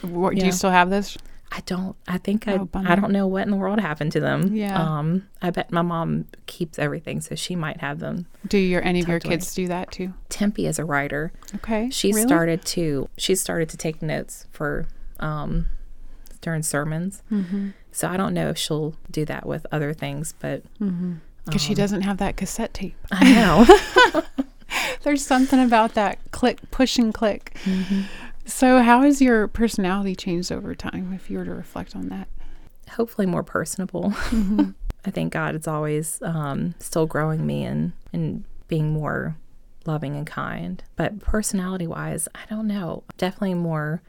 Do 0.02 0.30
yeah. 0.34 0.45
you 0.45 0.52
still 0.52 0.71
have 0.71 0.89
this? 0.89 1.17
I 1.51 1.62
don't. 1.62 1.95
I 2.07 2.17
think 2.17 2.47
oh, 2.47 2.69
I. 2.73 2.93
I 2.93 2.95
don't 2.95 3.12
know 3.12 3.25
what 3.27 3.43
in 3.43 3.51
the 3.51 3.57
world 3.57 3.79
happened 3.79 4.12
to 4.13 4.19
them. 4.19 4.55
Yeah. 4.55 4.81
Um. 4.81 5.27
I 5.41 5.49
bet 5.49 5.71
my 5.71 5.81
mom 5.81 6.25
keeps 6.45 6.77
everything, 6.77 7.21
so 7.21 7.36
she 7.36 7.55
might 7.55 7.79
have 7.81 7.99
them. 7.99 8.27
Do 8.47 8.57
your 8.57 8.83
any 8.83 9.01
of 9.01 9.07
your 9.07 9.19
kids 9.19 9.57
away. 9.57 9.65
do 9.65 9.67
that 9.69 9.91
too? 9.91 10.13
Tempe 10.29 10.67
is 10.67 10.77
a 10.77 10.86
writer. 10.86 11.31
Okay. 11.55 11.89
She 11.89 12.12
really? 12.12 12.27
started 12.27 12.65
to. 12.65 13.10
She 13.17 13.36
started 13.36 13.69
to 13.69 13.77
take 13.77 14.01
notes 14.01 14.47
for, 14.51 14.88
um, 15.19 15.69
during 16.41 16.63
sermons. 16.63 17.23
Mm-hmm. 17.31 17.69
So 17.91 18.07
I 18.07 18.17
don't 18.17 18.33
know 18.33 18.49
if 18.49 18.57
she'll 18.57 18.95
do 19.10 19.25
that 19.25 19.45
with 19.45 19.65
other 19.71 19.93
things, 19.93 20.33
but 20.39 20.63
because 20.77 20.93
mm-hmm. 20.93 21.51
um, 21.51 21.57
she 21.57 21.73
doesn't 21.73 22.01
have 22.01 22.17
that 22.17 22.38
cassette 22.38 22.73
tape. 22.73 22.95
I 23.12 23.33
know. 23.33 24.23
There's 25.03 25.25
something 25.25 25.63
about 25.63 25.93
that 25.93 26.19
click, 26.31 26.60
push 26.71 26.97
and 26.97 27.13
click. 27.13 27.57
Mm-hmm. 27.63 28.01
So, 28.47 28.81
how 28.81 29.01
has 29.01 29.21
your 29.21 29.47
personality 29.47 30.15
changed 30.15 30.51
over 30.51 30.73
time, 30.73 31.13
if 31.13 31.29
you 31.29 31.38
were 31.38 31.45
to 31.45 31.53
reflect 31.53 31.95
on 31.95 32.07
that? 32.10 32.29
Hopefully, 32.91 33.27
more 33.27 33.43
personable. 33.43 34.12
Mm-hmm. 34.12 34.71
I 35.05 35.12
think 35.12 35.31
God 35.33 35.56
it's 35.56 35.67
always 35.67 36.21
um, 36.21 36.73
still 36.79 37.06
growing 37.06 37.45
me 37.45 37.63
and 37.63 37.91
and 38.13 38.45
being 38.67 38.89
more 38.89 39.35
loving 39.85 40.15
and 40.15 40.25
kind. 40.25 40.81
But 40.95 41.19
personality 41.19 41.87
wise, 41.87 42.27
I 42.35 42.41
don't 42.50 42.67
know. 42.67 43.04
Definitely 43.17 43.56
more 43.56 44.02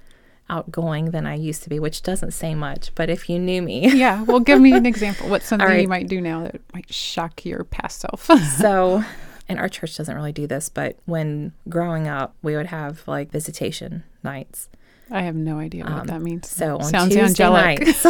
outgoing 0.50 1.10
than 1.10 1.26
I 1.26 1.34
used 1.34 1.62
to 1.64 1.68
be, 1.68 1.78
which 1.78 2.02
doesn't 2.02 2.32
say 2.32 2.54
much. 2.54 2.94
But 2.94 3.10
if 3.10 3.28
you 3.28 3.38
knew 3.38 3.60
me, 3.60 3.90
yeah, 3.92 4.22
well, 4.22 4.40
give 4.40 4.60
me 4.60 4.72
an 4.72 4.86
example. 4.92 5.28
What's 5.28 5.46
something 5.46 5.68
right. 5.68 5.82
you 5.82 5.88
might 5.88 6.08
do 6.08 6.20
now 6.20 6.44
that 6.44 6.60
might 6.72 6.92
shock 6.92 7.44
your 7.44 7.64
past 7.64 8.00
self? 8.00 8.28
so, 8.56 9.04
and 9.48 9.58
our 9.58 9.68
church 9.68 9.96
doesn't 9.96 10.14
really 10.14 10.32
do 10.32 10.46
this, 10.46 10.68
but 10.68 10.96
when 11.06 11.52
growing 11.68 12.08
up, 12.08 12.34
we 12.42 12.56
would 12.56 12.66
have 12.66 13.06
like 13.06 13.30
visitation 13.30 14.04
nights. 14.22 14.68
I 15.10 15.22
have 15.22 15.34
no 15.34 15.58
idea 15.58 15.84
what 15.84 15.92
um, 15.92 16.06
that 16.08 16.20
means. 16.20 16.48
So 16.48 16.76
on 16.76 16.84
Sounds 16.84 17.14
Tuesday 17.14 17.44
angelic. 17.44 17.80
nights, 17.80 18.06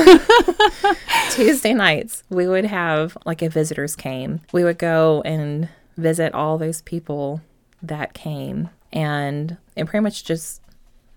Tuesday 1.35 1.73
nights, 1.73 2.25
we 2.29 2.49
would 2.49 2.65
have 2.65 3.17
like 3.25 3.43
if 3.43 3.53
visitors 3.53 3.95
came, 3.95 4.41
we 4.53 4.65
would 4.65 4.79
go 4.79 5.23
and 5.25 5.69
visit 5.97 6.35
all 6.35 6.59
those 6.59 6.83
people 6.83 7.41
that 7.83 8.15
came 8.15 8.71
and 8.93 9.57
and 9.77 9.89
pretty 9.89 10.03
much 10.03 10.25
just 10.25 10.61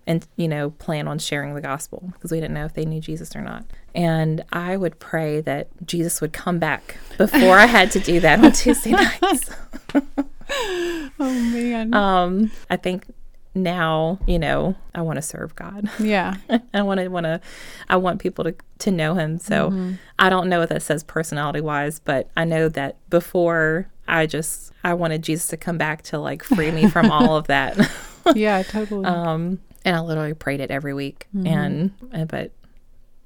and 0.06 0.26
you 0.36 0.48
know 0.48 0.70
plan 0.70 1.08
on 1.08 1.18
sharing 1.18 1.54
the 1.54 1.60
gospel 1.60 2.10
because 2.12 2.30
we 2.30 2.40
didn't 2.40 2.54
know 2.54 2.64
if 2.64 2.74
they 2.74 2.84
knew 2.84 3.00
jesus 3.00 3.34
or 3.34 3.40
not 3.40 3.64
and 3.94 4.44
i 4.52 4.76
would 4.76 4.98
pray 4.98 5.40
that 5.40 5.68
jesus 5.86 6.20
would 6.20 6.32
come 6.32 6.58
back 6.58 6.96
before 7.16 7.58
i 7.58 7.66
had 7.66 7.90
to 7.90 8.00
do 8.00 8.20
that 8.20 8.44
on 8.44 8.52
tuesday 8.52 8.90
nights 8.90 9.50
oh 9.94 11.50
man. 11.52 11.94
um 11.94 12.50
i 12.68 12.76
think 12.76 13.06
now 13.54 14.18
you 14.26 14.38
know 14.38 14.74
i 14.94 15.02
want 15.02 15.16
to 15.16 15.22
serve 15.22 15.54
god 15.56 15.88
yeah. 16.00 16.36
i 16.72 16.80
want 16.82 16.98
to 17.00 17.08
want 17.08 17.24
to 17.24 17.40
i 17.88 17.96
want 17.96 18.18
people 18.20 18.44
to 18.44 18.54
to 18.78 18.90
know 18.90 19.14
him 19.14 19.38
so 19.38 19.94
i 20.18 20.30
don't 20.30 20.48
know 20.48 20.60
what 20.60 20.68
that 20.70 20.82
says 20.82 21.04
personality 21.04 21.60
wise 21.60 21.98
but 21.98 22.30
i 22.36 22.44
know 22.44 22.68
that 22.68 22.96
before 23.10 23.86
i 24.08 24.24
just 24.26 24.72
i 24.84 24.94
wanted 24.94 25.22
jesus 25.22 25.46
to 25.48 25.56
come 25.58 25.76
back 25.76 26.00
to 26.02 26.18
like 26.18 26.42
free 26.42 26.70
me 26.70 26.88
from 26.88 27.10
all 27.10 27.36
of 27.36 27.46
that 27.46 27.78
Yeah, 28.34 28.62
totally. 28.62 29.04
um 29.04 29.58
and 29.84 29.96
i 29.96 30.00
literally 30.00 30.32
prayed 30.34 30.60
it 30.60 30.70
every 30.70 30.94
week 30.94 31.26
and 31.44 31.92
and 32.12 32.28
but 32.28 32.52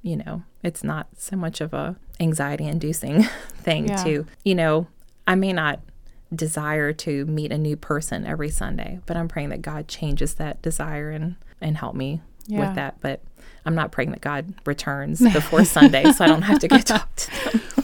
you 0.03 0.17
know 0.17 0.43
it's 0.63 0.83
not 0.83 1.07
so 1.17 1.37
much 1.37 1.61
of 1.61 1.73
a 1.73 1.95
anxiety 2.19 2.65
inducing 2.65 3.23
thing 3.59 3.89
Yeah. 3.89 4.03
to 4.05 4.27
you 4.45 4.55
know 4.57 4.87
i 5.27 5.35
may 5.37 5.53
not 5.53 5.81
desire 6.35 6.93
to 6.93 7.25
meet 7.27 7.53
a 7.53 7.59
new 7.59 7.77
person 7.77 8.27
every 8.27 8.51
sunday 8.51 8.99
but 9.07 9.17
i'm 9.17 9.29
praying 9.29 9.49
that 9.51 9.63
god 9.63 9.87
changes 9.89 10.35
that 10.35 10.61
desire 10.63 11.11
and 11.11 11.37
and 11.61 11.77
help 11.77 11.95
me 11.95 12.21
Yeah. 12.47 12.61
with 12.61 12.75
that 12.75 13.01
but 13.01 13.21
i'm 13.65 13.75
not 13.75 13.93
praying 13.93 14.11
that 14.11 14.21
god 14.21 14.53
returns 14.67 15.21
before 15.21 15.65
sunday 15.77 16.11
so 16.13 16.25
i 16.25 16.29
don't 16.29 16.43
have 16.43 16.59
to 16.61 16.69
go 16.69 16.79
talk 16.79 17.15
to 17.17 17.51
them 17.53 17.61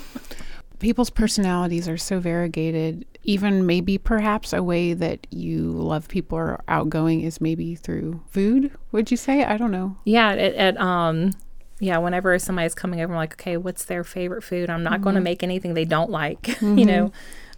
People's 0.79 1.11
personalities 1.11 1.89
are 1.89 1.97
so 1.97 2.19
variegated. 2.19 3.07
Even 3.23 3.67
maybe 3.67 3.99
perhaps 3.99 4.53
a 4.53 4.65
way 4.65 4.95
that 4.95 5.29
you 5.31 5.71
love 5.71 6.09
people 6.09 6.37
or 6.37 6.45
are 6.55 6.65
outgoing 6.67 7.21
is 7.21 7.41
maybe 7.41 7.77
through 7.77 8.21
food, 8.31 8.73
would 8.91 9.09
you 9.09 9.17
say? 9.17 9.45
I 9.45 9.57
don't 9.59 9.71
know. 9.71 9.97
Yeah, 10.05 10.33
it, 10.33 10.55
it 10.57 10.81
um 10.81 11.31
yeah, 11.79 11.99
whenever 11.99 12.37
somebody's 12.41 12.75
coming 12.75 13.01
over, 13.01 13.13
I'm 13.13 13.17
like, 13.17 13.35
okay, 13.35 13.57
what's 13.59 13.85
their 13.85 14.03
favorite 14.03 14.43
food? 14.43 14.71
I'm 14.71 14.83
not 14.83 15.03
going 15.03 15.15
to 15.15 15.21
make 15.21 15.45
anything 15.45 15.75
they 15.75 15.85
don't 15.85 16.11
like, 16.11 16.61
you 16.61 16.85
know, 16.85 17.13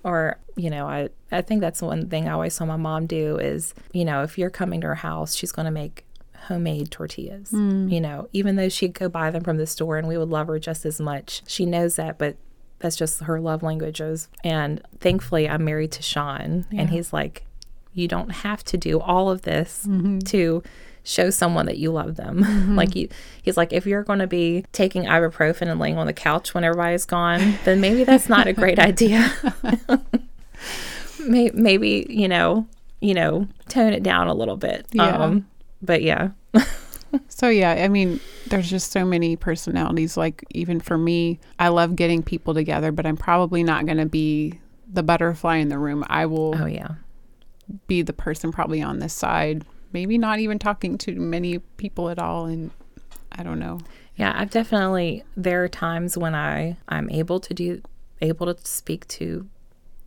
or 0.05 0.39
you 0.57 0.71
know, 0.71 0.87
I 0.87 1.09
I 1.33 1.43
think 1.43 1.61
that's 1.61 1.83
one 1.83 2.09
thing 2.09 2.29
I 2.29 2.33
always 2.33 2.55
saw 2.55 2.65
my 2.65 2.77
mom 2.77 3.07
do 3.07 3.39
is, 3.39 3.75
you 3.93 4.05
know, 4.05 4.23
if 4.23 4.39
you're 4.39 4.51
coming 4.51 4.81
to 4.83 4.87
her 4.89 4.95
house, 4.95 5.35
she's 5.35 5.53
going 5.53 5.67
to 5.67 5.73
make 5.73 6.05
homemade 6.47 6.91
tortillas. 6.91 7.51
Mm. 7.51 7.91
You 7.91 8.01
know, 8.01 8.29
even 8.33 8.57
though 8.57 8.69
she'd 8.69 8.95
go 8.95 9.09
buy 9.09 9.31
them 9.31 9.43
from 9.43 9.57
the 9.57 9.67
store 9.67 9.99
and 9.99 10.07
we 10.07 10.17
would 10.19 10.29
love 10.29 10.47
her 10.47 10.59
just 10.59 10.85
as 10.87 11.01
much. 11.01 11.43
She 11.47 11.67
knows 11.67 11.97
that, 11.97 12.19
but 12.19 12.37
that's 12.79 12.97
just 12.97 13.21
her 13.23 13.41
love 13.41 13.63
languages. 13.63 14.29
And 14.45 14.83
thankfully, 15.01 15.49
I'm 15.49 15.65
married 15.65 15.93
to 15.93 16.03
Sean, 16.03 16.67
Yeah. 16.71 16.83
and 16.83 16.91
he's 16.91 17.13
like, 17.13 17.47
you 17.95 18.09
don't 18.09 18.31
have 18.31 18.63
to 18.65 18.77
do 18.77 19.01
all 19.01 19.31
of 19.31 19.43
this 19.43 19.87
mm-hmm. 19.89 20.19
to 20.19 20.63
show 21.05 21.31
someone 21.31 21.67
that 21.67 21.79
you 21.79 21.93
love 21.93 22.17
them. 22.17 22.75
like 22.77 22.97
you, 22.97 23.09
he's 23.43 23.57
like, 23.57 23.73
if 23.73 23.87
you're 23.87 24.03
going 24.03 24.19
to 24.19 24.27
be 24.27 24.65
taking 24.73 25.05
ibuprofen 25.05 25.69
and 25.69 25.79
laying 25.79 25.97
on 25.99 26.07
the 26.07 26.13
couch 26.13 26.55
when 26.55 26.65
everybody's 26.65 27.05
gone, 27.05 27.59
then 27.65 27.81
maybe 27.81 28.05
that's 28.05 28.29
not 28.29 28.47
a 28.47 28.53
great 28.53 28.79
idea. 28.91 29.33
Maybe 31.27 32.07
you 32.11 32.29
know, 32.29 32.67
you 33.01 33.15
know, 33.15 33.49
tone 33.69 33.95
it 33.95 34.03
down 34.03 34.29
a 34.29 34.35
little 34.35 34.59
bit. 34.59 34.87
Yeah. 34.93 35.17
Um, 35.17 35.47
but 35.81 36.03
yeah, 36.03 36.31
So 37.29 37.49
yeah, 37.49 37.73
I 37.73 37.89
mean, 37.89 38.21
there's 38.49 38.69
just 38.71 38.91
so 38.91 39.05
many 39.05 39.37
personalities. 39.37 40.17
Like 40.17 40.45
even 40.51 40.81
for 40.81 40.99
me, 40.99 41.39
I 41.59 41.69
love 41.69 41.97
getting 41.97 42.23
people 42.23 42.55
together, 42.55 42.93
but 42.93 43.07
I'm 43.07 43.17
probably 43.17 43.63
not 43.63 43.87
going 43.87 43.99
to 43.99 44.07
be 44.07 44.61
the 44.93 45.03
butterfly 45.03 45.57
in 45.57 45.69
the 45.69 45.79
room. 45.79 46.05
I 46.09 46.27
will 46.27 46.55
oh 46.61 46.67
yeah, 46.67 46.95
be 47.87 48.03
the 48.03 48.13
person 48.13 48.53
probably 48.53 48.83
on 48.83 48.99
this 48.99 49.13
side, 49.13 49.65
maybe 49.95 50.19
not 50.19 50.41
even 50.41 50.59
talking 50.59 50.99
to 50.99 51.15
many 51.15 51.61
people 51.79 52.11
at 52.11 52.19
all. 52.19 52.45
And 52.45 52.71
I 53.33 53.43
don't 53.43 53.59
know. 53.59 53.79
Yeah, 54.17 54.35
I've 54.37 54.51
definitely 54.51 55.25
there 55.37 55.65
are 55.65 55.69
times 55.69 56.19
when 56.19 56.35
I 56.35 56.77
I'm 56.89 57.09
able 57.09 57.41
to 57.41 57.55
do 57.55 57.81
able 58.21 58.53
to 58.53 58.67
speak 58.67 59.09
to 59.09 59.49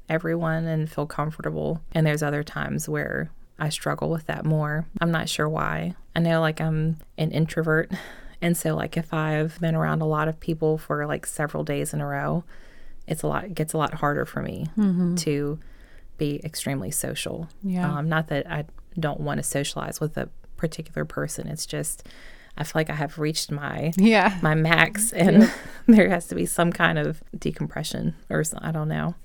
everyone 0.07 0.65
and 0.65 0.89
feel 0.89 1.05
comfortable 1.05 1.81
and 1.91 2.05
there's 2.05 2.23
other 2.23 2.43
times 2.43 2.88
where 2.88 3.31
I 3.59 3.69
struggle 3.69 4.09
with 4.09 4.27
that 4.27 4.45
more. 4.45 4.85
I'm 5.01 5.11
not 5.11 5.27
sure 5.27 5.49
why. 5.49 5.95
I 6.15 6.19
know 6.19 6.39
like 6.39 6.61
I'm 6.61 6.97
an 7.17 7.31
introvert 7.31 7.91
and 8.41 8.55
so 8.55 8.75
like 8.75 8.95
if 8.97 9.13
I've 9.13 9.59
been 9.59 9.75
around 9.75 10.01
a 10.01 10.05
lot 10.05 10.27
of 10.27 10.39
people 10.39 10.77
for 10.77 11.05
like 11.05 11.25
several 11.25 11.63
days 11.63 11.93
in 11.93 12.01
a 12.01 12.05
row, 12.05 12.43
it's 13.07 13.23
a 13.23 13.27
lot 13.27 13.45
it 13.45 13.55
gets 13.55 13.73
a 13.73 13.77
lot 13.77 13.95
harder 13.95 14.25
for 14.25 14.41
me 14.41 14.67
to 15.17 15.59
be 16.17 16.41
extremely 16.43 16.91
social. 16.91 17.47
Yeah. 17.63 17.97
Um, 17.97 18.09
not 18.09 18.27
that 18.27 18.49
I 18.49 18.65
don't 18.99 19.19
want 19.19 19.37
to 19.39 19.43
socialize 19.43 19.99
with 19.99 20.17
a 20.17 20.29
particular 20.57 21.05
person. 21.05 21.47
It's 21.47 21.65
just 21.65 22.07
I 22.57 22.63
feel 22.63 22.71
like 22.75 22.89
I 22.89 22.95
have 22.95 23.19
reached 23.19 23.51
my 23.51 23.93
Yeah. 23.97 24.37
my 24.41 24.55
max 24.55 25.11
and 25.13 25.51
there 25.87 26.09
has 26.09 26.27
to 26.27 26.35
be 26.35 26.45
some 26.45 26.71
kind 26.71 26.97
of 26.97 27.23
decompression 27.37 28.15
or 28.29 28.43
I 28.59 28.71
don't 28.71 28.87
know. 28.89 29.15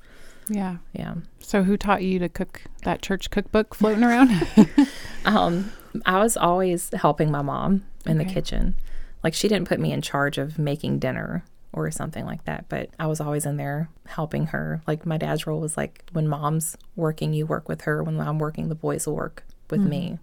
Yeah. 0.48 0.76
Yeah. 0.92 1.14
So 1.40 1.62
who 1.62 1.76
taught 1.76 2.02
you 2.02 2.18
to 2.18 2.28
cook 2.28 2.62
that 2.84 3.00
church 3.00 3.30
cookbook 3.30 3.74
floating 3.74 4.04
around? 4.04 4.30
Um 5.24 5.72
I 6.06 6.18
was 6.20 6.36
always 6.36 6.90
helping 6.94 7.30
my 7.30 7.42
mom 7.42 7.84
in 8.06 8.18
the 8.18 8.24
kitchen. 8.24 8.74
Like 9.22 9.34
she 9.34 9.46
didn't 9.48 9.68
put 9.68 9.78
me 9.78 9.92
in 9.92 10.02
charge 10.02 10.38
of 10.38 10.58
making 10.58 10.98
dinner 10.98 11.44
or 11.72 11.90
something 11.90 12.24
like 12.26 12.44
that, 12.44 12.66
but 12.68 12.90
I 12.98 13.06
was 13.06 13.20
always 13.20 13.46
in 13.46 13.56
there 13.56 13.88
helping 14.06 14.46
her. 14.46 14.82
Like 14.86 15.06
my 15.06 15.16
dad's 15.16 15.46
role 15.46 15.60
was 15.60 15.76
like 15.76 16.04
when 16.12 16.28
mom's 16.28 16.76
working, 16.96 17.32
you 17.34 17.46
work 17.46 17.68
with 17.68 17.82
her. 17.82 18.02
When 18.02 18.18
I'm 18.20 18.38
working, 18.38 18.68
the 18.68 18.74
boys 18.74 19.06
will 19.06 19.14
work 19.16 19.44
with 19.72 19.80
me. 19.80 20.18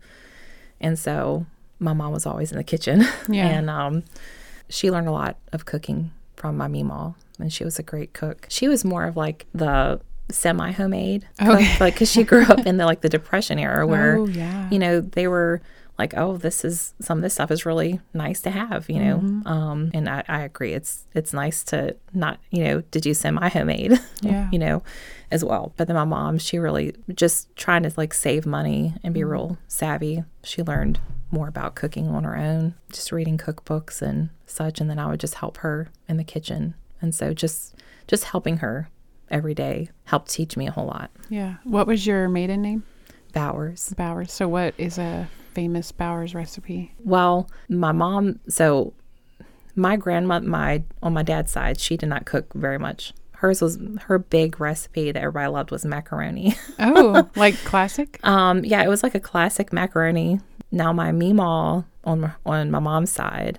And 0.79 0.97
so 0.97 1.45
my 1.79 1.91
mom 1.91 2.13
was 2.13 2.25
always 2.25 2.51
in 2.53 2.57
the 2.57 2.63
kitchen. 2.63 3.05
Yeah. 3.27 3.47
and 3.47 3.69
um, 3.69 4.03
she 4.69 4.89
learned 4.91 5.07
a 5.09 5.11
lot 5.11 5.35
of 5.51 5.65
cooking 5.65 6.11
from 6.37 6.55
my 6.55 6.67
meemaw, 6.69 7.15
and 7.37 7.51
she 7.51 7.65
was 7.65 7.77
a 7.79 7.83
great 7.83 8.13
cook. 8.13 8.45
She 8.49 8.69
was 8.69 8.85
more 8.85 9.03
of 9.05 9.17
like 9.17 9.45
the 9.53 9.99
semi 10.31 10.71
homemade, 10.71 11.27
Okay. 11.41 11.77
like 11.79 11.95
because 11.95 12.09
she 12.11 12.23
grew 12.23 12.43
up 12.45 12.65
in 12.65 12.77
the 12.77 12.85
like 12.85 13.01
the 13.01 13.09
Depression 13.09 13.59
era 13.59 13.85
where 13.91 14.17
Oh, 14.17 14.25
yeah. 14.27 14.69
you 14.71 14.79
know 14.79 15.01
they 15.01 15.27
were 15.27 15.61
like, 15.99 16.15
oh, 16.17 16.37
this 16.37 16.65
is 16.65 16.93
some 16.99 17.19
of 17.19 17.21
this 17.21 17.35
stuff 17.35 17.51
is 17.51 17.65
really 17.65 17.99
nice 18.13 18.41
to 18.41 18.49
have, 18.49 18.89
you 18.89 18.99
know. 18.99 19.17
Mm-hmm. 19.17 19.47
Um, 19.47 19.91
and 19.93 20.09
I, 20.09 20.23
I 20.27 20.41
agree, 20.41 20.73
it's 20.73 21.05
it's 21.13 21.33
nice 21.33 21.63
to 21.65 21.95
not 22.13 22.39
you 22.49 22.63
know 22.63 22.81
to 22.81 22.99
do 22.99 23.13
semi 23.13 23.47
homemade, 23.49 23.99
Yeah. 24.21 24.49
you 24.51 24.57
know, 24.57 24.81
as 25.29 25.43
well. 25.45 25.73
But 25.77 25.87
then 25.87 25.95
my 25.95 26.05
mom, 26.05 26.39
she 26.39 26.57
really 26.57 26.95
just 27.13 27.55
trying 27.55 27.83
to 27.83 27.91
like 27.97 28.13
save 28.13 28.45
money 28.45 28.95
and 29.03 29.13
be 29.13 29.23
real 29.23 29.57
savvy. 29.67 30.23
She 30.43 30.63
learned 30.63 30.99
more 31.31 31.47
about 31.47 31.75
cooking 31.75 32.07
on 32.07 32.23
her 32.23 32.35
own, 32.37 32.73
just 32.91 33.11
reading 33.11 33.37
cookbooks 33.37 34.01
and 34.01 34.29
such. 34.47 34.81
And 34.81 34.89
then 34.89 34.97
I 34.97 35.07
would 35.07 35.19
just 35.19 35.35
help 35.35 35.57
her 35.57 35.89
in 36.07 36.17
the 36.17 36.23
kitchen. 36.23 36.73
And 37.01 37.13
so 37.13 37.33
just 37.33 37.75
just 38.07 38.23
helping 38.23 38.57
her 38.57 38.89
every 39.29 39.53
day 39.53 39.89
helped 40.05 40.31
teach 40.31 40.57
me 40.57 40.65
a 40.65 40.71
whole 40.71 40.87
lot. 40.87 41.11
Yeah. 41.29 41.57
What 41.65 41.85
was 41.85 42.07
your 42.07 42.27
maiden 42.29 42.61
name? 42.63 42.83
Bowers. 43.31 43.93
Bowers. 43.95 44.31
So 44.31 44.47
what 44.47 44.73
is 44.79 44.97
a 44.97 45.27
famous 45.53 45.91
Bowers 45.91 46.33
recipe? 46.35 46.93
Well, 47.03 47.49
my 47.67 47.91
mom, 47.91 48.39
so 48.47 48.93
my 49.75 49.95
grandma, 49.95 50.39
my 50.39 50.83
on 51.01 51.13
my 51.13 51.23
dad's 51.23 51.51
side, 51.51 51.79
she 51.79 51.97
did 51.97 52.09
not 52.09 52.25
cook 52.25 52.53
very 52.53 52.77
much. 52.77 53.13
Hers 53.33 53.61
was 53.61 53.77
her 54.07 54.19
big 54.19 54.59
recipe 54.59 55.11
that 55.11 55.19
everybody 55.19 55.47
loved 55.47 55.71
was 55.71 55.85
macaroni. 55.85 56.55
Oh, 56.79 57.29
like 57.35 57.55
classic? 57.63 58.19
um, 58.25 58.65
yeah, 58.65 58.83
it 58.83 58.87
was 58.89 59.03
like 59.03 59.15
a 59.15 59.19
classic 59.19 59.71
macaroni. 59.71 60.39
Now 60.71 60.91
my 60.93 61.11
meemaw 61.11 61.85
on 62.03 62.21
my, 62.21 62.31
on 62.45 62.69
my 62.71 62.79
mom's 62.79 63.11
side, 63.11 63.57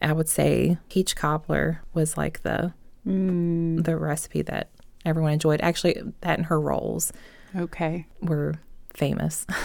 I 0.00 0.12
would 0.12 0.28
say 0.28 0.78
peach 0.88 1.14
cobbler 1.16 1.82
was 1.94 2.16
like 2.16 2.42
the 2.42 2.74
Mm, 3.06 3.82
the 3.84 3.96
recipe 3.96 4.42
that 4.42 4.70
everyone 5.04 5.32
enjoyed. 5.32 5.60
Actually, 5.60 6.00
that 6.20 6.38
and 6.38 6.46
her 6.46 6.60
rolls 6.60 7.12
okay. 7.56 8.06
were 8.20 8.54
famous. 8.94 9.46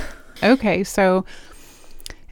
Okay. 0.44 0.84
So 0.84 1.26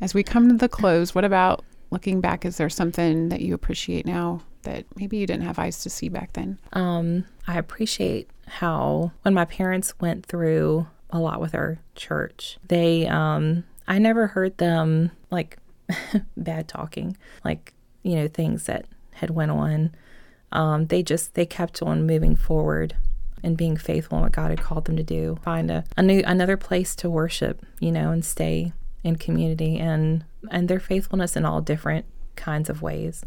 as 0.02 0.14
we 0.14 0.24
come 0.24 0.50
to 0.50 0.56
the 0.56 0.70
close, 0.70 1.16
what 1.16 1.26
about 1.26 1.64
looking 1.92 2.22
back? 2.22 2.46
Is 2.46 2.58
there 2.58 2.70
something 2.70 3.30
that 3.30 3.42
you 3.42 3.54
appreciate 3.54 4.06
now 4.06 4.42
that 4.64 4.86
maybe 4.96 5.18
you 5.18 5.28
didn't 5.28 5.44
have 5.44 5.60
eyes 5.60 5.82
to 5.84 5.90
see 5.90 6.10
back 6.10 6.34
then? 6.34 6.60
Um, 6.74 7.26
I 7.48 7.58
appreciate 7.58 8.30
how 8.48 9.12
when 9.22 9.34
my 9.34 9.46
parents 9.46 9.94
went 10.00 10.26
through 10.26 10.88
a 11.10 11.20
lot 11.20 11.40
with 11.40 11.56
our 11.56 11.80
church, 11.96 12.58
they 12.68 13.08
um 13.08 13.64
I 13.88 14.00
never 14.00 14.28
heard 14.28 14.58
them 14.58 15.12
like 15.32 15.58
bad 16.38 16.68
talking, 16.68 17.16
like, 17.44 17.74
you 18.04 18.16
know, 18.16 18.28
things 18.28 18.66
that 18.66 18.86
had 19.14 19.30
went 19.30 19.52
on. 19.52 19.96
Um, 20.52 20.88
they 20.88 21.04
just 21.04 21.36
they 21.36 21.46
kept 21.46 21.82
on 21.82 22.06
moving 22.08 22.36
forward 22.36 22.96
and 23.44 23.58
being 23.58 23.78
faithful 23.78 24.18
in 24.18 24.24
what 24.24 24.32
God 24.32 24.50
had 24.50 24.62
called 24.62 24.86
them 24.86 24.98
to 24.98 25.04
do. 25.04 25.38
Find 25.44 25.70
a, 25.70 25.84
a 25.96 26.02
new 26.02 26.24
another 26.26 26.58
place 26.58 26.96
to 26.98 27.10
worship, 27.10 27.64
you 27.80 27.92
know, 27.92 28.12
and 28.12 28.26
stay 28.26 28.74
in 29.06 29.16
community 29.16 29.78
and 29.78 30.26
and 30.52 30.68
their 30.68 30.82
faithfulness 30.82 31.38
in 31.38 31.46
all 31.46 31.62
different 31.62 32.06
kinds 32.36 32.70
of 32.70 32.82
ways 32.82 33.24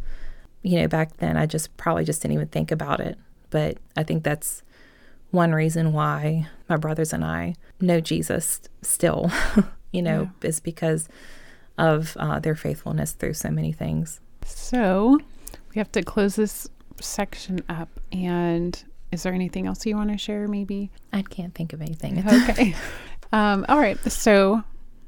you 0.62 0.80
know, 0.80 0.88
back 0.88 1.16
then 1.18 1.36
I 1.36 1.46
just 1.46 1.76
probably 1.76 2.04
just 2.04 2.22
didn't 2.22 2.34
even 2.34 2.48
think 2.48 2.70
about 2.70 3.00
it. 3.00 3.18
But 3.50 3.78
I 3.96 4.02
think 4.02 4.24
that's 4.24 4.62
one 5.30 5.52
reason 5.52 5.92
why 5.92 6.48
my 6.68 6.76
brothers 6.76 7.12
and 7.12 7.24
I 7.24 7.54
know 7.80 8.00
Jesus 8.00 8.60
still, 8.82 9.30
you 9.92 10.02
know, 10.02 10.30
is 10.42 10.60
because 10.60 11.08
of 11.76 12.16
uh, 12.18 12.40
their 12.40 12.56
faithfulness 12.56 13.12
through 13.12 13.34
so 13.34 13.50
many 13.50 13.72
things. 13.72 14.20
So 14.44 15.18
we 15.74 15.78
have 15.78 15.92
to 15.92 16.02
close 16.02 16.36
this 16.36 16.68
section 17.00 17.60
up. 17.68 17.88
And 18.10 18.82
is 19.12 19.22
there 19.22 19.32
anything 19.32 19.66
else 19.66 19.86
you 19.86 19.96
want 19.96 20.10
to 20.10 20.18
share, 20.18 20.48
maybe? 20.48 20.90
I 21.12 21.22
can't 21.22 21.54
think 21.54 21.72
of 21.72 21.80
anything. 21.80 22.18
Okay. 22.26 22.74
um, 23.32 23.64
all 23.68 23.78
right. 23.78 23.98
So 24.10 24.62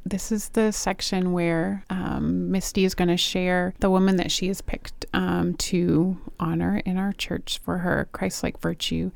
this 0.05 0.33
is 0.33 0.51
the 0.51 0.73
section 0.73 1.33
where 1.33 1.85
um, 1.91 2.51
Misty 2.51 2.85
is 2.85 2.95
going 2.95 3.09
to 3.09 3.17
share 3.17 3.75
the 3.81 3.91
woman 3.91 4.17
that 4.17 4.31
she 4.31 4.49
has 4.49 4.61
picked 4.61 5.07
um, 5.13 5.55
to 5.55 6.19
honor 6.39 6.83
in 6.85 6.97
our 6.97 7.13
church 7.13 7.61
for 7.63 7.79
her 7.79 8.09
Christ 8.13 8.43
like 8.43 8.59
virtue. 8.61 9.11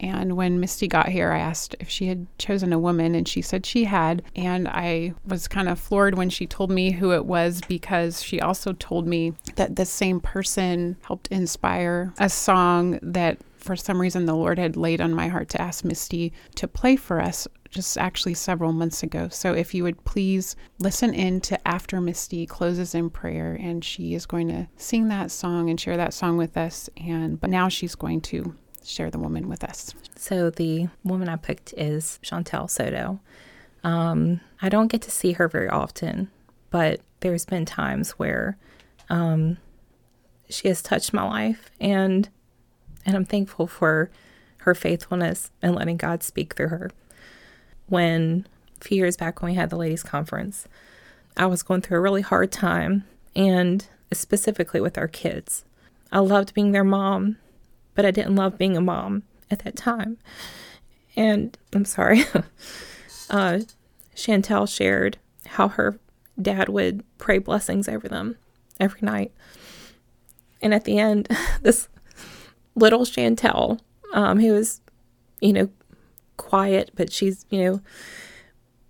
And 0.00 0.36
when 0.36 0.60
Misty 0.60 0.88
got 0.88 1.08
here, 1.08 1.30
I 1.30 1.38
asked 1.38 1.76
if 1.78 1.88
she 1.88 2.08
had 2.08 2.26
chosen 2.38 2.72
a 2.72 2.78
woman, 2.78 3.14
and 3.14 3.26
she 3.26 3.40
said 3.40 3.64
she 3.64 3.84
had. 3.84 4.22
And 4.34 4.68
I 4.68 5.14
was 5.24 5.48
kind 5.48 5.68
of 5.68 5.78
floored 5.78 6.16
when 6.16 6.30
she 6.30 6.46
told 6.46 6.70
me 6.70 6.90
who 6.90 7.12
it 7.12 7.24
was 7.24 7.60
because 7.68 8.22
she 8.22 8.40
also 8.40 8.72
told 8.72 9.06
me 9.06 9.34
that 9.54 9.76
the 9.76 9.86
same 9.86 10.20
person 10.20 10.96
helped 11.06 11.28
inspire 11.28 12.12
a 12.18 12.28
song 12.28 12.98
that 13.02 13.38
for 13.56 13.76
some 13.76 14.00
reason 14.00 14.26
the 14.26 14.36
Lord 14.36 14.58
had 14.58 14.76
laid 14.76 15.00
on 15.00 15.14
my 15.14 15.28
heart 15.28 15.48
to 15.50 15.62
ask 15.62 15.84
Misty 15.84 16.32
to 16.56 16.68
play 16.68 16.96
for 16.96 17.20
us 17.20 17.48
just 17.74 17.98
actually 17.98 18.34
several 18.34 18.72
months 18.72 19.02
ago. 19.02 19.28
So 19.28 19.52
if 19.52 19.74
you 19.74 19.82
would 19.82 20.02
please 20.04 20.56
listen 20.78 21.12
in 21.12 21.40
to 21.42 21.68
after 21.68 22.00
Misty 22.00 22.46
closes 22.46 22.94
in 22.94 23.10
prayer 23.10 23.54
and 23.60 23.84
she 23.84 24.14
is 24.14 24.24
going 24.24 24.48
to 24.48 24.68
sing 24.76 25.08
that 25.08 25.30
song 25.30 25.68
and 25.68 25.78
share 25.78 25.96
that 25.96 26.14
song 26.14 26.36
with 26.36 26.56
us 26.56 26.88
and 26.96 27.40
but 27.40 27.50
now 27.50 27.68
she's 27.68 27.94
going 27.94 28.20
to 28.22 28.54
share 28.84 29.10
the 29.10 29.18
woman 29.18 29.48
with 29.48 29.64
us. 29.64 29.92
So 30.16 30.50
the 30.50 30.88
woman 31.02 31.28
I 31.28 31.36
picked 31.36 31.74
is 31.76 32.20
Chantel 32.22 32.70
Soto. 32.70 33.20
Um, 33.82 34.40
I 34.62 34.68
don't 34.68 34.88
get 34.88 35.02
to 35.02 35.10
see 35.10 35.32
her 35.32 35.48
very 35.48 35.68
often, 35.68 36.30
but 36.70 37.00
there's 37.20 37.44
been 37.44 37.64
times 37.64 38.12
where 38.12 38.56
um, 39.10 39.58
she 40.48 40.68
has 40.68 40.80
touched 40.80 41.12
my 41.12 41.24
life 41.24 41.70
and 41.80 42.28
and 43.06 43.16
I'm 43.16 43.24
thankful 43.26 43.66
for 43.66 44.10
her 44.58 44.74
faithfulness 44.74 45.50
and 45.60 45.74
letting 45.74 45.98
God 45.98 46.22
speak 46.22 46.54
through 46.54 46.68
her 46.68 46.90
when 47.86 48.46
a 48.80 48.84
few 48.84 48.96
years 48.98 49.16
back 49.16 49.40
when 49.40 49.52
we 49.52 49.56
had 49.56 49.70
the 49.70 49.76
ladies 49.76 50.02
conference 50.02 50.66
i 51.36 51.46
was 51.46 51.62
going 51.62 51.80
through 51.80 51.98
a 51.98 52.00
really 52.00 52.22
hard 52.22 52.50
time 52.50 53.04
and 53.36 53.86
specifically 54.12 54.80
with 54.80 54.96
our 54.96 55.08
kids. 55.08 55.64
I 56.12 56.20
loved 56.20 56.54
being 56.54 56.72
their 56.72 56.84
mom 56.84 57.36
but 57.94 58.04
i 58.04 58.10
didn't 58.10 58.36
love 58.36 58.58
being 58.58 58.76
a 58.76 58.80
mom 58.80 59.22
at 59.50 59.60
that 59.60 59.76
time. 59.76 60.18
And 61.16 61.56
i'm 61.72 61.84
sorry 61.84 62.24
uh, 63.30 63.60
chantel 64.16 64.68
shared 64.68 65.18
how 65.46 65.68
her 65.68 65.98
dad 66.40 66.68
would 66.68 67.04
pray 67.18 67.38
blessings 67.38 67.88
over 67.88 68.08
them 68.08 68.36
every 68.80 69.00
night. 69.02 69.32
And 70.60 70.74
at 70.74 70.84
the 70.84 70.98
end 70.98 71.28
this 71.62 71.88
little 72.74 73.04
chantel 73.04 73.80
um, 74.12 74.40
who 74.40 74.52
was 74.52 74.80
you 75.40 75.52
know 75.52 75.68
quiet, 76.36 76.90
but 76.94 77.12
she's, 77.12 77.46
you 77.50 77.64
know, 77.64 77.80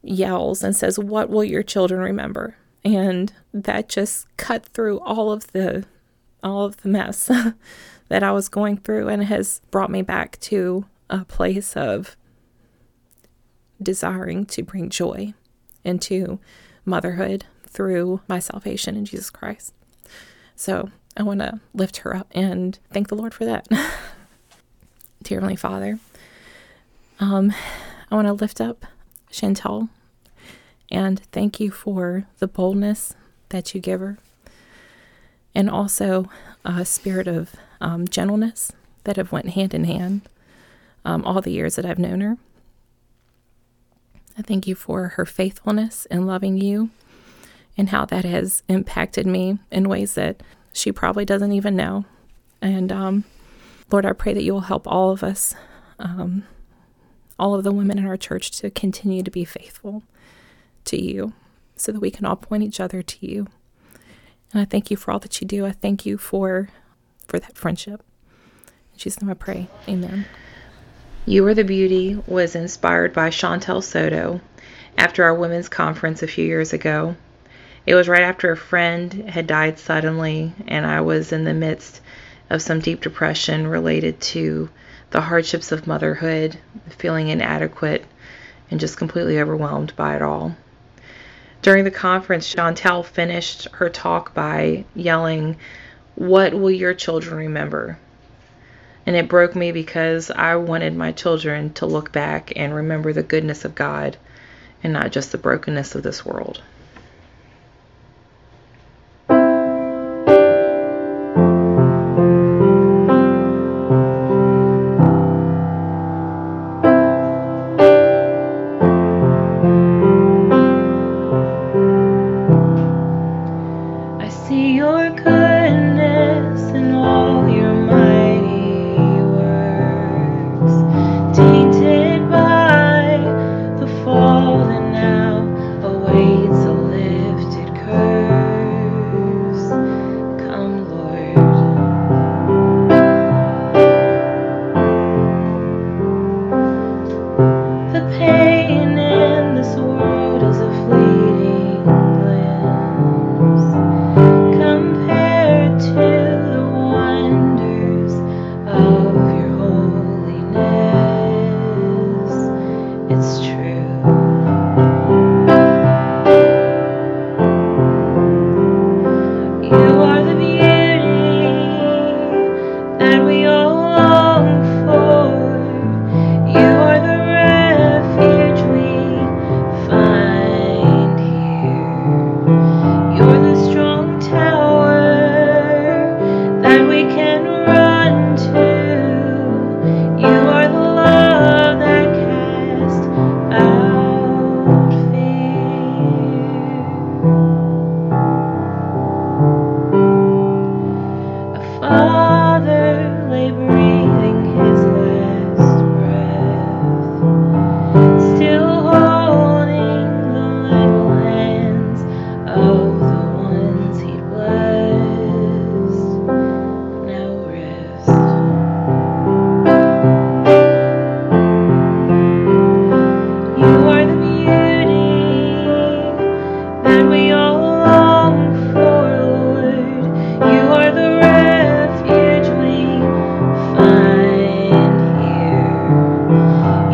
yells 0.03 0.63
and 0.63 0.75
says, 0.75 0.99
What 0.99 1.31
will 1.31 1.45
your 1.45 1.63
children 1.63 2.01
remember? 2.01 2.57
And 2.85 3.33
that 3.53 3.89
just 3.89 4.27
cut 4.37 4.67
through 4.67 5.01
all 5.01 5.33
of 5.33 5.51
the 5.53 5.87
all 6.43 6.67
of 6.67 6.77
the 6.79 6.89
mess 6.89 7.31
that 8.09 8.23
I 8.23 8.31
was 8.33 8.49
going 8.49 8.77
through 8.77 9.09
and 9.09 9.25
has 9.25 9.63
brought 9.71 9.91
me 9.91 10.03
back 10.03 10.39
to 10.41 10.85
a 11.09 11.25
place 11.25 11.75
of 11.75 12.17
desiring 13.83 14.45
to 14.47 14.63
bring 14.63 14.91
joy 14.91 15.33
into 15.85 16.39
motherhood 16.85 17.47
through 17.67 18.21
my 18.29 18.39
salvation 18.39 18.97
in 18.97 19.05
Jesus 19.05 19.31
Christ. 19.31 19.75
So 20.55 20.91
I 21.17 21.23
want 21.23 21.41
to 21.41 21.61
lift 21.73 21.99
her 21.99 22.15
up 22.15 22.29
and 22.33 22.79
thank 22.93 23.09
the 23.09 23.17
Lord 23.17 23.35
for 23.35 23.45
that. 23.45 23.67
Dear 25.23 25.39
Heavenly 25.39 25.57
Father, 25.57 25.99
um, 27.21 27.53
I 28.11 28.15
want 28.15 28.27
to 28.27 28.33
lift 28.33 28.61
up 28.61 28.85
Chantel 29.31 29.89
and 30.91 31.21
thank 31.33 31.61
you 31.61 31.71
for 31.71 32.27
the 32.39 32.49
boldness 32.49 33.15
that 33.49 33.75
you 33.75 33.81
give 33.81 34.01
her 34.01 34.19
and 35.55 35.71
also 35.71 36.29
a 36.65 36.85
spirit 36.85 37.29
of 37.29 37.55
um, 37.81 38.09
gentleness 38.09 38.73
that 39.05 39.17
have 39.17 39.33
went 39.33 39.51
hand 39.51 39.75
in 39.75 39.85
hand 39.85 40.23
um, 41.05 41.25
all 41.25 41.41
the 41.41 41.53
years 41.53 41.77
that 41.77 41.85
I've 41.85 41.99
known 41.99 42.21
her. 42.21 42.37
I 44.37 44.43
thank 44.43 44.67
you 44.67 44.75
for 44.75 45.09
her 45.09 45.25
faithfulness 45.25 46.07
in 46.07 46.27
loving 46.27 46.57
you 46.57 46.91
and 47.77 47.91
how 47.91 48.05
that 48.07 48.25
has 48.25 48.63
impacted 48.69 49.27
me 49.27 49.59
in 49.71 49.89
ways 49.89 50.15
that 50.15 50.43
she 50.73 50.91
probably 50.91 51.25
doesn't 51.25 51.53
even 51.53 51.77
know. 51.77 52.05
And 52.61 52.91
um, 52.91 53.25
Lord, 53.93 54.07
I 54.07 54.13
pray 54.13 54.33
that 54.33 54.43
you 54.43 54.53
will 54.53 54.63
help 54.63 54.87
all 54.89 55.11
of 55.11 55.23
us 55.23 55.55
um, 55.99 56.45
all 57.39 57.55
of 57.55 57.65
the 57.65 57.73
women 57.73 57.99
in 57.99 58.07
our 58.07 58.17
church 58.17 58.51
to 58.53 58.71
continue 58.71 59.23
to 59.23 59.31
be 59.31 59.45
faithful 59.45 60.03
to 60.85 61.01
you 61.01 61.33
so 61.77 61.93
that 61.93 62.01
we 62.01 62.11
can 62.11 62.25
all 62.25 62.37
point 62.37 62.63
each 62.63 62.81
other 62.81 63.03
to 63.03 63.27
you. 63.27 63.47
And 64.53 64.61
I 64.63 64.65
thank 64.65 64.91
you 64.91 64.97
for 64.97 65.11
all 65.11 65.19
that 65.19 65.41
you 65.41 65.47
do. 65.47 65.67
I 65.67 65.73
thank 65.73 66.07
you 66.07 66.17
for 66.19 66.69
for 67.27 67.39
that 67.39 67.57
friendship. 67.57 68.03
In 68.93 68.99
Jesus' 68.99 69.21
name 69.21 69.31
I 69.31 69.35
pray. 69.35 69.69
Amen. 69.89 70.27
You 71.27 71.47
Are 71.47 71.55
the 71.55 71.65
Beauty 71.65 72.23
was 72.27 72.55
inspired 72.55 73.15
by 73.15 73.31
Chantel 73.31 73.83
Soto 73.83 74.41
after 74.97 75.25
our 75.25 75.35
women's 75.35 75.69
conference 75.69 76.23
a 76.23 76.29
few 76.29 76.45
years 76.45 76.73
ago. 76.73 77.17
It 77.87 77.95
was 77.95 78.09
right 78.09 78.23
after 78.23 78.53
a 78.53 78.57
friend 78.57 79.13
had 79.29 79.47
died 79.47 79.79
suddenly, 79.79 80.53
and 80.69 80.87
I 80.87 81.01
was 81.01 81.33
in 81.33 81.45
the 81.45 81.55
midst 81.55 82.01
of 82.51 82.63
some 82.63 82.81
deep 82.81 83.01
depression 83.01 83.67
related 83.67 84.21
to 84.21 84.69
the 85.11 85.21
hardships 85.21 85.73
of 85.73 85.87
motherhood, 85.87 86.59
feeling 86.89 87.29
inadequate, 87.29 88.05
and 88.71 88.81
just 88.81 88.97
completely 88.97 89.41
overwhelmed 89.41 89.95
by 89.97 90.17
it 90.17 90.23
all. 90.23 90.57
During 91.63 91.85
the 91.85 91.91
conference, 91.91 92.53
Chantel 92.53 93.05
finished 93.05 93.69
her 93.73 93.89
talk 93.89 94.35
by 94.35 94.85
yelling, 94.95 95.57
What 96.15 96.53
will 96.53 96.71
your 96.71 96.95
children 96.95 97.37
remember? 97.37 97.99
And 99.07 99.17
it 99.17 99.29
broke 99.29 99.55
me 99.55 99.73
because 99.73 100.31
I 100.31 100.57
wanted 100.57 100.97
my 100.97 101.13
children 101.13 101.73
to 101.75 101.87
look 101.87 102.13
back 102.13 102.53
and 102.57 102.75
remember 102.75 103.13
the 103.13 103.23
goodness 103.23 103.65
of 103.65 103.75
God 103.75 104.17
and 104.83 104.93
not 104.93 105.13
just 105.13 105.33
the 105.33 105.39
brokenness 105.39 105.95
of 105.95 106.03
this 106.03 106.25
world. 106.25 106.61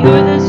You're 0.03 0.25
the 0.25 0.40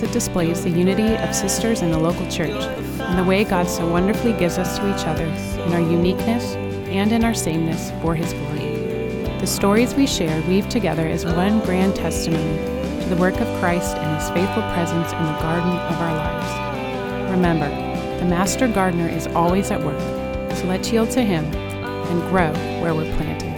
that 0.00 0.12
displays 0.12 0.64
the 0.64 0.70
unity 0.70 1.16
of 1.16 1.34
sisters 1.34 1.82
in 1.82 1.90
the 1.90 1.98
local 1.98 2.28
church 2.30 2.50
and 2.50 3.18
the 3.18 3.24
way 3.24 3.44
God 3.44 3.68
so 3.68 3.86
wonderfully 3.86 4.32
gives 4.32 4.58
us 4.58 4.78
to 4.78 4.94
each 4.94 5.06
other 5.06 5.24
in 5.24 5.72
our 5.72 5.80
uniqueness 5.80 6.54
and 6.88 7.12
in 7.12 7.24
our 7.24 7.34
sameness 7.34 7.90
for 8.02 8.14
His 8.14 8.32
glory. 8.32 8.76
The 9.40 9.46
stories 9.46 9.94
we 9.94 10.06
share 10.06 10.42
weave 10.48 10.68
together 10.68 11.06
as 11.06 11.24
one 11.24 11.60
grand 11.60 11.96
testimony 11.96 12.56
to 13.02 13.08
the 13.08 13.16
work 13.16 13.40
of 13.40 13.60
Christ 13.60 13.96
and 13.96 14.20
His 14.20 14.30
faithful 14.30 14.62
presence 14.74 15.12
in 15.12 15.24
the 15.24 15.38
garden 15.40 15.70
of 15.70 16.00
our 16.00 16.14
lives. 16.14 17.30
Remember, 17.30 17.68
the 18.18 18.26
Master 18.26 18.68
Gardener 18.68 19.08
is 19.08 19.26
always 19.28 19.70
at 19.70 19.82
work, 19.82 20.00
so 20.56 20.66
let's 20.66 20.92
yield 20.92 21.10
to 21.12 21.22
Him 21.22 21.44
and 21.44 22.20
grow 22.30 22.52
where 22.82 22.94
we're 22.94 23.16
planted. 23.16 23.49